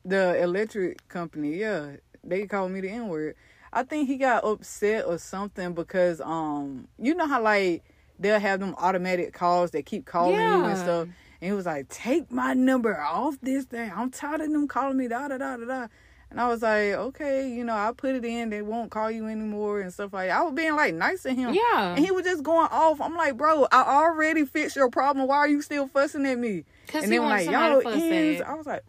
the 0.05 0.41
electric 0.43 1.07
company, 1.09 1.57
yeah, 1.57 1.97
they 2.25 2.47
called 2.47 2.73
me 2.73 2.81
the 2.81 2.91
N 2.91 3.09
word. 3.09 3.37
I 3.73 3.83
think 3.83 4.09
he 4.09 4.17
got 4.17 4.45
upset 4.45 5.05
or 5.07 5.19
something 5.19 5.75
because 5.75 6.21
um 6.21 6.89
you 6.99 7.15
know 7.15 7.27
how 7.27 7.43
like 7.43 7.83
they'll 8.19 8.41
have 8.41 8.61
them 8.61 8.75
automatic 8.79 9.33
calls 9.33 9.71
that 9.73 9.87
keep 9.87 10.05
calling 10.07 10.35
you 10.37 10.65
and 10.65 10.79
stuff. 10.79 11.09
And 11.41 11.51
he 11.51 11.53
was 11.53 11.67
like, 11.67 11.89
"Take 11.89 12.33
my 12.33 12.53
number 12.55 12.99
off 13.01 13.37
this 13.41 13.65
thing. 13.65 13.93
I'm 13.95 14.11
tired 14.11 14.41
of 14.41 14.51
them 14.51 14.67
calling 14.67 14.97
me 14.97 15.07
da 15.09 15.29
da 15.29 15.39
da 15.39 15.57
da 15.57 15.65
da." 15.65 15.87
And 16.31 16.41
I 16.41 16.49
was 16.49 16.63
like, 16.63 16.93
"Okay, 16.95 17.49
you 17.49 17.63
know, 17.65 17.75
I 17.75 17.93
put 17.97 18.15
it 18.17 18.25
in. 18.25 18.51
They 18.51 18.61
won't 18.61 18.91
call 18.91 19.11
you 19.11 19.27
anymore 19.29 19.81
and 19.81 19.93
stuff 19.93 20.13
like." 20.13 20.29
that. 20.29 20.39
I 20.39 20.43
was 20.43 20.53
being 20.53 20.75
like 20.75 20.95
nice 20.95 21.23
to 21.23 21.33
him. 21.33 21.55
yeah. 21.55 21.95
And 21.95 22.05
he 22.05 22.11
was 22.11 22.25
just 22.25 22.43
going 22.43 22.69
off. 22.73 23.01
I'm 23.01 23.15
like, 23.15 23.37
bro, 23.37 23.69
I 23.71 23.83
already 23.83 24.45
fixed 24.45 24.75
your 24.75 24.91
problem. 24.91 25.29
Why 25.29 25.37
are 25.37 25.49
you 25.49 25.63
still 25.63 25.87
fussing 25.87 26.27
at 26.27 26.39
me? 26.39 26.65
Because 26.87 27.05
and 27.05 27.13
he 27.13 27.19
then 27.19 27.29
like, 27.29 27.47
y'all 27.49 27.87
ends. 27.89 28.43
I 28.43 28.55
was 28.55 28.67
like, 28.67 28.83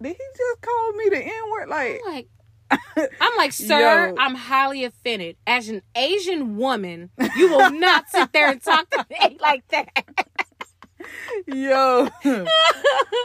did 0.00 0.16
he 0.16 0.24
just 0.36 0.60
call 0.62 0.92
me 0.94 1.08
the 1.10 1.18
N 1.18 1.50
word? 1.52 1.68
Like, 1.68 2.00
I'm 2.06 2.14
like, 2.14 2.28
I'm 2.96 3.36
like, 3.36 3.52
sir, 3.68 4.08
Yo. 4.08 4.14
I'm 4.18 4.34
highly 4.34 4.84
offended. 4.84 5.36
As 5.46 5.68
an 5.68 5.82
Asian 5.96 6.56
woman, 6.56 7.10
you 7.36 7.50
will 7.50 7.70
not 7.70 8.08
sit 8.10 8.32
there 8.32 8.50
and 8.50 8.62
talk 8.62 8.88
to 8.90 9.06
me 9.10 9.36
like 9.40 9.66
that. 9.68 9.88
yo, 11.46 12.08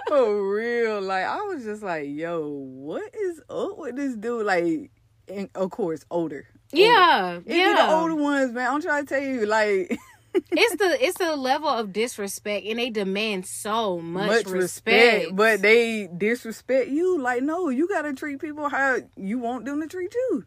for 0.08 0.54
real. 0.54 1.02
Like, 1.02 1.26
I 1.26 1.38
was 1.42 1.64
just 1.64 1.84
like, 1.84 2.06
yo, 2.10 2.48
what 2.48 3.14
is 3.16 3.42
up 3.50 3.78
with 3.78 3.96
this 3.96 4.16
dude? 4.16 4.46
Like, 4.46 4.92
and 5.28 5.50
of 5.56 5.72
course, 5.72 6.06
older. 6.10 6.36
Older. 6.74 6.84
Yeah, 6.84 7.38
It 7.38 7.46
be 7.46 7.64
the 7.64 7.90
older 7.90 8.16
ones, 8.16 8.52
man. 8.52 8.74
I'm 8.74 8.82
trying 8.82 9.06
to 9.06 9.14
tell 9.16 9.24
you, 9.24 9.46
like, 9.46 9.98
it's 10.34 10.76
the 10.76 10.98
it's 11.04 11.18
the 11.18 11.36
level 11.36 11.70
of 11.70 11.94
disrespect, 11.94 12.66
and 12.66 12.80
they 12.80 12.90
demand 12.90 13.46
so 13.46 14.00
much, 14.00 14.46
respect. 14.46 15.36
but 15.36 15.62
they 15.62 16.08
disrespect 16.16 16.90
you. 16.90 17.20
Like, 17.20 17.44
no, 17.44 17.70
you 17.70 17.88
gotta 17.88 18.14
treat 18.14 18.40
people 18.40 18.70
how 18.70 18.98
you 19.16 19.40
want 19.40 19.66
them 19.66 19.82
to 19.82 19.88
treat 19.88 20.14
you. 20.14 20.46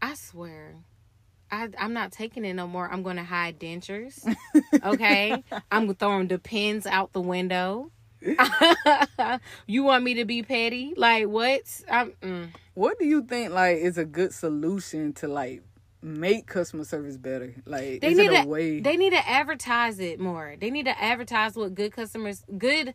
I 0.00 0.14
swear. 0.14 0.76
I, 1.52 1.68
I'm 1.78 1.92
not 1.92 2.12
taking 2.12 2.46
it 2.46 2.54
no 2.54 2.66
more. 2.66 2.90
I'm 2.90 3.02
going 3.02 3.16
to 3.16 3.24
hide 3.24 3.60
dentures. 3.60 4.18
Okay. 4.84 5.44
I'm 5.70 5.94
throwing 5.94 6.26
the 6.26 6.38
pins 6.38 6.86
out 6.86 7.12
the 7.12 7.20
window. 7.20 7.92
you 9.66 9.84
want 9.84 10.02
me 10.02 10.14
to 10.14 10.24
be 10.24 10.42
petty? 10.42 10.94
Like 10.96 11.28
what? 11.28 11.60
I'm, 11.88 12.12
mm. 12.22 12.48
What 12.74 12.98
do 12.98 13.04
you 13.04 13.22
think 13.22 13.52
like 13.52 13.76
is 13.76 13.98
a 13.98 14.04
good 14.04 14.32
solution 14.32 15.12
to 15.14 15.28
like 15.28 15.62
make 16.02 16.46
customer 16.46 16.84
service 16.84 17.16
better? 17.16 17.54
Like 17.64 18.00
They 18.00 18.08
is 18.12 18.18
need 18.18 18.32
it 18.32 18.40
a 18.40 18.42
to 18.42 18.48
way? 18.48 18.80
they 18.80 18.96
need 18.96 19.10
to 19.10 19.28
advertise 19.28 19.98
it 20.00 20.18
more. 20.20 20.56
They 20.58 20.70
need 20.70 20.86
to 20.86 21.02
advertise 21.02 21.56
what 21.56 21.74
good 21.74 21.92
customers 21.92 22.44
good 22.58 22.94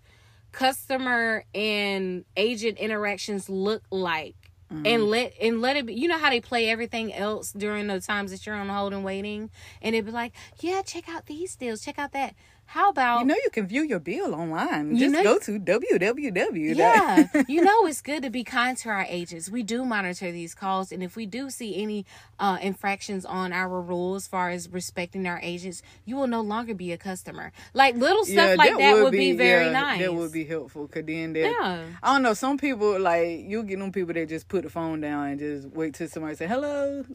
customer 0.52 1.44
and 1.54 2.26
agent 2.36 2.78
interactions 2.78 3.50
look 3.50 3.84
like. 3.92 4.36
Mm-hmm. 4.72 4.86
And 4.86 5.04
let 5.06 5.34
and 5.42 5.62
let 5.62 5.78
it 5.78 5.86
be. 5.86 5.94
You 5.94 6.10
know 6.10 6.18
how 6.18 6.30
they 6.30 6.42
play 6.42 6.68
everything 6.70 7.14
else 7.14 7.54
during 7.54 7.88
the 7.88 8.02
times 8.02 8.32
that 8.32 8.46
you're 8.46 8.54
on 8.54 8.68
hold 8.68 8.92
and 8.92 9.02
waiting, 9.02 9.50
and 9.82 9.96
it'd 9.96 10.06
be 10.06 10.12
like, 10.12 10.34
"Yeah, 10.60 10.82
check 10.82 11.08
out 11.08 11.26
these 11.26 11.56
deals, 11.56 11.86
check 11.86 11.98
out 11.98 12.12
that." 12.12 12.36
How 12.68 12.90
about 12.90 13.22
You 13.22 13.26
know 13.28 13.36
you 13.36 13.50
can 13.50 13.66
view 13.66 13.82
your 13.84 14.00
bill 14.00 14.36
online. 14.36 14.94
You 14.96 15.10
Just 15.10 15.14
know- 15.14 15.24
go 15.24 15.40
to 15.40 15.60
www. 15.60 16.76
Yeah, 16.76 17.28
you 17.48 17.62
know 17.62 17.86
it's 17.88 18.02
good 18.02 18.24
to 18.24 18.30
be 18.30 18.44
kind 18.44 18.76
to 18.80 18.90
our 18.90 19.06
agents. 19.08 19.50
We 19.50 19.64
do 19.64 19.86
monitor 19.86 20.32
these 20.34 20.54
calls, 20.54 20.92
and 20.92 21.02
if 21.02 21.16
we 21.16 21.26
do 21.26 21.50
see 21.50 21.82
any 21.82 22.06
uh, 22.40 22.58
infractions 22.62 23.26
on 23.26 23.54
our 23.54 23.82
rules, 23.82 24.24
as 24.24 24.28
far 24.28 24.50
as 24.50 24.70
respecting 24.70 25.26
our 25.28 25.40
agents, 25.42 25.82
you 26.04 26.18
will 26.18 26.28
no 26.28 26.42
longer 26.42 26.74
be 26.74 26.92
a 26.92 26.98
customer. 26.98 27.54
Like 27.74 27.96
little 27.96 28.26
stuff 28.26 28.58
like 28.58 28.78
that, 28.78 29.02
would 29.02 29.12
be, 29.12 29.32
very 29.32 29.68
yeah, 29.68 29.72
nice. 29.72 30.00
That 30.02 30.14
would 30.14 30.34
be 30.34 30.44
helpful. 30.44 30.88
Cause 30.90 31.04
then 31.06 31.34
that, 31.34 31.50
Yeah. 31.50 31.86
I 32.04 32.14
don't 32.14 32.24
know. 32.24 32.34
Some 32.34 32.58
people 32.58 33.00
like 33.00 33.46
you 33.46 33.64
get 33.64 33.80
them 33.80 33.94
people 33.94 34.14
that 34.14 34.28
just 34.28 34.50
put 34.50 34.64
the 34.64 34.70
phone 34.70 35.00
down 35.00 35.28
and 35.28 35.40
just 35.40 35.68
wait 35.70 35.94
till 35.94 36.10
somebody 36.10 36.36
say 36.36 36.48
hello. 36.48 37.06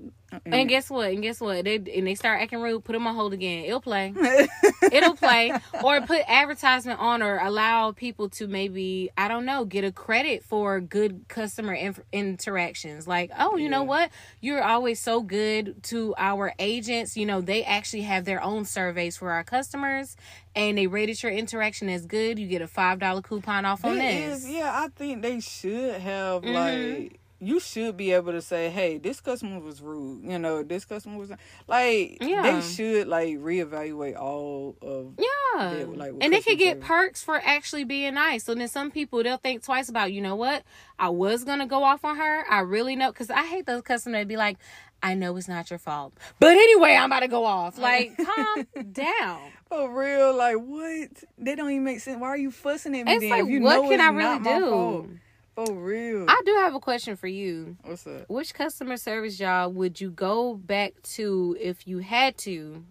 And 0.47 0.69
guess 0.69 0.89
what? 0.89 1.11
And 1.11 1.23
guess 1.23 1.41
what? 1.41 1.65
They 1.65 1.77
and 1.77 2.07
they 2.07 2.15
start 2.15 2.41
acting 2.41 2.61
rude. 2.63 2.85
Put 2.85 2.95
them 2.95 3.07
on 3.07 3.15
hold 3.15 3.35
again. 3.35 3.67
It'll 3.67 3.83
play. 3.83 4.15
It'll 4.91 5.15
play. 5.15 5.42
Or 5.83 6.01
put 6.03 6.23
advertisement 6.29 7.01
on, 7.01 7.23
or 7.23 7.39
allow 7.39 7.93
people 7.93 8.29
to 8.31 8.47
maybe 8.47 9.11
I 9.17 9.29
don't 9.29 9.45
know 9.45 9.65
get 9.65 9.85
a 9.85 9.91
credit 9.93 10.45
for 10.45 10.81
good 10.81 11.25
customer 11.29 11.75
inf- 11.75 12.01
interactions. 12.13 13.07
Like, 13.07 13.31
oh, 13.39 13.57
you 13.57 13.69
know 13.69 13.83
what? 13.83 14.11
You're 14.41 14.63
always 14.63 15.01
so 15.01 15.23
good 15.23 15.83
to 15.85 16.15
our 16.19 16.53
agents. 16.59 17.17
You 17.17 17.27
know, 17.27 17.41
they 17.41 17.65
actually 17.65 18.03
have 18.03 18.25
their 18.25 18.43
own 18.43 18.65
surveys 18.65 19.17
for 19.17 19.31
our 19.33 19.45
customers, 19.45 20.17
and 20.55 20.77
they 20.79 20.87
rated 20.87 21.23
your 21.23 21.33
interaction 21.33 21.89
as 21.89 22.07
good. 22.07 22.39
You 22.39 22.47
get 22.47 22.63
a 22.63 22.69
five 22.69 22.99
dollar 22.99 23.23
coupon 23.23 23.65
off 23.65 23.85
on 23.85 23.97
this. 23.97 24.45
is- 24.45 24.51
yeah, 24.51 24.71
I 24.73 24.89
think 24.89 25.23
they 25.23 25.41
should 25.41 26.01
have 26.01 26.43
Mhm. 26.43 26.55
like 26.55 27.19
you 27.43 27.59
should 27.59 27.97
be 27.97 28.13
able 28.13 28.33
to 28.33 28.41
say, 28.41 28.71
"Hey, 28.71 28.99
this 28.99 29.21
customer 29.21 29.59
was 29.59 29.83
rude." 29.83 30.23
You 30.25 30.39
know, 30.39 30.63
this 30.63 30.85
customer 30.85 31.19
was 31.19 31.31
like 31.67 32.19
Yeah. 32.21 32.43
they 32.43 32.61
should 32.61 33.09
like 33.09 33.37
reevaluate 33.39 34.17
all 34.17 34.77
of 34.81 35.15
Yeah. 35.19 35.77
Yeah, 35.79 35.85
like 35.95 36.13
and 36.21 36.33
they 36.33 36.41
could 36.41 36.59
get 36.59 36.81
perks 36.81 37.23
for 37.23 37.37
actually 37.37 37.85
being 37.85 38.15
nice. 38.15 38.45
So 38.45 38.55
then 38.55 38.69
some 38.69 38.91
people 38.91 39.23
they'll 39.23 39.37
think 39.37 39.63
twice 39.63 39.89
about, 39.89 40.13
you 40.13 40.21
know 40.23 40.37
what? 40.37 40.63
I 40.99 41.09
was 41.09 41.45
gonna 41.45 41.67
go 41.67 41.83
off 41.83 42.05
on 42.05 42.17
her. 42.17 42.45
I 42.49 42.61
really 42.61 42.97
know 42.97 43.11
because 43.13 43.29
I 43.29 43.45
hate 43.45 43.67
those 43.67 43.83
customers 43.83 44.21
that 44.21 44.29
be 44.29 44.37
like, 44.37 44.57
I 45.03 45.15
know 45.15 45.37
it's 45.37 45.49
not 45.49 45.69
your 45.69 45.81
fault. 45.81 46.13
But 46.39 46.53
anyway, 46.53 46.95
I'm 46.95 47.07
about 47.11 47.21
to 47.21 47.29
go 47.29 47.45
off. 47.45 47.77
Like, 47.77 48.17
calm 48.25 48.67
down. 48.93 49.41
for 49.69 49.91
real. 49.93 50.35
Like 50.37 50.57
what? 50.57 51.09
They 51.39 51.57
don't 51.57 51.71
even 51.73 51.83
make 51.85 51.99
sense. 52.01 52.21
Why 52.21 52.29
are 52.29 52.37
you 52.37 52.53
fussing 52.53 52.97
at 52.97 53.07
me? 53.07 53.13
It's 53.15 53.21
then, 53.23 53.31
like, 53.31 53.47
you 53.47 53.61
what 53.63 53.89
can 53.91 54.01
I 54.01 54.09
really 54.11 54.39
do? 54.45 55.19
For 55.55 55.71
real. 55.73 56.25
I 56.29 56.41
do 56.47 56.55
have 56.57 56.75
a 56.75 56.81
question 56.81 57.17
for 57.17 57.27
you. 57.27 57.77
What's 57.85 58.07
up? 58.07 58.29
Which 58.29 58.55
customer 58.55 58.97
service 58.97 59.37
job 59.37 59.75
would 59.75 60.01
you 60.01 60.11
go 60.11 60.55
back 60.55 60.95
to 61.15 61.57
if 61.61 61.87
you 61.87 61.99
had 61.99 62.39
to 62.39 62.85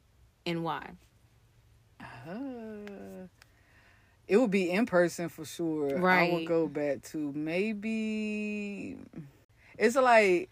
and 0.45 0.63
why? 0.63 0.91
Uh, 1.99 3.27
it 4.27 4.37
would 4.37 4.51
be 4.51 4.69
in 4.69 4.85
person 4.85 5.27
for 5.29 5.43
sure. 5.43 5.97
Right. 5.97 6.29
I 6.31 6.33
would 6.35 6.47
go 6.47 6.67
back 6.67 7.01
to 7.11 7.31
maybe. 7.35 8.97
It's 9.77 9.95
like 9.95 10.49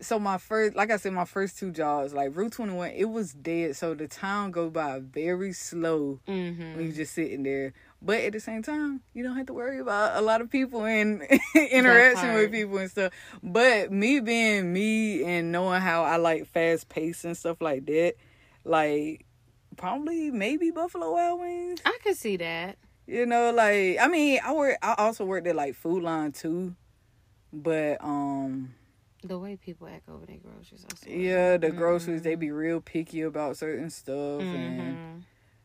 so 0.00 0.18
my 0.18 0.38
first, 0.38 0.74
like 0.74 0.90
I 0.90 0.96
said, 0.96 1.12
my 1.12 1.24
first 1.24 1.58
two 1.58 1.70
jobs, 1.70 2.12
like 2.14 2.34
Route 2.34 2.52
Twenty 2.52 2.72
One, 2.72 2.90
it 2.90 3.04
was 3.04 3.32
dead. 3.34 3.76
So 3.76 3.94
the 3.94 4.08
time 4.08 4.50
go 4.50 4.70
by 4.70 5.00
very 5.00 5.52
slow 5.52 6.20
Mm-hmm. 6.26 6.76
when 6.76 6.86
you 6.86 6.92
just 6.92 7.12
sitting 7.14 7.42
there. 7.42 7.74
But 8.04 8.20
at 8.20 8.34
the 8.34 8.40
same 8.40 8.62
time, 8.62 9.00
you 9.14 9.22
don't 9.22 9.34
have 9.36 9.46
to 9.46 9.54
worry 9.54 9.80
about 9.80 10.16
a 10.16 10.20
lot 10.20 10.42
of 10.42 10.50
people 10.50 10.84
and 10.84 11.22
interaction 11.54 12.34
with 12.34 12.52
people 12.52 12.76
and 12.76 12.90
stuff. 12.90 13.14
But 13.42 13.90
me 13.90 14.20
being 14.20 14.72
me 14.74 15.24
and 15.24 15.50
knowing 15.50 15.80
how 15.80 16.02
I 16.04 16.16
like 16.16 16.46
fast 16.46 16.90
pace 16.90 17.24
and 17.24 17.34
stuff 17.34 17.62
like 17.62 17.86
that, 17.86 18.14
like 18.62 19.24
probably 19.78 20.30
maybe 20.30 20.70
Buffalo 20.70 21.12
Wild 21.12 21.40
Wings. 21.40 21.80
I 21.86 21.96
could 22.04 22.16
see 22.18 22.36
that. 22.36 22.76
You 23.06 23.24
know, 23.24 23.52
like 23.52 23.96
I 23.98 24.08
mean, 24.08 24.38
I 24.44 24.52
work. 24.52 24.76
I 24.82 24.94
also 24.98 25.24
worked 25.24 25.46
at 25.46 25.56
like 25.56 25.74
Food 25.74 26.02
Lion 26.02 26.32
too, 26.32 26.74
but 27.54 28.04
um, 28.04 28.74
The 29.22 29.38
way 29.38 29.56
people 29.56 29.88
act 29.88 30.10
over 30.10 30.26
their 30.26 30.36
groceries. 30.36 30.84
Yeah, 31.06 31.56
the 31.56 31.70
groceries 31.70 32.20
they 32.20 32.34
be 32.34 32.50
real 32.50 32.82
picky 32.82 33.22
about 33.22 33.56
certain 33.56 33.88
stuff, 33.88 34.40
and 34.42 34.98
Mhm. 34.98 35.22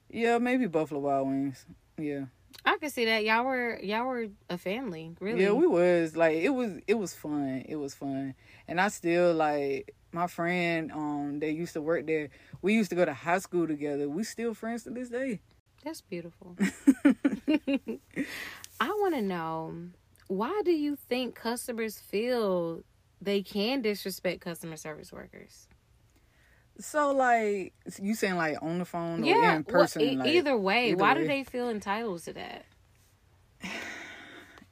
yeah, 0.09 0.37
maybe 0.37 0.67
Buffalo 0.67 1.01
Wild 1.01 1.27
Wings. 1.27 1.65
Yeah, 2.01 2.25
I 2.65 2.77
could 2.77 2.91
see 2.91 3.05
that 3.05 3.23
y'all 3.23 3.45
were 3.45 3.79
y'all 3.81 4.05
were 4.05 4.27
a 4.49 4.57
family, 4.57 5.15
really. 5.19 5.43
yeah, 5.43 5.51
we 5.51 5.67
was 5.67 6.17
like 6.17 6.37
it 6.37 6.49
was 6.49 6.79
it 6.87 6.95
was 6.95 7.13
fun. 7.13 7.63
It 7.67 7.77
was 7.77 7.93
fun, 7.93 8.35
and 8.67 8.81
I 8.81 8.89
still 8.89 9.33
like 9.33 9.95
my 10.11 10.27
friend 10.27 10.91
um 10.91 11.39
that 11.39 11.51
used 11.53 11.73
to 11.73 11.81
work 11.81 12.05
there. 12.07 12.29
We 12.61 12.73
used 12.73 12.89
to 12.89 12.95
go 12.95 13.05
to 13.05 13.13
high 13.13 13.39
school 13.39 13.67
together. 13.67 14.09
We 14.09 14.23
still 14.23 14.53
friends 14.53 14.83
to 14.83 14.89
this 14.89 15.09
day. 15.09 15.39
That's 15.83 16.01
beautiful. 16.01 16.57
I 18.81 18.87
want 18.87 19.15
to 19.15 19.21
know 19.21 19.75
why 20.27 20.61
do 20.65 20.71
you 20.71 20.97
think 20.97 21.35
customers 21.35 21.97
feel 21.97 22.83
they 23.21 23.41
can 23.41 23.81
disrespect 23.81 24.41
customer 24.41 24.75
service 24.75 25.11
workers? 25.13 25.68
So 26.79 27.11
like 27.11 27.73
you 28.01 28.15
saying 28.15 28.37
like 28.37 28.57
on 28.61 28.79
the 28.79 28.85
phone 28.85 29.23
or 29.23 29.25
yeah, 29.25 29.55
in 29.55 29.63
person? 29.63 30.01
well, 30.01 30.11
e- 30.11 30.17
like, 30.17 30.29
either 30.29 30.57
way, 30.57 30.89
either 30.89 30.97
why 30.97 31.13
way. 31.13 31.21
do 31.21 31.27
they 31.27 31.43
feel 31.43 31.69
entitled 31.69 32.23
to 32.23 32.33
that? 32.33 32.65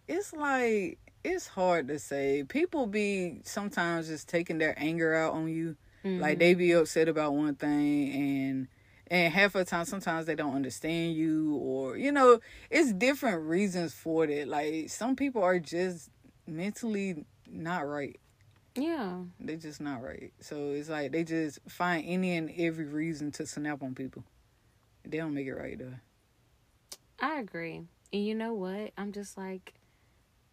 it's 0.08 0.34
like 0.34 1.00
it's 1.24 1.48
hard 1.48 1.88
to 1.90 2.00
say. 2.00 2.44
People 2.48 2.88
be 2.88 3.42
sometimes 3.44 4.08
just 4.08 4.30
taking 4.30 4.58
their 4.58 4.74
anger 4.78 5.14
out 5.14 5.34
on 5.34 5.50
you. 5.50 5.76
Like 6.04 6.40
they 6.40 6.54
mm-hmm. 6.54 6.60
be 6.60 6.72
upset 6.72 7.10
about 7.10 7.34
one 7.34 7.56
thing 7.56 8.14
and 8.14 8.68
and 9.08 9.34
half 9.34 9.56
of 9.56 9.66
the 9.66 9.66
time 9.66 9.84
sometimes 9.86 10.26
they 10.26 10.36
don't 10.36 10.56
understand 10.56 11.16
you 11.16 11.56
or 11.56 11.98
you 11.98 12.14
know, 12.14 12.40
it's 12.70 12.94
different 12.94 13.42
reasons 13.44 13.94
for 13.94 14.26
that. 14.26 14.48
Like 14.48 14.90
some 14.90 15.18
people 15.18 15.44
are 15.44 15.60
just 15.60 16.10
mentally 16.46 17.26
not 17.46 17.86
right. 17.86 18.18
Yeah, 18.78 19.22
They 19.40 19.56
just 19.56 19.82
not 19.82 20.04
right. 20.04 20.32
So 20.40 20.72
it's 20.72 20.88
like 20.90 21.12
they 21.12 21.24
just 21.24 21.60
find 21.68 22.06
any 22.08 22.36
and 22.38 22.52
every 22.58 22.86
reason 22.86 23.32
to 23.34 23.46
snap 23.48 23.82
on 23.82 23.96
people. 23.96 24.24
They 25.04 25.18
don't 25.18 25.34
make 25.34 25.48
it 25.48 25.54
right 25.56 25.78
though. 25.80 25.94
I 27.20 27.40
agree. 27.40 27.82
And 28.14 28.26
you 28.26 28.36
know 28.36 28.54
what? 28.54 28.92
I'm 28.98 29.12
just 29.12 29.38
like, 29.38 29.74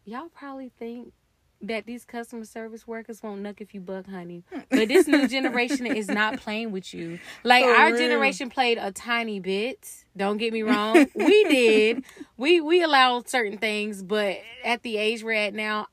y'all 0.05 0.29
probably 0.29 0.71
think 0.79 1.13
that 1.61 1.87
these 1.87 2.05
customer 2.05 2.45
service 2.45 2.87
workers 2.87 3.23
won't 3.23 3.43
nuck 3.43 3.61
if 3.61 3.73
you 3.75 3.81
buck 3.81 4.07
honey. 4.07 4.45
But 4.71 4.89
this 4.89 5.07
new 5.07 5.27
generation 5.29 5.87
is 5.87 6.09
not 6.09 6.41
playing 6.41 6.73
with 6.73 6.93
you. 6.93 7.19
Like 7.43 7.65
For 7.65 7.71
our 7.71 7.89
real. 7.89 7.97
generation 7.99 8.51
played 8.51 8.77
a 8.79 8.91
tiny 8.93 9.41
bit. 9.41 9.87
Don't 10.17 10.37
get 10.39 10.53
me 10.53 10.63
wrong. 10.63 11.07
We 11.15 11.45
did. 11.45 12.05
We 12.37 12.61
we 12.61 12.83
allowed 12.83 13.29
certain 13.29 13.59
things, 13.59 14.03
but 14.03 14.39
at 14.65 14.83
the 14.83 14.97
age 14.97 15.23
we're 15.23 15.33
at 15.35 15.55
now, 15.55 15.87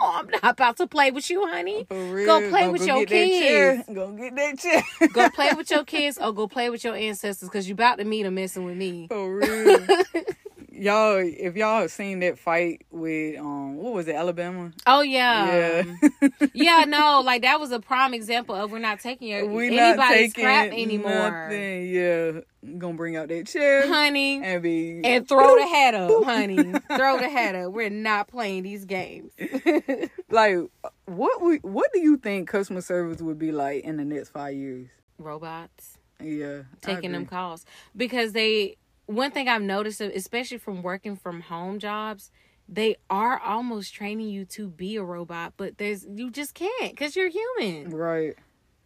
oh, 0.00 0.20
I'm 0.20 0.28
not 0.28 0.44
about 0.44 0.76
to 0.78 0.86
play 0.86 1.10
with 1.10 1.30
you, 1.30 1.46
honey. 1.46 1.86
Oh, 1.90 1.94
for 1.94 2.14
real. 2.14 2.26
Go 2.26 2.48
play 2.50 2.60
Gonna 2.60 2.72
with 2.72 2.86
go 2.86 2.96
your 2.98 3.06
kids. 3.06 3.82
Go 3.92 4.12
get 4.12 4.36
that 4.36 4.58
chair. 4.58 5.08
Go 5.12 5.28
play 5.30 5.50
with 5.56 5.70
your 5.70 5.84
kids 5.84 6.18
or 6.18 6.32
go 6.32 6.46
play 6.48 6.70
with 6.70 6.84
your 6.84 6.94
ancestors 6.94 7.48
because 7.48 7.68
you're 7.68 7.74
about 7.74 7.98
to 7.98 8.04
meet 8.04 8.22
them 8.24 8.34
messing 8.34 8.64
with 8.64 8.76
me. 8.76 9.08
For 9.08 9.36
real. 9.36 9.86
y'all, 10.84 11.16
if 11.18 11.56
y'all 11.56 11.80
have 11.80 11.90
seen 11.90 12.20
that 12.20 12.38
fight 12.38 12.82
with 12.90 13.38
um, 13.38 13.76
what 13.76 13.92
was 13.94 14.08
it, 14.08 14.14
Alabama? 14.14 14.72
Oh 14.86 15.00
yeah. 15.00 15.84
yeah, 15.84 16.28
yeah, 16.52 16.84
no, 16.86 17.20
like 17.24 17.42
that 17.42 17.58
was 17.58 17.72
a 17.72 17.80
prime 17.80 18.14
example 18.14 18.54
of 18.54 18.70
we're 18.70 18.78
not 18.78 19.00
taking 19.00 19.28
your 19.28 19.46
we 19.46 19.70
not 19.70 19.98
anybody's 19.98 20.32
taking 20.34 20.44
crap 20.44 20.66
anymore, 20.68 21.10
Nothing. 21.48 21.88
Yeah, 21.88 22.40
gonna 22.78 22.94
bring 22.94 23.16
out 23.16 23.28
that 23.28 23.46
chair 23.46 23.86
honey. 23.88 24.42
and 24.42 24.62
be 24.62 25.00
And 25.04 25.28
throw 25.28 25.56
the 25.56 25.66
hat 25.66 25.94
up, 25.94 26.24
honey. 26.24 26.56
throw 26.96 27.18
the 27.18 27.28
hat 27.28 27.54
up. 27.54 27.72
We're 27.72 27.90
not 27.90 28.28
playing 28.28 28.62
these 28.64 28.84
games. 28.84 29.32
like, 30.30 30.58
what 31.06 31.42
we, 31.42 31.56
what 31.58 31.90
do 31.92 32.00
you 32.00 32.16
think 32.16 32.48
customer 32.48 32.80
service 32.80 33.20
would 33.20 33.38
be 33.38 33.52
like 33.52 33.84
in 33.84 33.96
the 33.96 34.04
next 34.04 34.30
five 34.30 34.54
years? 34.54 34.88
Robots 35.18 35.98
Yeah, 36.20 36.62
taking 36.82 37.12
them 37.12 37.26
calls 37.26 37.64
because 37.96 38.32
they. 38.32 38.76
One 39.06 39.30
thing 39.30 39.48
I've 39.48 39.62
noticed, 39.62 40.00
especially 40.00 40.58
from 40.58 40.82
working 40.82 41.16
from 41.16 41.42
home 41.42 41.78
jobs, 41.78 42.30
they 42.68 42.96
are 43.10 43.38
almost 43.38 43.94
training 43.94 44.28
you 44.28 44.44
to 44.46 44.68
be 44.68 44.96
a 44.96 45.02
robot, 45.02 45.54
but 45.56 45.76
there's 45.78 46.06
you 46.08 46.30
just 46.30 46.54
can't 46.54 46.90
because 46.90 47.14
you're 47.14 47.28
human. 47.28 47.90
Right. 47.90 48.34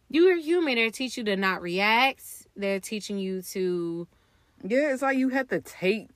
You 0.09 0.29
are 0.31 0.35
human. 0.35 0.75
They're 0.75 0.91
teaching 0.91 1.25
you 1.25 1.35
to 1.35 1.39
not 1.39 1.61
react. 1.61 2.23
They're 2.55 2.79
teaching 2.79 3.17
you 3.17 3.41
to 3.53 4.07
Yeah, 4.63 4.91
it's 4.91 5.01
like 5.01 5.17
you 5.17 5.29
have 5.29 5.47
to 5.49 5.61
take 5.61 6.09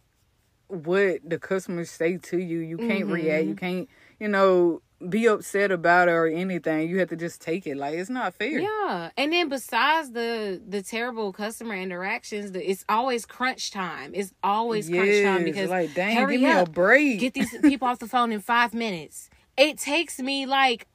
what 0.68 1.20
the 1.24 1.39
customers 1.39 1.89
say 1.89 2.18
to 2.18 2.38
you. 2.38 2.60
You 2.60 2.78
can't 2.78 3.06
react. 3.06 3.41
Mm-hmm. 3.41 3.49
You 3.49 3.56
can't, 3.56 3.89
you 4.20 4.28
know, 4.28 4.82
be 5.10 5.28
upset 5.28 5.72
about 5.72 6.08
it 6.08 6.12
or 6.12 6.28
anything. 6.28 6.89
You 6.89 6.99
have 6.99 7.10
to 7.10 7.16
just 7.16 7.41
take 7.41 7.68
it. 7.68 7.78
Like 7.78 7.95
it's 7.95 8.10
not 8.10 8.34
fair. 8.34 8.60
Yeah, 8.60 9.10
and 9.18 9.34
then 9.34 9.49
besides 9.49 10.12
the 10.12 10.62
the 10.68 10.82
terrible 10.82 11.34
customer 11.34 11.76
interactions, 11.76 12.51
the, 12.51 12.70
it's 12.70 12.86
always 12.89 13.26
crunch 13.26 13.72
time. 13.72 14.12
It's 14.14 14.34
always 14.43 14.89
crunch 14.89 15.24
time 15.24 15.43
because 15.43 15.70
like 15.70 15.93
dang, 15.93 16.16
hurry 16.16 16.38
give 16.38 16.41
me 16.41 16.51
up, 16.51 16.68
a 16.68 16.72
break. 16.72 17.20
get 17.20 17.34
these 17.34 17.56
people 17.62 17.88
off 17.88 17.99
the 17.99 18.08
phone 18.08 18.32
in 18.32 18.39
five 18.39 18.74
minutes. 18.74 19.30
It 19.58 19.78
takes 19.78 20.20
me 20.20 20.45
like 20.45 20.88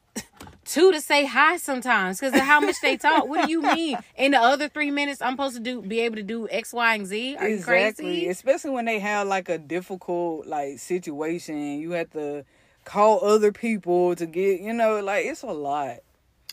two 0.65 0.93
to 0.93 1.01
say 1.01 1.25
hi 1.25 1.57
sometimes 1.57 2.21
because 2.21 2.35
of 2.35 2.41
how 2.41 2.61
much 2.61 2.81
they 2.81 2.97
talk. 2.99 3.27
What 3.27 3.47
do 3.47 3.51
you 3.51 3.63
mean? 3.63 3.99
In 4.17 4.33
the 4.33 4.39
other 4.39 4.69
three 4.69 4.91
minutes, 4.91 5.23
I'm 5.23 5.33
supposed 5.33 5.57
to 5.57 5.63
do 5.63 5.83
be 5.83 6.01
able 6.01 6.17
to 6.17 6.23
do 6.23 6.49
X, 6.49 6.73
Y, 6.73 6.95
and 6.95 7.07
Z? 7.07 7.37
Are 7.37 7.49
exactly. 7.49 8.07
you 8.07 8.13
crazy? 8.13 8.29
Especially 8.29 8.71
when 8.71 8.85
they 8.85 8.99
have 8.99 9.27
like 9.27 9.49
a 9.49 9.59
difficult 9.59 10.47
like 10.47 10.79
situation, 10.79 11.79
you 11.81 11.93
have 11.93 12.11
to 12.11 12.45
call 12.89 13.25
other 13.25 13.53
people 13.53 14.17
to 14.17 14.27
get. 14.27 14.61
You 14.61 14.73
know, 14.73 15.01
like 15.01 15.27
it's 15.27 15.43
a 15.43 15.47
lot. 15.47 15.99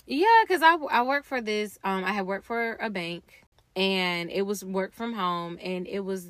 Yeah, 0.05 0.43
because 0.43 0.61
I 0.61 0.75
I 0.91 1.01
work 1.01 1.25
for 1.25 1.41
this. 1.41 1.79
Um, 1.83 2.03
I 2.03 2.11
had 2.11 2.27
worked 2.27 2.45
for 2.45 2.77
a 2.79 2.89
bank, 2.89 3.45
and 3.75 4.29
it 4.29 4.43
was 4.43 4.63
work 4.63 4.93
from 4.93 5.13
home, 5.13 5.57
and 5.61 5.87
it 5.87 6.01
was 6.01 6.27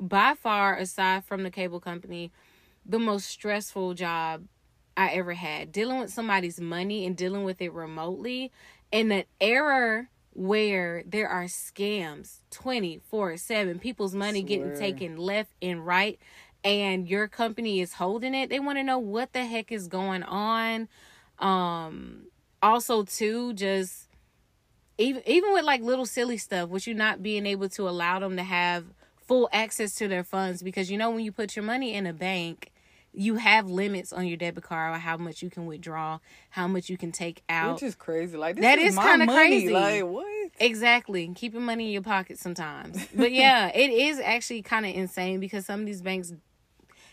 by 0.00 0.34
far, 0.34 0.76
aside 0.76 1.24
from 1.24 1.42
the 1.42 1.50
cable 1.50 1.80
company, 1.80 2.30
the 2.84 2.98
most 2.98 3.26
stressful 3.26 3.94
job 3.94 4.44
I 4.96 5.08
ever 5.10 5.34
had. 5.34 5.72
Dealing 5.72 6.00
with 6.00 6.12
somebody's 6.12 6.60
money 6.60 7.06
and 7.06 7.16
dealing 7.16 7.44
with 7.44 7.60
it 7.60 7.72
remotely 7.72 8.52
in 8.92 9.10
an 9.12 9.24
era 9.40 10.08
where 10.32 11.02
there 11.04 11.28
are 11.28 11.44
scams 11.44 12.38
24 12.50 13.36
7, 13.36 13.78
people's 13.78 14.14
money 14.14 14.42
getting 14.42 14.76
taken 14.76 15.16
left 15.16 15.50
and 15.60 15.84
right, 15.84 16.18
and 16.64 17.08
your 17.08 17.28
company 17.28 17.80
is 17.80 17.94
holding 17.94 18.34
it. 18.34 18.50
They 18.50 18.60
want 18.60 18.78
to 18.78 18.82
know 18.82 18.98
what 18.98 19.32
the 19.32 19.44
heck 19.44 19.70
is 19.72 19.88
going 19.88 20.22
on. 20.22 20.88
Um, 21.38 22.26
also, 22.62 23.04
too, 23.04 23.52
just 23.54 24.08
even 24.98 25.22
even 25.26 25.52
with 25.52 25.64
like 25.64 25.80
little 25.82 26.06
silly 26.06 26.36
stuff, 26.36 26.68
with 26.68 26.86
you 26.86 26.94
not 26.94 27.22
being 27.22 27.46
able 27.46 27.68
to 27.70 27.88
allow 27.88 28.18
them 28.18 28.36
to 28.36 28.42
have 28.42 28.84
full 29.16 29.48
access 29.52 29.94
to 29.96 30.08
their 30.08 30.24
funds 30.24 30.62
because 30.62 30.90
you 30.90 30.96
know 30.96 31.10
when 31.10 31.22
you 31.24 31.30
put 31.30 31.54
your 31.54 31.64
money 31.64 31.92
in 31.92 32.06
a 32.06 32.14
bank 32.14 32.72
you 33.12 33.36
have 33.36 33.68
limits 33.68 34.10
on 34.10 34.26
your 34.26 34.38
debit 34.38 34.62
card 34.64 34.94
or 34.94 34.98
how 34.98 35.18
much 35.18 35.42
you 35.42 35.50
can 35.50 35.66
withdraw 35.66 36.18
how 36.48 36.66
much 36.66 36.88
you 36.88 36.96
can 36.96 37.12
take 37.12 37.42
out 37.46 37.74
Which 37.74 37.82
is 37.82 37.94
crazy. 37.94 38.38
Like 38.38 38.56
this 38.56 38.62
That 38.62 38.78
is 38.78 38.94
is 38.94 38.98
kinda 38.98 39.26
money. 39.26 39.48
crazy. 39.66 39.68
Like 39.74 40.04
what? 40.06 40.50
exactly 40.60 41.30
keeping 41.34 41.60
money 41.62 41.86
in 41.88 41.92
your 41.92 42.00
pocket 42.02 42.38
sometimes 42.38 43.06
but 43.14 43.30
yeah 43.30 43.68
it 43.74 43.90
is 43.90 44.18
actually 44.18 44.62
kind 44.62 44.86
of 44.86 44.94
insane 44.94 45.40
because 45.40 45.66
some 45.66 45.80
of 45.80 45.86
these 45.86 46.00
banks 46.00 46.32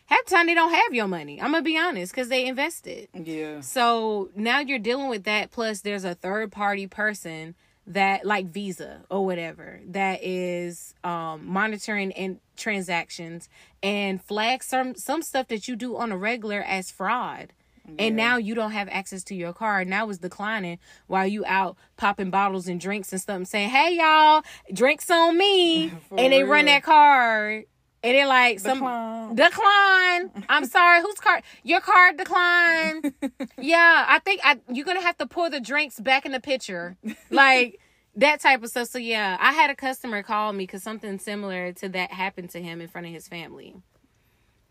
half 0.06 0.26
the 0.26 0.36
time 0.36 0.46
they 0.48 0.54
don't 0.54 0.74
have 0.74 0.94
your 0.94 1.08
money 1.08 1.42
i'm 1.42 1.52
gonna 1.52 1.62
be 1.64 1.78
honest 1.78 2.12
because 2.12 2.30
they 2.30 2.46
invested 2.46 3.08
Yeah. 3.14 3.62
so 3.62 4.30
now 4.36 4.60
you're 4.60 4.80
dealing 4.80 5.10
with 5.10 5.24
that. 5.26 5.52
Plus, 5.52 5.82
there's 5.82 6.04
a 6.04 6.16
third 6.16 6.52
party 6.52 6.88
person 6.88 7.56
that, 7.88 8.26
like 8.26 8.48
Visa 8.48 9.02
or 9.12 9.24
whatever, 9.26 9.80
that 9.90 10.24
is 10.24 10.96
um, 11.04 11.46
monitoring 11.46 12.12
and 12.14 12.40
transactions 12.58 13.48
and 13.84 14.22
flags 14.24 14.66
some 14.66 14.96
some 14.96 15.22
stuff 15.22 15.48
that 15.50 15.68
you 15.68 15.76
do 15.76 15.96
on 15.98 16.12
a 16.12 16.18
regular 16.18 16.62
as 16.62 16.90
fraud. 16.92 17.54
And 18.00 18.16
now 18.16 18.38
you 18.38 18.56
don't 18.56 18.72
have 18.72 18.90
access 18.90 19.24
to 19.26 19.36
your 19.36 19.54
card. 19.54 19.88
Now 19.88 20.10
it's 20.10 20.18
declining 20.18 20.80
while 21.06 21.28
you 21.28 21.46
out 21.46 21.78
popping 21.98 22.32
bottles 22.32 22.68
and 22.68 22.80
drinks 22.82 23.12
and 23.12 23.22
stuff 23.22 23.36
and 23.36 23.48
saying, 23.48 23.70
"Hey 23.70 23.98
y'all, 23.98 24.42
drinks 24.74 25.12
on 25.12 25.38
me," 25.38 25.92
and 26.18 26.34
they 26.34 26.44
run 26.44 26.66
that 26.66 26.82
card. 26.82 27.66
And 28.06 28.16
they're 28.16 28.28
like, 28.28 28.60
some 28.60 28.78
Decline. 28.80 29.36
decline. 29.36 30.46
I'm 30.50 30.66
sorry, 30.66 31.02
whose 31.02 31.16
card? 31.20 31.44
Your 31.64 31.82
card 31.82 32.18
decline. 32.18 33.14
yeah, 33.60 34.06
I 34.08 34.20
think 34.20 34.42
I 34.44 34.60
you're 34.72 34.86
gonna 34.86 35.02
have 35.02 35.18
to 35.18 35.26
pour 35.28 35.50
the 35.50 35.60
drinks 35.60 36.00
back 36.00 36.26
in 36.26 36.32
the 36.32 36.40
pitcher, 36.40 36.98
like 37.32 37.80
that 38.16 38.40
type 38.42 38.64
of 38.64 38.70
stuff. 38.70 38.88
So 38.90 38.98
yeah, 39.00 39.38
I 39.40 39.54
had 39.54 39.70
a 39.70 39.76
customer 39.76 40.24
call 40.24 40.54
me 40.54 40.64
because 40.66 40.84
something 40.84 41.20
similar 41.20 41.74
to 41.74 41.90
that 41.90 42.12
happened 42.12 42.52
to 42.52 42.62
him 42.62 42.80
in 42.82 42.88
front 42.88 43.08
of 43.08 43.14
his 43.14 43.28
family. 43.28 43.76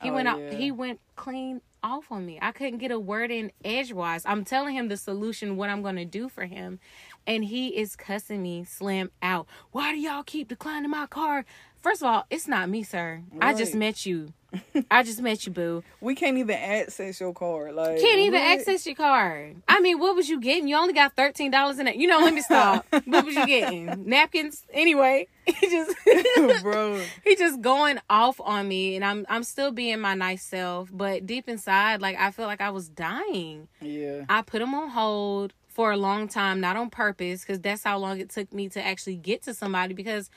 He 0.02 0.10
Oh, 0.10 0.14
went 0.14 0.28
out. 0.28 0.38
yeah. 0.40 0.54
He 0.54 0.70
went 0.70 1.00
clean 1.16 1.60
off 1.82 2.10
on 2.10 2.24
me. 2.26 2.38
I 2.40 2.52
couldn't 2.52 2.78
get 2.78 2.90
a 2.90 2.98
word 2.98 3.30
in 3.30 3.52
edgewise. 3.64 4.22
I'm 4.26 4.44
telling 4.44 4.74
him 4.74 4.88
the 4.88 4.96
solution, 4.96 5.56
what 5.56 5.70
I'm 5.70 5.82
gonna 5.82 6.04
do 6.04 6.28
for 6.28 6.44
him, 6.46 6.78
and 7.26 7.44
he 7.44 7.68
is 7.76 7.96
cussing 7.96 8.42
me 8.42 8.64
slam 8.64 9.10
out. 9.22 9.46
Why 9.72 9.92
do 9.92 9.98
y'all 9.98 10.22
keep 10.22 10.48
declining 10.48 10.90
my 10.90 11.06
card? 11.06 11.44
First 11.84 12.00
of 12.00 12.08
all, 12.08 12.24
it's 12.30 12.48
not 12.48 12.70
me, 12.70 12.82
sir. 12.82 13.20
I 13.42 13.52
just 13.52 13.74
met 13.74 14.06
you. 14.06 14.32
I 14.90 15.02
just 15.02 15.20
met 15.20 15.44
you, 15.44 15.52
boo. 15.52 15.84
We 16.00 16.14
can't 16.14 16.38
even 16.38 16.56
access 16.56 17.20
your 17.20 17.34
card. 17.34 17.74
Like 17.74 18.00
Can't 18.00 18.20
even 18.20 18.40
what? 18.40 18.58
access 18.58 18.86
your 18.86 18.94
card. 18.94 19.56
I 19.68 19.80
mean, 19.80 19.98
what 19.98 20.16
was 20.16 20.30
you 20.30 20.40
getting? 20.40 20.66
You 20.66 20.76
only 20.76 20.94
got 20.94 21.14
thirteen 21.14 21.50
dollars 21.50 21.78
in 21.78 21.86
it. 21.86 21.96
You 21.96 22.06
know, 22.06 22.20
let 22.20 22.32
me 22.32 22.40
stop. 22.50 22.86
what 23.04 23.26
was 23.26 23.34
you 23.34 23.46
getting? 23.46 24.08
Napkins? 24.08 24.64
Anyway, 24.72 25.28
he 25.44 25.68
just 25.68 26.62
bro. 26.62 27.02
he 27.22 27.36
just 27.36 27.60
going 27.60 27.98
off 28.08 28.40
on 28.40 28.66
me, 28.66 28.96
and 28.96 29.04
I'm 29.04 29.26
I'm 29.28 29.44
still 29.44 29.70
being 29.70 30.00
my 30.00 30.14
nice 30.14 30.42
self, 30.42 30.88
but 30.90 31.26
deep 31.26 31.50
inside, 31.50 32.00
like 32.00 32.18
I 32.18 32.30
feel 32.30 32.46
like 32.46 32.62
I 32.62 32.70
was 32.70 32.88
dying. 32.88 33.68
Yeah. 33.82 34.24
I 34.30 34.40
put 34.40 34.62
him 34.62 34.74
on 34.74 34.88
hold 34.88 35.52
for 35.68 35.92
a 35.92 35.98
long 35.98 36.28
time, 36.28 36.62
not 36.62 36.78
on 36.78 36.88
purpose, 36.88 37.42
because 37.42 37.60
that's 37.60 37.84
how 37.84 37.98
long 37.98 38.20
it 38.20 38.30
took 38.30 38.54
me 38.54 38.70
to 38.70 38.82
actually 38.82 39.16
get 39.16 39.42
to 39.42 39.52
somebody. 39.52 39.92
Because 39.92 40.30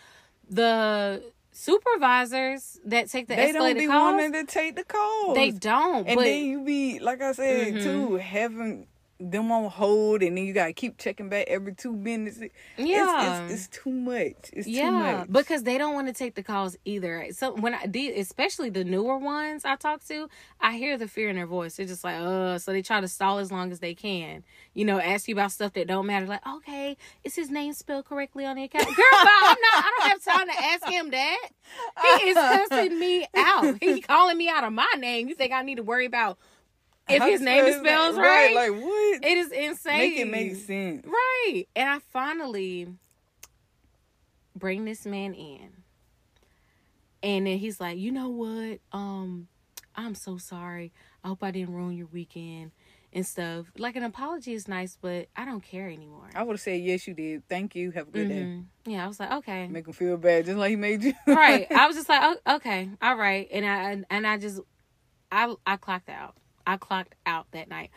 the 0.50 1.24
supervisors 1.58 2.80
that 2.86 3.10
take 3.10 3.28
the 3.28 3.36
They 3.36 3.52
don't 3.52 3.78
be 3.78 3.88
calls, 3.88 4.14
wanting 4.14 4.34
to 4.34 4.44
take 4.46 4.76
the 4.76 4.84
calls. 4.84 5.36
they 5.36 5.52
don't. 5.52 6.08
And 6.08 6.16
but 6.16 6.24
then 6.24 6.46
you 6.46 6.62
be 6.64 7.00
like 7.00 7.22
I 7.22 7.32
said 7.32 7.74
Mhm. 7.76 7.84
too, 7.84 8.16
having 8.16 8.88
them 9.20 9.52
on 9.52 9.70
hold, 9.70 10.22
and 10.22 10.38
then 10.38 10.46
you 10.46 10.54
gotta 10.54 10.74
keep 10.74 10.98
checking 10.98 11.30
back 11.30 11.46
every 11.48 11.74
two 11.74 11.94
minutes. 11.94 12.40
Yeah, 12.78 13.44
it's, 13.44 13.52
it's, 13.52 13.68
it's 13.68 13.84
too 13.84 13.92
much. 13.92 14.52
It's 14.54 14.68
too 14.68 14.72
much. 15.18 15.32
because 15.32 15.64
they 15.64 15.78
don't 15.78 15.94
want 15.94 16.08
to 16.08 16.14
take 16.14 16.36
the 16.36 16.44
calls 16.44 16.78
either. 16.86 17.28
So 17.32 17.54
when 17.56 17.74
I 17.74 17.88
did, 17.88 18.18
especially 18.18 18.70
the 18.70 18.84
newer 18.84 19.18
ones 19.18 19.66
I 19.66 19.76
talk 19.76 20.06
to, 20.08 20.30
I 20.62 20.78
hear 20.78 20.98
the 20.98 21.08
fear 21.08 21.30
in 21.30 21.36
their 21.36 21.48
voice. 21.48 21.76
They're 21.76 21.86
just 21.86 22.04
like, 22.04 22.16
uh, 22.16 22.60
so 22.60 22.72
they 22.72 22.82
try 22.82 23.02
to 23.02 23.08
stall 23.08 23.40
as 23.40 23.52
long 23.52 23.72
as 23.72 23.80
they 23.80 23.96
can. 23.96 24.44
You 24.74 24.86
know, 24.86 25.00
ask 25.00 25.28
you 25.28 25.36
about 25.36 25.52
stuff 25.52 25.74
that 25.74 25.88
don't 25.88 26.06
matter. 26.06 26.28
Like, 26.28 26.46
okay, 26.46 26.98
is 27.24 27.36
his 27.36 27.50
name 27.50 27.74
spelled 27.74 28.06
correctly 28.06 28.46
on 28.46 28.56
the 28.56 28.64
account? 28.64 28.86
Girl, 28.86 28.96
I'm 29.14 29.58
not. 29.62 29.86
I 29.86 29.92
don't 30.00 30.10
have 30.10 30.24
time 30.24 30.48
to 30.48 30.64
ask 30.64 30.86
him 30.88 31.12
that. 31.12 31.50
He 32.20 32.30
is 32.30 32.36
cursing 32.36 33.00
me 33.00 33.28
out. 33.36 33.78
He 33.82 34.02
calling 34.02 34.38
me 34.38 34.50
out 34.50 34.64
of 34.64 34.74
my 34.74 34.92
name. 34.98 35.28
You 35.28 35.36
think 35.36 35.52
I 35.54 35.64
need 35.64 35.76
to 35.76 35.84
worry 35.84 36.06
about 36.06 36.38
if 37.10 37.20
How 37.22 37.30
his 37.30 37.42
name 37.42 37.66
is 37.66 37.76
spell 37.78 37.84
spelled 38.12 38.16
name? 38.16 38.24
right? 38.24 38.56
Like 38.56 38.72
what? 38.84 39.26
it 39.26 39.38
is 39.38 39.52
insane. 39.52 39.98
Make 39.98 40.18
it 40.20 40.28
make 40.30 40.56
sense. 40.56 41.06
Right. 41.06 41.66
And 41.76 41.90
I 41.90 42.00
finally 42.12 42.88
bring 44.56 44.86
this 44.86 45.06
man 45.06 45.34
in. 45.34 45.70
And 47.24 47.48
then 47.48 47.58
he's 47.58 47.80
like, 47.80 47.98
you 47.98 48.12
know 48.12 48.30
what? 48.30 48.80
Um, 48.92 49.48
I'm 49.96 50.16
so 50.16 50.38
sorry. 50.38 50.92
I 51.24 51.30
hope 51.30 51.44
I 51.44 51.52
didn't 51.52 51.74
ruin 51.74 51.98
your 51.98 52.08
weekend 52.08 52.72
and 53.12 53.26
stuff. 53.26 53.72
Like 53.78 53.96
an 53.96 54.04
apology 54.04 54.54
is 54.54 54.68
nice, 54.68 54.98
but 55.02 55.28
I 55.36 55.44
don't 55.46 55.62
care 55.64 55.88
anymore. 55.88 56.30
I 56.36 56.44
would 56.44 56.54
have 56.54 56.62
said 56.62 56.82
yes, 56.82 57.08
you 57.08 57.14
did. 57.14 57.48
Thank 57.50 57.76
you. 57.76 57.92
Have 57.92 58.10
a 58.10 58.12
good 58.12 58.28
day. 58.30 58.36
Mhm. 58.36 58.66
Yeah, 58.86 59.04
I 59.04 59.08
was 59.08 59.20
like, 59.20 59.32
okay. 59.32 59.68
Make 59.68 59.88
him 59.88 59.94
feel 59.94 60.18
bad, 60.18 60.46
just 60.46 60.58
like 60.58 60.70
he 60.70 60.76
made 60.76 61.04
you. 61.04 61.14
right. 61.26 61.68
I 61.72 61.88
was 61.88 61.96
just 61.96 62.08
like, 62.10 62.22
oh, 62.24 62.56
okay, 62.58 62.90
all 63.02 63.16
right. 63.16 63.48
And 63.52 63.66
I 63.66 64.04
and 64.10 64.28
I 64.28 64.38
just 64.38 64.60
I 65.32 65.54
I 65.66 65.78
clocked 65.78 66.10
out. 66.10 66.36
I 66.68 66.78
clocked 66.78 67.16
out 67.26 67.48
that 67.52 67.70
night. 67.70 67.90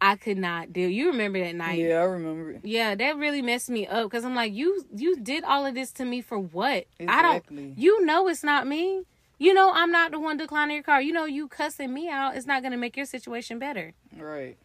I 0.00 0.16
could 0.16 0.36
not 0.36 0.72
deal. 0.74 0.90
You 0.90 1.08
remember 1.08 1.40
that 1.40 1.54
night? 1.54 1.78
yeah, 1.78 2.00
I 2.00 2.04
remember 2.04 2.50
it. 2.50 2.60
Yeah, 2.64 2.94
that 2.94 3.16
really 3.16 3.40
messed 3.40 3.70
me 3.70 3.86
up 3.86 4.04
because 4.10 4.24
I'm 4.24 4.34
like, 4.34 4.52
you 4.52 4.84
you 4.94 5.16
did 5.16 5.44
all 5.44 5.64
of 5.64 5.74
this 5.74 5.90
to 5.92 6.04
me 6.04 6.20
for 6.20 6.38
what? 6.38 6.84
I 7.08 7.22
don't. 7.22 7.78
You 7.78 8.04
know 8.04 8.28
it's 8.28 8.44
not 8.44 8.66
me. 8.66 9.04
You 9.38 9.54
know 9.54 9.72
I'm 9.74 9.90
not 9.90 10.10
the 10.10 10.18
one 10.18 10.36
declining 10.36 10.74
your 10.74 10.82
car. 10.82 11.00
You 11.00 11.12
know 11.12 11.24
you 11.24 11.48
cussing 11.48 11.94
me 11.94 12.10
out 12.10 12.36
is 12.36 12.46
not 12.46 12.62
gonna 12.62 12.76
make 12.76 12.96
your 12.96 13.06
situation 13.06 13.58
better. 13.58 13.94
Right. 14.18 14.58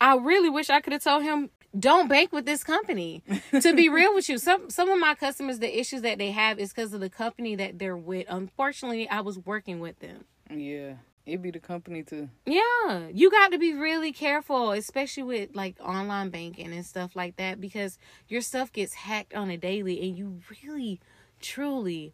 I 0.00 0.16
really 0.16 0.48
wish 0.48 0.70
I 0.70 0.80
could 0.80 0.94
have 0.94 1.02
told 1.04 1.24
him 1.24 1.50
don't 1.78 2.08
bank 2.08 2.32
with 2.32 2.46
this 2.46 2.64
company. 2.64 3.22
to 3.60 3.74
be 3.74 3.88
real 3.90 4.14
with 4.14 4.28
you, 4.28 4.38
some 4.38 4.70
some 4.70 4.88
of 4.88 4.98
my 4.98 5.14
customers 5.14 5.58
the 5.58 5.78
issues 5.78 6.02
that 6.02 6.18
they 6.18 6.30
have 6.30 6.58
is 6.58 6.72
because 6.72 6.94
of 6.94 7.00
the 7.00 7.10
company 7.10 7.54
that 7.56 7.78
they're 7.78 7.96
with. 7.96 8.26
Unfortunately, 8.28 9.08
I 9.08 9.20
was 9.20 9.38
working 9.38 9.78
with 9.80 9.98
them. 9.98 10.24
Yeah. 10.50 10.94
It 11.26 11.42
be 11.42 11.50
the 11.50 11.60
company 11.60 12.02
too. 12.02 12.28
Yeah, 12.46 13.08
you 13.12 13.30
got 13.30 13.52
to 13.52 13.58
be 13.58 13.74
really 13.74 14.12
careful, 14.12 14.72
especially 14.72 15.22
with 15.22 15.50
like 15.54 15.76
online 15.80 16.30
banking 16.30 16.72
and 16.72 16.84
stuff 16.84 17.14
like 17.14 17.36
that, 17.36 17.60
because 17.60 17.98
your 18.28 18.40
stuff 18.40 18.72
gets 18.72 18.94
hacked 18.94 19.34
on 19.34 19.50
a 19.50 19.56
daily, 19.56 20.00
and 20.00 20.16
you 20.16 20.40
really, 20.64 21.00
truly 21.40 22.12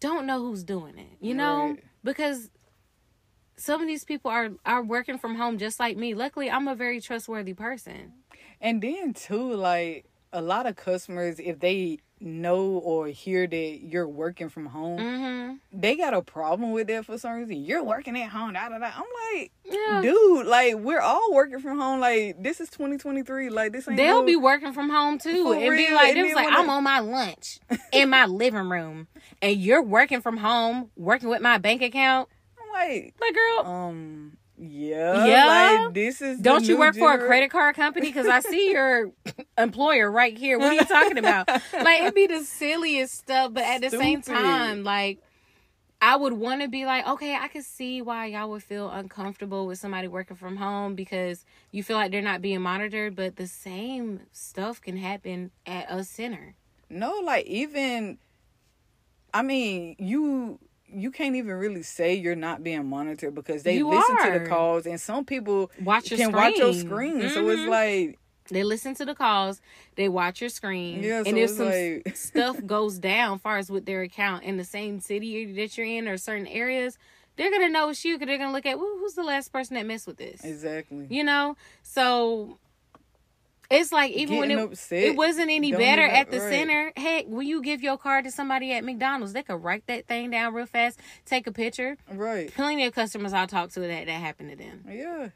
don't 0.00 0.26
know 0.26 0.40
who's 0.40 0.62
doing 0.62 0.98
it. 0.98 1.16
You 1.20 1.34
know, 1.34 1.68
Right. 1.70 1.84
because 2.04 2.50
some 3.56 3.80
of 3.80 3.86
these 3.86 4.04
people 4.04 4.30
are 4.30 4.50
are 4.64 4.82
working 4.82 5.18
from 5.18 5.36
home 5.36 5.58
just 5.58 5.80
like 5.80 5.96
me. 5.96 6.14
Luckily, 6.14 6.50
I'm 6.50 6.68
a 6.68 6.74
very 6.74 7.00
trustworthy 7.00 7.54
person. 7.54 8.12
And 8.60 8.82
then 8.82 9.14
too, 9.14 9.54
like 9.54 10.06
a 10.32 10.42
lot 10.42 10.66
of 10.66 10.76
customers, 10.76 11.38
if 11.38 11.60
they 11.60 11.98
know 12.24 12.78
or 12.78 13.06
hear 13.08 13.46
that 13.46 13.78
you're 13.82 14.08
working 14.08 14.48
from 14.48 14.66
home, 14.66 14.98
Mm-hmm. 14.98 15.54
they 15.80 15.96
got 15.96 16.14
a 16.14 16.22
problem 16.22 16.72
with 16.72 16.86
that 16.88 17.04
for 17.04 17.18
some 17.18 17.32
reason. 17.34 17.62
You're 17.64 17.84
working 17.84 18.18
at 18.20 18.30
home, 18.30 18.54
da 18.54 18.68
da 18.68 18.78
da. 18.78 18.86
I'm 18.94 19.04
like, 19.36 19.52
Yeah. 19.64 20.00
dude, 20.02 20.46
like 20.46 20.74
we're 20.76 21.00
all 21.00 21.32
working 21.32 21.60
from 21.60 21.78
home. 21.78 22.00
Like 22.00 22.42
this 22.42 22.60
is 22.60 22.68
2023. 22.70 23.50
Like 23.50 23.72
this 23.72 23.86
ain't. 23.86 23.96
They'll 23.96 24.20
no- 24.20 24.26
be 24.26 24.36
working 24.36 24.72
from 24.72 24.88
home 24.90 25.18
too, 25.18 25.44
For 25.44 25.54
and 25.54 25.76
be 25.76 25.92
like, 25.92 26.16
"It 26.16 26.22
was 26.22 26.32
like 26.34 26.48
I'm 26.50 26.68
I- 26.70 26.74
on 26.74 26.82
my 26.84 27.00
lunch 27.00 27.60
in 27.92 28.08
my 28.10 28.26
living 28.26 28.68
room, 28.68 29.06
and 29.42 29.56
you're 29.56 29.82
working 29.82 30.20
from 30.20 30.38
home, 30.38 30.90
working 30.96 31.28
with 31.28 31.42
my 31.42 31.58
bank 31.58 31.82
account." 31.82 32.28
I'm 32.58 32.72
like, 32.72 33.14
Like, 33.20 33.34
girl, 33.34 33.66
um, 33.66 34.36
Yeah, 34.56 35.24
Yeah? 35.26 35.82
Like 35.84 35.94
this 35.94 36.22
is. 36.22 36.38
Don't 36.38 36.64
you 36.64 36.78
work 36.78 36.94
for 36.96 37.12
a 37.12 37.18
credit 37.18 37.50
card 37.50 37.74
company? 37.76 38.06
Because 38.06 38.26
I 38.26 38.40
see 38.40 38.70
your 38.70 39.10
employer 39.58 40.10
right 40.10 40.36
here. 40.36 40.58
What 40.58 40.68
are 40.68 40.74
you 40.74 40.84
talking 40.84 41.18
about? 41.18 41.48
Like 41.48 42.02
it'd 42.02 42.14
be 42.14 42.26
the 42.26 42.44
silliest 42.44 43.14
stuff, 43.14 43.52
but 43.52 43.64
at 43.64 43.80
the 43.80 43.90
same 43.90 44.22
time, 44.22 44.84
like 44.84 45.18
I 46.00 46.16
would 46.16 46.34
want 46.34 46.60
to 46.60 46.68
be 46.68 46.84
like, 46.84 47.06
okay, 47.06 47.34
I 47.34 47.48
could 47.48 47.64
see 47.64 48.02
why 48.02 48.26
y'all 48.26 48.50
would 48.50 48.62
feel 48.62 48.90
uncomfortable 48.90 49.66
with 49.66 49.78
somebody 49.78 50.06
working 50.06 50.36
from 50.36 50.56
home 50.56 50.94
because 50.94 51.44
you 51.70 51.82
feel 51.82 51.96
like 51.96 52.12
they're 52.12 52.20
not 52.20 52.42
being 52.42 52.60
monitored, 52.60 53.16
but 53.16 53.36
the 53.36 53.46
same 53.46 54.20
stuff 54.30 54.82
can 54.82 54.98
happen 54.98 55.50
at 55.66 55.86
a 55.88 56.04
center. 56.04 56.54
No, 56.90 57.20
like 57.24 57.46
even. 57.46 58.18
I 59.32 59.42
mean, 59.42 59.96
you 59.98 60.60
you 60.94 61.10
can't 61.10 61.36
even 61.36 61.54
really 61.54 61.82
say 61.82 62.14
you're 62.14 62.36
not 62.36 62.62
being 62.62 62.86
monitored 62.86 63.34
because 63.34 63.62
they 63.62 63.76
You 63.78 63.88
listen 63.88 64.16
to 64.32 64.38
the 64.38 64.46
calls, 64.46 64.86
and 64.86 65.00
some 65.00 65.24
people 65.24 65.70
Watch 65.82 66.10
your 66.10 66.18
can 66.18 66.30
screen. 66.30 66.42
watch 66.44 66.56
your 66.58 66.72
screen. 66.74 67.28
So 67.30 67.48
it's 67.48 67.60
Mhm. 67.62 67.68
like, 67.68 68.18
They 68.50 68.62
listen 68.62 68.94
to 68.96 69.04
the 69.06 69.14
calls, 69.14 69.62
they 69.96 70.08
watch 70.08 70.40
your 70.42 70.50
screen, 70.50 71.02
Yeah, 71.02 71.22
and 71.24 71.38
if 71.38 71.50
some 71.50 71.66
like- 71.70 72.14
stuff 72.16 72.64
goes 72.66 72.98
down, 72.98 73.38
far 73.38 73.56
as 73.58 73.70
with 73.70 73.86
their 73.86 74.02
account 74.02 74.44
in 74.44 74.58
the 74.58 74.64
same 74.64 75.00
city 75.00 75.46
that 75.54 75.78
you're 75.78 75.86
in 75.86 76.06
or 76.06 76.18
certain 76.18 76.46
areas, 76.46 76.98
they're 77.36 77.50
gonna 77.50 77.70
know 77.70 77.88
it's 77.88 78.04
you 78.04 78.14
because 78.16 78.26
they're 78.26 78.36
gonna 78.38 78.52
look 78.52 78.66
at 78.66 78.78
well, 78.78 78.96
who's 78.98 79.14
the 79.14 79.22
last 79.22 79.50
person 79.50 79.74
that 79.76 79.86
messed 79.86 80.06
with 80.06 80.18
this, 80.18 80.44
exactly. 80.44 81.06
you 81.08 81.24
know. 81.24 81.56
So 81.82 82.58
it's 83.70 83.92
like 83.92 84.12
even 84.12 84.38
when 84.38 84.50
it 84.50 84.58
upset 84.58 85.02
it 85.02 85.16
wasn't 85.16 85.50
any 85.50 85.72
better 85.72 86.02
at 86.02 86.30
the 86.30 86.40
right. 86.40 86.50
center. 86.50 86.92
Heck, 86.96 87.26
when 87.26 87.46
you 87.46 87.62
give 87.62 87.82
your 87.82 87.96
card 87.98 88.24
to 88.24 88.30
somebody 88.30 88.72
at 88.72 88.84
McDonald's, 88.84 89.32
they 89.32 89.42
could 89.42 89.62
write 89.62 89.86
that 89.86 90.06
thing 90.06 90.30
down 90.30 90.54
real 90.54 90.66
fast, 90.66 90.98
take 91.24 91.46
a 91.46 91.52
picture. 91.52 91.96
Right. 92.10 92.52
Plenty 92.54 92.84
of 92.84 92.94
customers 92.94 93.32
I 93.32 93.46
talk 93.46 93.70
to 93.70 93.80
that 93.80 94.06
that 94.06 94.08
happened 94.08 94.50
to 94.50 94.56
them. 94.56 94.84
Yeah. 94.88 95.28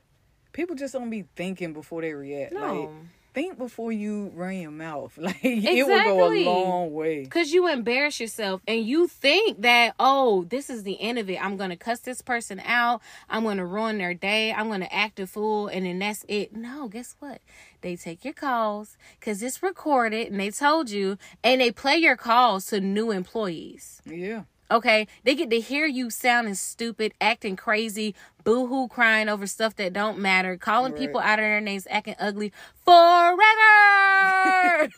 People 0.53 0.77
just 0.77 0.93
don't 0.93 1.11
be 1.11 1.25
thinking 1.37 1.73
before 1.73 2.03
they 2.03 2.13
react. 2.13 2.53
No. 2.53 2.75
Like 2.75 2.91
think 3.39 3.57
before 3.57 3.93
you 3.93 4.33
run 4.35 4.57
your 4.59 4.73
mouth. 4.73 5.17
Like 5.29 5.45
it 5.45 5.87
will 5.87 6.05
go 6.05 6.33
a 6.33 6.45
long 6.45 6.93
way. 6.93 7.27
Cause 7.27 7.51
you 7.51 7.69
embarrass 7.69 8.19
yourself 8.19 8.63
and 8.67 8.85
you 8.85 9.07
think 9.07 9.61
that, 9.61 9.95
oh, 10.01 10.45
this 10.45 10.71
is 10.71 10.85
the 10.85 10.99
end 11.01 11.19
of 11.19 11.29
it. 11.29 11.45
I'm 11.45 11.59
gonna 11.59 11.77
cuss 11.77 12.01
this 12.01 12.23
person 12.23 12.61
out. 12.65 13.03
I'm 13.29 13.45
gonna 13.45 13.67
ruin 13.67 13.99
their 13.99 14.15
day. 14.15 14.53
I'm 14.53 14.69
gonna 14.69 14.89
act 14.91 15.21
a 15.21 15.27
fool, 15.27 15.69
and 15.69 15.85
then 15.85 15.99
that's 15.99 16.25
it. 16.29 16.57
No, 16.57 16.89
guess 16.89 17.15
what? 17.19 17.43
They 17.83 17.95
take 17.95 18.25
your 18.25 18.33
calls 18.33 18.97
because 19.21 19.43
it's 19.43 19.63
recorded 19.63 20.31
and 20.31 20.41
they 20.41 20.51
told 20.51 20.89
you, 20.89 21.19
and 21.45 21.61
they 21.61 21.71
play 21.71 21.97
your 21.97 22.17
calls 22.17 22.67
to 22.67 22.81
new 22.81 23.11
employees. 23.11 24.01
Yeah. 24.07 24.45
Okay, 24.71 25.07
they 25.25 25.35
get 25.35 25.51
to 25.51 25.61
hear 25.61 25.87
you 25.87 26.11
sounding 26.11 26.55
stupid, 26.55 27.15
acting 27.21 27.57
crazy, 27.57 28.15
boo-hoo 28.45 28.89
crying 28.89 29.29
over 29.29 29.47
stuff 29.47 29.77
that 29.77 29.95
don't 29.95 30.19
matter, 30.19 30.59
calling 30.59 30.93
Right. 30.93 30.99
people 30.99 31.21
out 31.21 31.39
of 31.39 31.45
their 31.45 31.61
names, 31.61 31.87
acting 31.91 32.17
ugly 32.19 32.53
forever. 32.85 33.39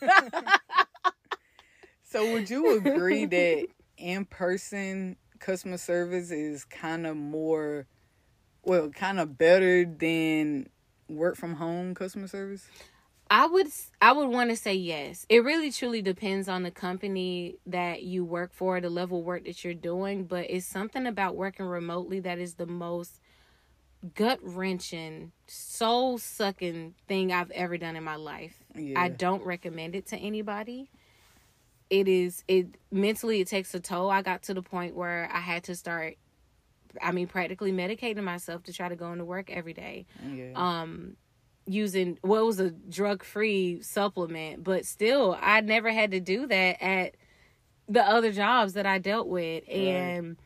So 2.02 2.26
would 2.26 2.50
you 2.50 2.76
agree 2.76 3.24
that 3.26 3.66
in 3.96 4.24
person 4.24 5.16
customer 5.38 5.78
service 5.78 6.30
is 6.30 6.64
kind 6.64 7.06
of 7.06 7.16
more 7.16 7.86
well, 8.64 8.90
kind 8.90 9.20
of 9.20 9.38
better 9.38 9.84
than 9.86 10.68
work 11.08 11.36
from 11.36 11.54
home 11.54 11.94
customer 11.94 12.28
service? 12.28 12.68
I 13.30 13.46
would 13.46 13.68
I 14.02 14.10
would 14.12 14.28
want 14.28 14.50
to 14.50 14.56
say 14.56 14.74
yes. 14.74 15.24
It 15.28 15.44
really 15.44 15.70
truly 15.70 16.02
depends 16.02 16.48
on 16.48 16.64
the 16.64 16.72
company 16.72 17.56
that 17.66 18.02
you 18.02 18.24
work 18.24 18.52
for, 18.52 18.80
the 18.80 18.90
level 18.90 19.20
of 19.20 19.24
work 19.24 19.44
that 19.44 19.64
you're 19.64 19.72
doing, 19.72 20.24
but 20.24 20.50
it's 20.50 20.66
something 20.66 21.06
about 21.06 21.36
working 21.36 21.66
remotely 21.66 22.18
that 22.20 22.40
is 22.40 22.54
the 22.54 22.66
most 22.66 23.20
gut 24.14 24.40
wrenching, 24.42 25.30
soul 25.46 26.18
sucking 26.18 26.94
thing 27.06 27.32
I've 27.32 27.52
ever 27.52 27.78
done 27.78 27.94
in 27.94 28.02
my 28.02 28.16
life. 28.16 28.56
Yeah. 28.74 29.00
I 29.00 29.08
don't 29.08 29.44
recommend 29.44 29.94
it 29.94 30.06
to 30.08 30.16
anybody. 30.16 30.90
It 31.88 32.08
is 32.08 32.42
it 32.48 32.78
mentally 32.90 33.40
it 33.40 33.46
takes 33.46 33.72
a 33.74 33.80
toll. 33.80 34.10
I 34.10 34.22
got 34.22 34.42
to 34.44 34.54
the 34.54 34.62
point 34.62 34.96
where 34.96 35.30
I 35.32 35.38
had 35.38 35.62
to 35.64 35.76
start 35.76 36.16
I 37.00 37.12
mean 37.12 37.28
practically 37.28 37.70
medicating 37.70 38.24
myself 38.24 38.64
to 38.64 38.72
try 38.72 38.88
to 38.88 38.96
go 38.96 39.12
into 39.12 39.24
work 39.24 39.48
every 39.48 39.72
day 39.72 40.06
yeah. 40.28 40.50
um 40.56 41.16
using 41.66 42.18
what 42.22 42.44
was 42.44 42.58
a 42.58 42.70
drug 42.70 43.22
free 43.22 43.80
supplement 43.82 44.64
but 44.64 44.84
still 44.84 45.38
i 45.40 45.60
never 45.60 45.90
had 45.90 46.10
to 46.10 46.20
do 46.20 46.46
that 46.46 46.82
at 46.82 47.14
the 47.88 48.02
other 48.02 48.32
jobs 48.32 48.72
that 48.72 48.86
i 48.86 48.98
dealt 48.98 49.28
with 49.28 49.62
and 49.68 50.36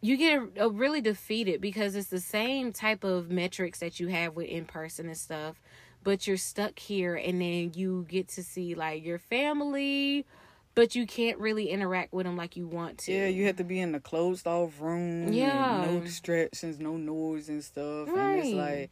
you 0.00 0.16
get 0.16 0.42
a, 0.56 0.68
really 0.68 1.00
defeated 1.00 1.60
because 1.60 1.94
it's 1.94 2.08
the 2.08 2.20
same 2.20 2.72
type 2.72 3.04
of 3.04 3.30
metrics 3.30 3.78
that 3.80 3.98
you 3.98 4.08
have 4.08 4.34
with 4.34 4.48
in 4.48 4.64
person 4.64 5.06
and 5.06 5.16
stuff 5.16 5.60
but 6.02 6.26
you're 6.26 6.36
stuck 6.36 6.78
here 6.78 7.14
and 7.14 7.40
then 7.40 7.72
you 7.74 8.04
get 8.08 8.28
to 8.28 8.42
see 8.42 8.74
like 8.74 9.04
your 9.04 9.18
family 9.18 10.26
but 10.74 10.94
you 10.94 11.06
can't 11.06 11.38
really 11.38 11.68
interact 11.70 12.12
with 12.12 12.26
them 12.26 12.36
like 12.36 12.56
you 12.56 12.66
want 12.66 12.98
to 12.98 13.12
yeah, 13.12 13.28
you 13.28 13.46
have 13.46 13.56
to 13.56 13.64
be 13.64 13.80
in 13.80 13.92
the 13.92 14.00
closed 14.00 14.46
off 14.46 14.80
room. 14.80 15.32
Yeah. 15.32 15.86
no 15.86 16.00
distractions, 16.00 16.78
no 16.78 16.96
noise 16.96 17.48
and 17.48 17.62
stuff. 17.62 18.08
And 18.08 18.40
it's 18.40 18.52
Right. 18.52 18.80
like 18.80 18.90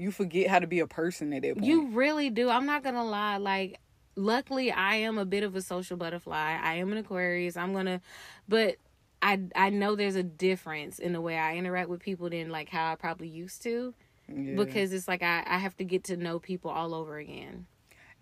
you 0.00 0.10
forget 0.10 0.48
how 0.48 0.58
to 0.58 0.66
be 0.66 0.80
a 0.80 0.86
person 0.86 1.32
at 1.32 1.42
that 1.42 1.54
point. 1.54 1.66
You 1.66 1.88
really 1.88 2.30
do. 2.30 2.48
I'm 2.48 2.66
not 2.66 2.82
gonna 2.82 3.04
lie. 3.04 3.36
Like, 3.36 3.78
luckily, 4.16 4.70
I 4.72 4.96
am 4.96 5.18
a 5.18 5.24
bit 5.24 5.42
of 5.44 5.54
a 5.56 5.62
social 5.62 5.96
butterfly. 5.96 6.58
I 6.62 6.74
am 6.76 6.90
an 6.92 6.98
Aquarius. 6.98 7.56
I'm 7.56 7.72
gonna, 7.72 8.00
but 8.48 8.76
I 9.22 9.40
I 9.54 9.68
know 9.70 9.96
there's 9.96 10.16
a 10.16 10.22
difference 10.22 10.98
in 10.98 11.12
the 11.12 11.20
way 11.20 11.36
I 11.36 11.56
interact 11.56 11.90
with 11.90 12.00
people 12.00 12.30
than 12.30 12.48
like 12.50 12.68
how 12.70 12.90
I 12.90 12.94
probably 12.94 13.28
used 13.28 13.62
to 13.64 13.92
Yeah. 14.34 14.54
because 14.56 14.92
it's 14.94 15.06
like 15.06 15.22
I 15.22 15.42
I 15.46 15.58
have 15.58 15.76
to 15.76 15.84
get 15.84 16.04
to 16.04 16.16
know 16.16 16.38
people 16.38 16.70
all 16.70 16.94
over 16.94 17.18
again. 17.18 17.66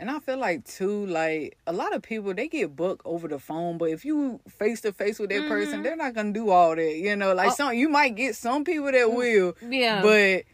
And 0.01 0.09
I 0.11 0.21
feel 0.21 0.39
like 0.39 0.65
too, 0.65 1.07
like 1.07 1.57
a 1.67 1.73
lot 1.73 1.93
of 1.95 2.03
people 2.03 2.35
they 2.35 2.49
get 2.49 2.75
booked 2.77 3.03
over 3.05 3.29
the 3.29 3.39
phone, 3.39 3.79
but 3.79 3.91
if 3.91 4.05
you 4.05 4.41
face 4.49 4.81
to 4.83 4.93
face 4.93 5.19
with 5.21 5.31
that 5.31 5.47
person, 5.49 5.81
Mhm. 5.81 5.83
they're 5.85 5.97
not 5.97 6.15
gonna 6.15 6.33
do 6.33 6.51
all 6.51 6.75
that. 6.75 6.97
You 6.97 7.15
know, 7.17 7.35
like 7.35 7.51
Oh. 7.51 7.55
some 7.55 7.75
you 7.75 7.89
might 7.89 8.17
get 8.17 8.35
some 8.35 8.65
people 8.65 8.91
that 8.91 9.13
will, 9.13 9.55
Yeah, 9.63 10.03
but 10.03 10.45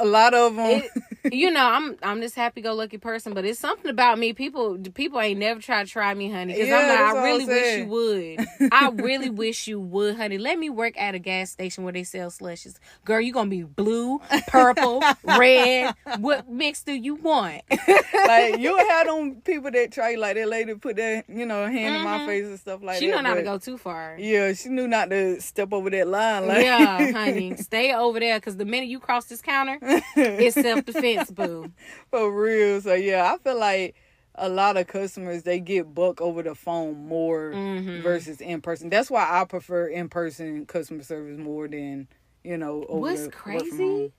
a 0.00 0.04
lot 0.04 0.34
of 0.34 0.56
them. 0.56 0.66
It- 0.66 0.90
you 1.32 1.52
know, 1.52 1.64
I'm 1.64 1.96
I'm 2.02 2.18
this 2.18 2.34
happy 2.34 2.60
go 2.62 2.74
lucky 2.74 2.98
person, 2.98 3.32
but 3.32 3.44
it's 3.44 3.58
something 3.60 3.88
about 3.88 4.18
me. 4.18 4.32
People 4.32 4.76
people 4.92 5.20
ain't 5.20 5.38
never 5.38 5.60
try 5.60 5.84
to 5.84 5.88
try 5.88 6.12
me, 6.14 6.28
honey. 6.30 6.52
Because 6.52 6.68
Yeah, 6.68 6.78
I'm 6.78 6.88
like, 6.88 6.98
I 6.98 7.22
really 7.24 7.46
wish 7.46 7.76
you 7.78 7.86
would. 7.86 8.68
I 8.72 8.88
really 8.90 9.30
wish 9.30 9.68
you 9.68 9.78
would, 9.78 10.16
honey. 10.16 10.36
Let 10.38 10.58
me 10.58 10.68
work 10.68 10.94
at 11.00 11.14
a 11.14 11.20
gas 11.20 11.50
station 11.52 11.84
where 11.84 11.92
they 11.92 12.02
sell 12.02 12.28
slushes. 12.30 12.74
Girl, 13.04 13.20
you 13.20 13.32
gonna 13.32 13.48
be 13.48 13.62
blue, 13.62 14.18
purple, 14.48 15.00
red. 15.24 15.94
What 16.18 16.50
mix 16.50 16.82
do 16.82 16.92
you 16.92 17.14
want? 17.14 17.62
like 18.26 18.58
you'll 18.58 18.78
have 18.78 19.06
them 19.06 19.36
people 19.42 19.70
that 19.70 19.92
try 19.92 20.16
like 20.16 20.34
that 20.34 20.48
lady 20.48 20.74
put 20.74 20.96
that 20.96 21.24
you 21.28 21.46
know 21.46 21.66
hand 21.66 21.94
in 21.96 22.02
my 22.02 22.18
Mhm. 22.18 22.26
face 22.26 22.46
and 22.46 22.58
stuff 22.58 22.82
like 22.82 22.96
that. 22.96 23.00
she 23.00 23.10
that. 23.10 23.22
know 23.22 23.28
not 23.30 23.34
to 23.36 23.42
go 23.42 23.58
too 23.58 23.78
far. 23.78 24.16
Yeah, 24.18 24.52
she 24.54 24.68
knew 24.70 24.88
not 24.88 25.10
to 25.10 25.40
step 25.40 25.72
over 25.72 25.88
that 25.90 26.08
line. 26.08 26.48
Like 26.48 26.64
yeah, 26.64 27.12
honey, 27.12 27.56
stay 27.58 27.94
over 27.94 28.18
there 28.18 28.38
because 28.38 28.56
the 28.56 28.64
minute 28.64 28.88
you 28.88 28.98
cross 28.98 29.26
this 29.26 29.40
counter, 29.40 29.78
it's 30.16 30.56
self 30.56 30.84
defense, 30.84 31.30
boo. 31.30 31.72
For 32.10 32.30
real. 32.30 32.80
So 32.80 32.94
yeah, 32.94 33.32
I 33.34 33.38
feel 33.38 33.58
like 33.58 33.96
a 34.34 34.48
lot 34.48 34.76
of 34.76 34.86
customers 34.86 35.42
they 35.42 35.60
get 35.60 35.92
booked 35.94 36.20
over 36.20 36.42
the 36.42 36.54
phone 36.54 37.06
more 37.08 37.52
Mhm. 37.52 38.02
versus 38.02 38.40
in 38.40 38.60
person. 38.62 38.88
That's 38.90 39.10
why 39.10 39.28
I 39.40 39.44
prefer 39.44 39.88
in 39.88 40.08
person 40.08 40.66
customer 40.66 41.02
service 41.02 41.38
more 41.38 41.68
than 41.68 42.08
you 42.44 42.56
know 42.56 42.84
over 42.88 43.00
What's 43.00 43.20
the 43.22 43.26
work 43.26 43.34
from 43.34 43.78
crazy. 43.78 44.12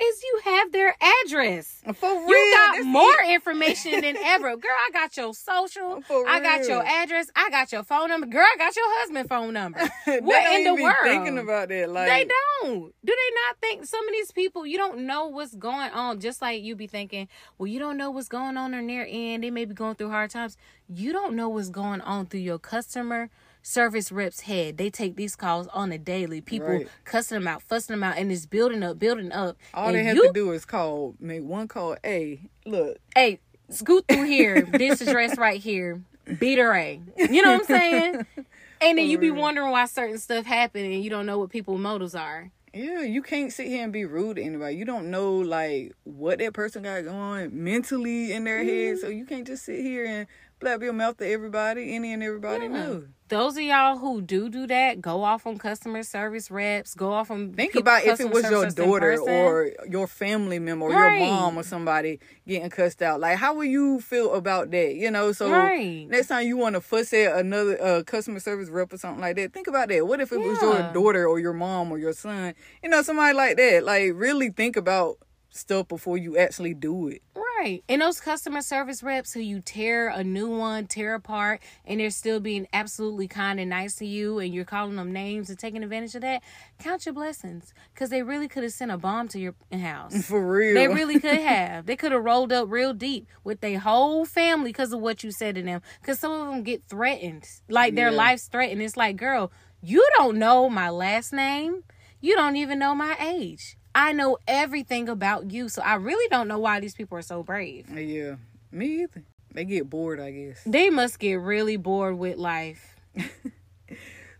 Is 0.00 0.22
you 0.22 0.40
have 0.44 0.72
their 0.72 0.96
address. 1.24 1.80
For 1.94 2.08
real, 2.08 2.28
You 2.28 2.54
got 2.56 2.72
that's 2.74 2.86
more 2.86 3.20
it. 3.22 3.34
information 3.34 4.00
than 4.00 4.16
ever. 4.24 4.56
Girl, 4.56 4.70
I 4.72 4.90
got 4.92 5.16
your 5.16 5.32
social. 5.34 6.02
For 6.08 6.28
I 6.28 6.40
got 6.40 6.66
your 6.66 6.84
address. 6.84 7.30
I 7.36 7.48
got 7.50 7.70
your 7.70 7.84
phone 7.84 8.08
number. 8.08 8.26
Girl, 8.26 8.42
I 8.44 8.56
got 8.58 8.74
your 8.74 8.84
husband's 8.98 9.28
phone 9.28 9.52
number. 9.54 9.78
What 10.06 10.52
in 10.54 10.64
the 10.64 10.82
world? 10.82 10.96
Thinking 11.02 11.38
about 11.38 11.68
that, 11.68 11.90
like 11.90 12.08
they 12.08 12.26
don't. 12.62 12.92
Do 13.04 13.12
they 13.16 13.34
not 13.46 13.56
think 13.60 13.84
some 13.86 14.06
of 14.06 14.12
these 14.12 14.30
people, 14.32 14.66
you 14.66 14.76
don't 14.78 15.00
know 15.06 15.26
what's 15.28 15.54
going 15.54 15.90
on? 15.92 16.20
Just 16.20 16.42
like 16.42 16.62
you 16.62 16.74
be 16.76 16.86
thinking, 16.86 17.28
well, 17.58 17.66
you 17.66 17.78
don't 17.78 17.96
know 17.96 18.10
what's 18.10 18.28
going 18.28 18.56
on 18.56 18.74
on 18.74 18.86
their 18.86 19.06
end. 19.08 19.44
They 19.44 19.50
may 19.50 19.64
be 19.64 19.74
going 19.74 19.94
through 19.94 20.10
hard 20.10 20.30
times. 20.30 20.56
You 20.88 21.12
don't 21.12 21.34
know 21.36 21.48
what's 21.48 21.70
going 21.70 22.00
on 22.02 22.26
through 22.26 22.40
your 22.40 22.58
customer 22.58 23.30
service 23.64 24.12
reps 24.12 24.40
head. 24.40 24.76
They 24.76 24.90
take 24.90 25.16
these 25.16 25.34
calls 25.34 25.66
on 25.68 25.90
a 25.90 25.98
daily. 25.98 26.40
People 26.40 26.68
Right. 26.68 26.88
cussing 27.04 27.36
them 27.36 27.48
out, 27.48 27.62
fussing 27.62 27.94
them 27.94 28.04
out, 28.04 28.18
and 28.18 28.30
it's 28.30 28.44
building 28.46 28.82
up, 28.82 28.98
building 28.98 29.32
up. 29.32 29.56
All 29.72 29.88
and 29.88 29.96
they 29.96 30.04
have 30.04 30.14
you 30.16 30.26
to 30.28 30.32
do 30.32 30.52
is 30.52 30.64
call, 30.66 31.14
make 31.18 31.42
one 31.42 31.66
call. 31.66 31.96
Hey, 32.04 32.42
look, 32.66 32.98
hey, 33.16 33.40
scoot 33.70 34.04
through 34.06 34.24
here. 34.26 34.62
this 34.72 35.00
address 35.00 35.36
right 35.38 35.60
here. 35.60 36.02
Beat 36.38 36.58
her 36.58 36.74
A. 36.74 37.00
You 37.18 37.42
know 37.42 37.52
what 37.52 37.60
I'm 37.60 37.66
saying? 37.66 38.26
And 38.80 38.98
then 38.98 39.06
you 39.06 39.16
be 39.16 39.30
wondering 39.30 39.70
why 39.70 39.86
certain 39.86 40.18
stuff 40.18 40.44
happen 40.44 40.84
and 40.84 41.02
you 41.02 41.08
don't 41.08 41.24
know 41.24 41.38
what 41.38 41.48
people's 41.48 41.80
motives 41.80 42.14
are. 42.14 42.50
yeah, 42.74 43.00
you 43.00 43.22
can't 43.22 43.50
sit 43.50 43.68
here 43.68 43.82
and 43.82 43.92
be 43.94 44.04
rude 44.04 44.36
to 44.36 44.42
anybody. 44.42 44.76
You 44.76 44.84
don't 44.84 45.10
know 45.10 45.32
like 45.36 45.94
what 46.02 46.38
that 46.40 46.52
person 46.52 46.82
got 46.82 47.04
going 47.04 47.64
mentally 47.64 48.32
in 48.32 48.44
their 48.44 48.58
Mm-hmm. 48.62 48.68
head, 48.68 48.98
so 48.98 49.08
you 49.08 49.24
can't 49.24 49.46
just 49.46 49.64
sit 49.64 49.80
here 49.80 50.04
and 50.04 50.26
blab 50.64 50.82
your 50.82 50.94
mouth 50.94 51.18
to 51.18 51.26
everybody, 51.30 51.94
any 51.94 52.12
and 52.14 52.22
everybody 52.22 52.64
Yeah. 52.64 52.68
know. 52.72 53.04
those 53.28 53.56
of 53.56 53.62
y'all 53.62 53.96
who 53.98 54.20
do 54.20 54.48
do 54.48 54.66
that, 54.66 55.00
go 55.00 55.24
off 55.24 55.46
on 55.46 55.58
customer 55.58 56.02
service 56.02 56.50
reps. 56.50 56.94
Go 56.94 57.12
off 57.12 57.30
on 57.30 57.52
Think 57.52 57.72
people- 57.72 57.80
about 57.80 58.04
if 58.04 58.20
it 58.20 58.30
was 58.30 58.48
your 58.48 58.66
daughter 58.70 59.18
or 59.20 59.72
your 59.88 60.06
family 60.06 60.58
member 60.58 60.86
or 60.86 60.90
Right. 60.92 61.18
your 61.20 61.28
mom 61.28 61.58
or 61.58 61.62
somebody 61.64 62.20
getting 62.46 62.70
cussed 62.70 63.02
out. 63.02 63.20
Like, 63.20 63.38
how 63.38 63.54
will 63.54 63.64
you 63.64 64.00
feel 64.00 64.34
about 64.34 64.70
that? 64.70 64.94
You 64.94 65.10
know, 65.10 65.32
so 65.32 65.50
Right. 65.50 66.06
next 66.08 66.28
time 66.28 66.46
you 66.46 66.56
want 66.56 66.74
to 66.76 66.80
fuss 66.80 67.12
at 67.12 67.36
another 67.38 67.82
uh, 67.82 68.02
customer 68.04 68.40
service 68.40 68.68
rep 68.68 68.92
or 68.92 68.98
something 68.98 69.20
like 69.22 69.36
that, 69.36 69.52
think 69.52 69.66
about 69.66 69.88
that. 69.88 70.06
What 70.06 70.20
if 70.20 70.30
it 70.30 70.38
was 70.38 70.60
your 70.62 70.92
daughter 70.92 71.26
or 71.26 71.38
your 71.40 71.54
mom 71.54 71.90
or 71.90 71.98
your 71.98 72.12
son? 72.12 72.54
You 72.82 72.88
know, 72.90 73.02
somebody 73.02 73.34
like 73.36 73.56
that. 73.56 73.84
Like, 73.84 74.12
really 74.14 74.50
think 74.50 74.76
about 74.76 75.16
stuff 75.50 75.88
before 75.88 76.18
you 76.18 76.36
actually 76.36 76.74
do 76.74 77.08
it. 77.08 77.22
Right. 77.34 77.43
And 77.88 78.02
those 78.02 78.20
customer 78.20 78.60
service 78.62 79.02
reps 79.02 79.32
who 79.32 79.40
you 79.40 79.60
tear 79.60 80.08
a 80.08 80.22
new 80.22 80.48
one, 80.48 80.86
tear 80.86 81.14
apart, 81.14 81.62
and 81.84 82.00
they're 82.00 82.10
still 82.10 82.40
being 82.40 82.66
absolutely 82.72 83.28
kind 83.28 83.58
and 83.58 83.70
nice 83.70 83.94
to 83.96 84.06
you, 84.06 84.38
and 84.38 84.52
you're 84.52 84.64
calling 84.64 84.96
them 84.96 85.12
names 85.12 85.48
and 85.48 85.58
taking 85.58 85.82
advantage 85.82 86.14
of 86.14 86.20
that, 86.22 86.42
count 86.78 87.06
your 87.06 87.12
blessings. 87.12 87.72
Because 87.92 88.10
they 88.10 88.22
really 88.22 88.48
could 88.48 88.62
have 88.64 88.72
sent 88.72 88.90
a 88.90 88.98
bomb 88.98 89.28
to 89.28 89.38
your 89.38 89.54
house. 89.72 90.24
For 90.26 90.46
real. 90.58 90.74
They 90.74 90.88
really 90.88 91.18
could 91.20 91.40
have. 91.40 91.86
They 91.86 91.96
could 91.96 92.12
have 92.12 92.24
rolled 92.24 92.52
up 92.52 92.70
real 92.70 92.92
deep 92.92 93.26
with 93.44 93.60
their 93.60 93.78
whole 93.78 94.24
family 94.24 94.70
because 94.70 94.92
of 94.92 95.00
what 95.00 95.22
you 95.24 95.30
said 95.30 95.54
to 95.54 95.62
them. 95.62 95.80
Because 96.00 96.18
some 96.18 96.32
of 96.32 96.48
them 96.48 96.62
get 96.62 96.84
threatened, 96.84 97.46
like 97.68 97.94
their 97.94 98.10
Yeah. 98.10 98.16
life's 98.16 98.48
threatened. 98.48 98.82
It's 98.82 98.96
like, 98.96 99.16
girl, 99.16 99.50
you 99.80 100.06
don't 100.18 100.38
know 100.38 100.68
my 100.68 100.90
last 100.90 101.32
name. 101.32 101.84
You 102.20 102.34
don't 102.36 102.56
even 102.56 102.78
know 102.78 102.94
my 102.94 103.16
age. 103.20 103.76
I 103.94 104.12
know 104.12 104.38
everything 104.48 105.08
about 105.08 105.50
you, 105.50 105.68
so 105.68 105.82
I 105.82 105.94
really 105.94 106.28
don't 106.28 106.48
know 106.48 106.58
why 106.58 106.80
these 106.80 106.94
people 106.94 107.16
are 107.18 107.22
so 107.22 107.42
brave. 107.42 107.88
Yeah. 107.90 108.36
Me 108.72 109.02
either. 109.02 109.22
They 109.52 109.64
get 109.64 109.88
bored, 109.88 110.18
I 110.18 110.32
guess. 110.32 110.62
They 110.66 110.90
must 110.90 111.20
get 111.20 111.34
really 111.34 111.76
bored 111.76 112.18
with 112.18 112.36
life. 112.38 112.96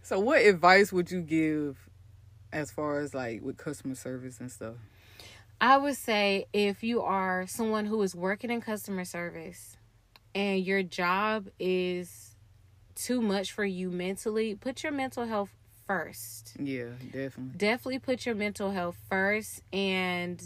So, 0.04 0.20
what 0.20 0.42
advice 0.42 0.92
would 0.92 1.10
you 1.10 1.22
give 1.22 1.78
as 2.52 2.70
far 2.70 2.98
as 2.98 3.14
like 3.14 3.40
with 3.40 3.56
customer 3.56 3.94
service 3.94 4.38
and 4.38 4.52
stuff? 4.52 4.74
I 5.62 5.78
would 5.78 5.96
say 5.96 6.44
if 6.52 6.84
you 6.84 7.00
are 7.00 7.46
someone 7.46 7.86
who 7.86 8.02
is 8.02 8.14
working 8.14 8.50
in 8.50 8.60
customer 8.60 9.06
service 9.06 9.78
and 10.34 10.62
your 10.62 10.82
job 10.82 11.48
is 11.58 12.36
too 12.94 13.22
much 13.22 13.50
for 13.52 13.64
you 13.64 13.90
mentally, 13.90 14.54
put 14.54 14.82
your 14.82 14.92
mental 14.92 15.24
health 15.24 15.54
first. 15.86 16.56
Yeah, 16.58 16.90
definitely. 17.12 17.56
Definitely 17.56 17.98
put 18.00 18.26
your 18.26 18.34
mental 18.34 18.70
health 18.70 18.96
first. 19.08 19.62
And 19.72 20.42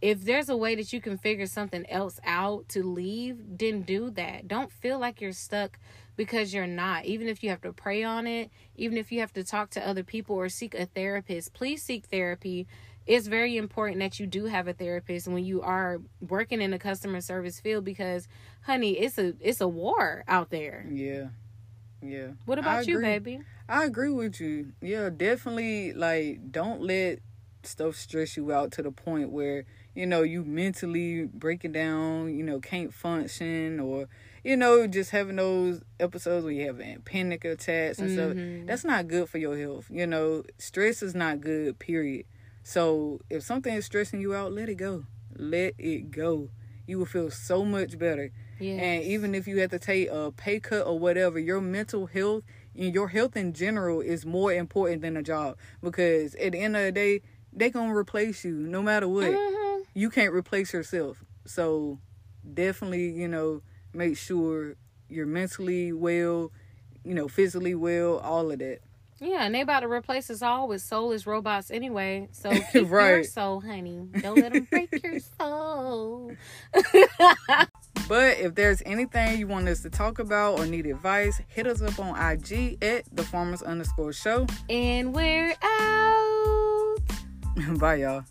if 0.00 0.24
there's 0.24 0.48
a 0.48 0.56
way 0.56 0.74
that 0.74 0.92
you 0.92 1.00
can 1.00 1.18
figure 1.18 1.46
something 1.46 1.88
else 1.88 2.20
out 2.24 2.68
to 2.70 2.82
leave, 2.82 3.38
then 3.58 3.82
do 3.82 4.10
that. 4.10 4.46
Don't 4.46 4.70
feel 4.70 4.98
like 4.98 5.20
you're 5.20 5.32
stuck 5.32 5.78
because 6.16 6.52
you're 6.52 6.66
not. 6.66 7.04
Even 7.04 7.28
if 7.28 7.42
you 7.42 7.50
have 7.50 7.62
to 7.62 7.72
pray 7.72 8.02
on 8.02 8.26
it, 8.26 8.50
even 8.76 8.98
if 8.98 9.10
you 9.10 9.20
have 9.20 9.32
to 9.34 9.44
talk 9.44 9.70
to 9.70 9.86
other 9.86 10.02
people 10.02 10.36
or 10.36 10.48
seek 10.48 10.74
a 10.74 10.86
therapist, 10.86 11.52
please 11.52 11.82
seek 11.82 12.06
therapy. 12.06 12.66
It's 13.06 13.28
very 13.28 13.56
important 13.56 14.00
that 14.00 14.18
you 14.18 14.26
do 14.26 14.46
have 14.46 14.66
a 14.66 14.72
therapist 14.72 15.28
when 15.28 15.44
you 15.44 15.62
are 15.62 16.00
working 16.20 16.60
in 16.60 16.72
the 16.72 16.78
customer 16.78 17.20
service 17.20 17.60
field 17.60 17.84
because 17.84 18.26
honey, 18.62 18.92
it's 18.92 19.16
a 19.16 19.34
it's 19.40 19.60
a 19.60 19.68
war 19.68 20.24
out 20.26 20.50
there. 20.50 20.86
Yeah. 20.90 21.28
Yeah. 22.02 22.32
What 22.44 22.58
about 22.58 22.86
you, 22.86 22.98
baby? 23.00 23.40
I 23.68 23.84
agree 23.84 24.10
with 24.10 24.40
you. 24.40 24.72
Yeah, 24.80 25.10
definitely 25.10 25.92
like 25.92 26.52
don't 26.52 26.82
let 26.82 27.18
stuff 27.62 27.96
stress 27.96 28.36
you 28.36 28.52
out 28.52 28.70
to 28.72 28.82
the 28.82 28.92
point 28.92 29.30
where, 29.30 29.64
you 29.94 30.06
know, 30.06 30.22
you 30.22 30.44
mentally 30.44 31.24
breaking 31.24 31.72
down, 31.72 32.36
you 32.36 32.44
know, 32.44 32.60
can't 32.60 32.92
function 32.94 33.80
or 33.80 34.08
you 34.44 34.56
know, 34.56 34.86
just 34.86 35.10
having 35.10 35.34
those 35.34 35.82
episodes 35.98 36.44
where 36.44 36.52
you 36.52 36.66
having 36.66 37.00
panic 37.02 37.44
attacks 37.44 37.98
and 37.98 38.08
stuff. 38.12 38.34
Mhm. 38.36 38.66
That's 38.68 38.84
not 38.84 39.08
good 39.08 39.28
for 39.28 39.38
your 39.38 39.58
health. 39.58 39.86
You 39.90 40.06
know, 40.06 40.44
stress 40.58 41.02
is 41.02 41.16
not 41.16 41.40
good, 41.40 41.80
period. 41.80 42.26
So 42.62 43.20
if 43.28 43.42
something 43.42 43.74
is 43.74 43.86
stressing 43.86 44.20
you 44.20 44.34
out, 44.34 44.52
let 44.52 44.68
it 44.68 44.76
go. 44.76 45.06
Let 45.34 45.74
it 45.78 46.12
go. 46.12 46.50
You 46.86 46.98
will 46.98 47.06
feel 47.06 47.30
so 47.30 47.64
much 47.64 47.98
better. 47.98 48.30
Yeah. 48.58 48.74
And 48.74 49.02
even 49.04 49.34
if 49.34 49.46
you 49.46 49.58
have 49.60 49.70
to 49.70 49.78
take 49.78 50.08
a 50.10 50.32
pay 50.32 50.60
cut 50.60 50.86
or 50.86 50.98
whatever, 50.98 51.38
your 51.38 51.60
mental 51.60 52.06
health 52.06 52.44
and 52.76 52.94
your 52.94 53.08
health 53.08 53.36
in 53.36 53.52
general 53.52 54.00
is 54.00 54.24
more 54.26 54.52
important 54.52 55.02
than 55.02 55.16
a 55.16 55.22
job. 55.22 55.56
Because 55.82 56.34
at 56.36 56.52
the 56.52 56.58
end 56.60 56.76
of 56.76 56.84
the 56.84 56.92
day, 56.92 57.20
they 57.52 57.70
gonna 57.70 57.94
replace 57.94 58.44
you 58.44 58.54
no 58.54 58.82
matter 58.82 59.08
what. 59.08 59.32
Mhm. 59.32 59.84
You 59.94 60.10
can't 60.10 60.32
replace 60.34 60.72
yourself. 60.72 61.24
So 61.46 61.98
definitely, 62.54 63.10
you 63.10 63.28
know, 63.28 63.62
make 63.94 64.16
sure 64.16 64.76
you're 65.08 65.26
mentally 65.26 65.92
well, 65.92 66.50
you 67.04 67.14
know, 67.14 67.28
physically 67.28 67.74
well, 67.74 68.18
all 68.18 68.50
of 68.50 68.58
that. 68.58 68.80
Yeah, 69.18 69.44
and 69.44 69.54
they 69.54 69.62
about 69.62 69.80
to 69.80 69.88
replace 69.88 70.28
us 70.28 70.42
all 70.42 70.68
with 70.68 70.82
soulless 70.82 71.26
robots 71.26 71.70
anyway. 71.70 72.28
So 72.32 72.50
keep 72.72 72.90
your 72.90 73.24
soul, 73.24 73.60
honey. 73.62 74.08
Don't 74.20 74.38
let 74.38 74.52
them 74.52 74.66
break 74.70 75.02
your 75.02 75.18
soul. 75.38 76.36
But 78.08 78.38
if 78.38 78.54
there's 78.54 78.82
anything 78.86 79.38
you 79.38 79.48
want 79.48 79.68
us 79.68 79.82
to 79.82 79.90
talk 79.90 80.18
about 80.18 80.58
or 80.58 80.66
need 80.66 80.86
advice, 80.86 81.40
hit 81.48 81.66
us 81.66 81.82
up 81.82 81.98
on 81.98 82.14
IG 82.16 82.82
at 82.82 83.04
the 83.12 83.24
farmers 83.24 83.62
underscore 83.62 84.12
show. 84.12 84.46
and 84.70 85.14
we're 85.14 85.54
out. 85.62 86.96
Bye 87.78 87.96
y'all. 87.96 88.24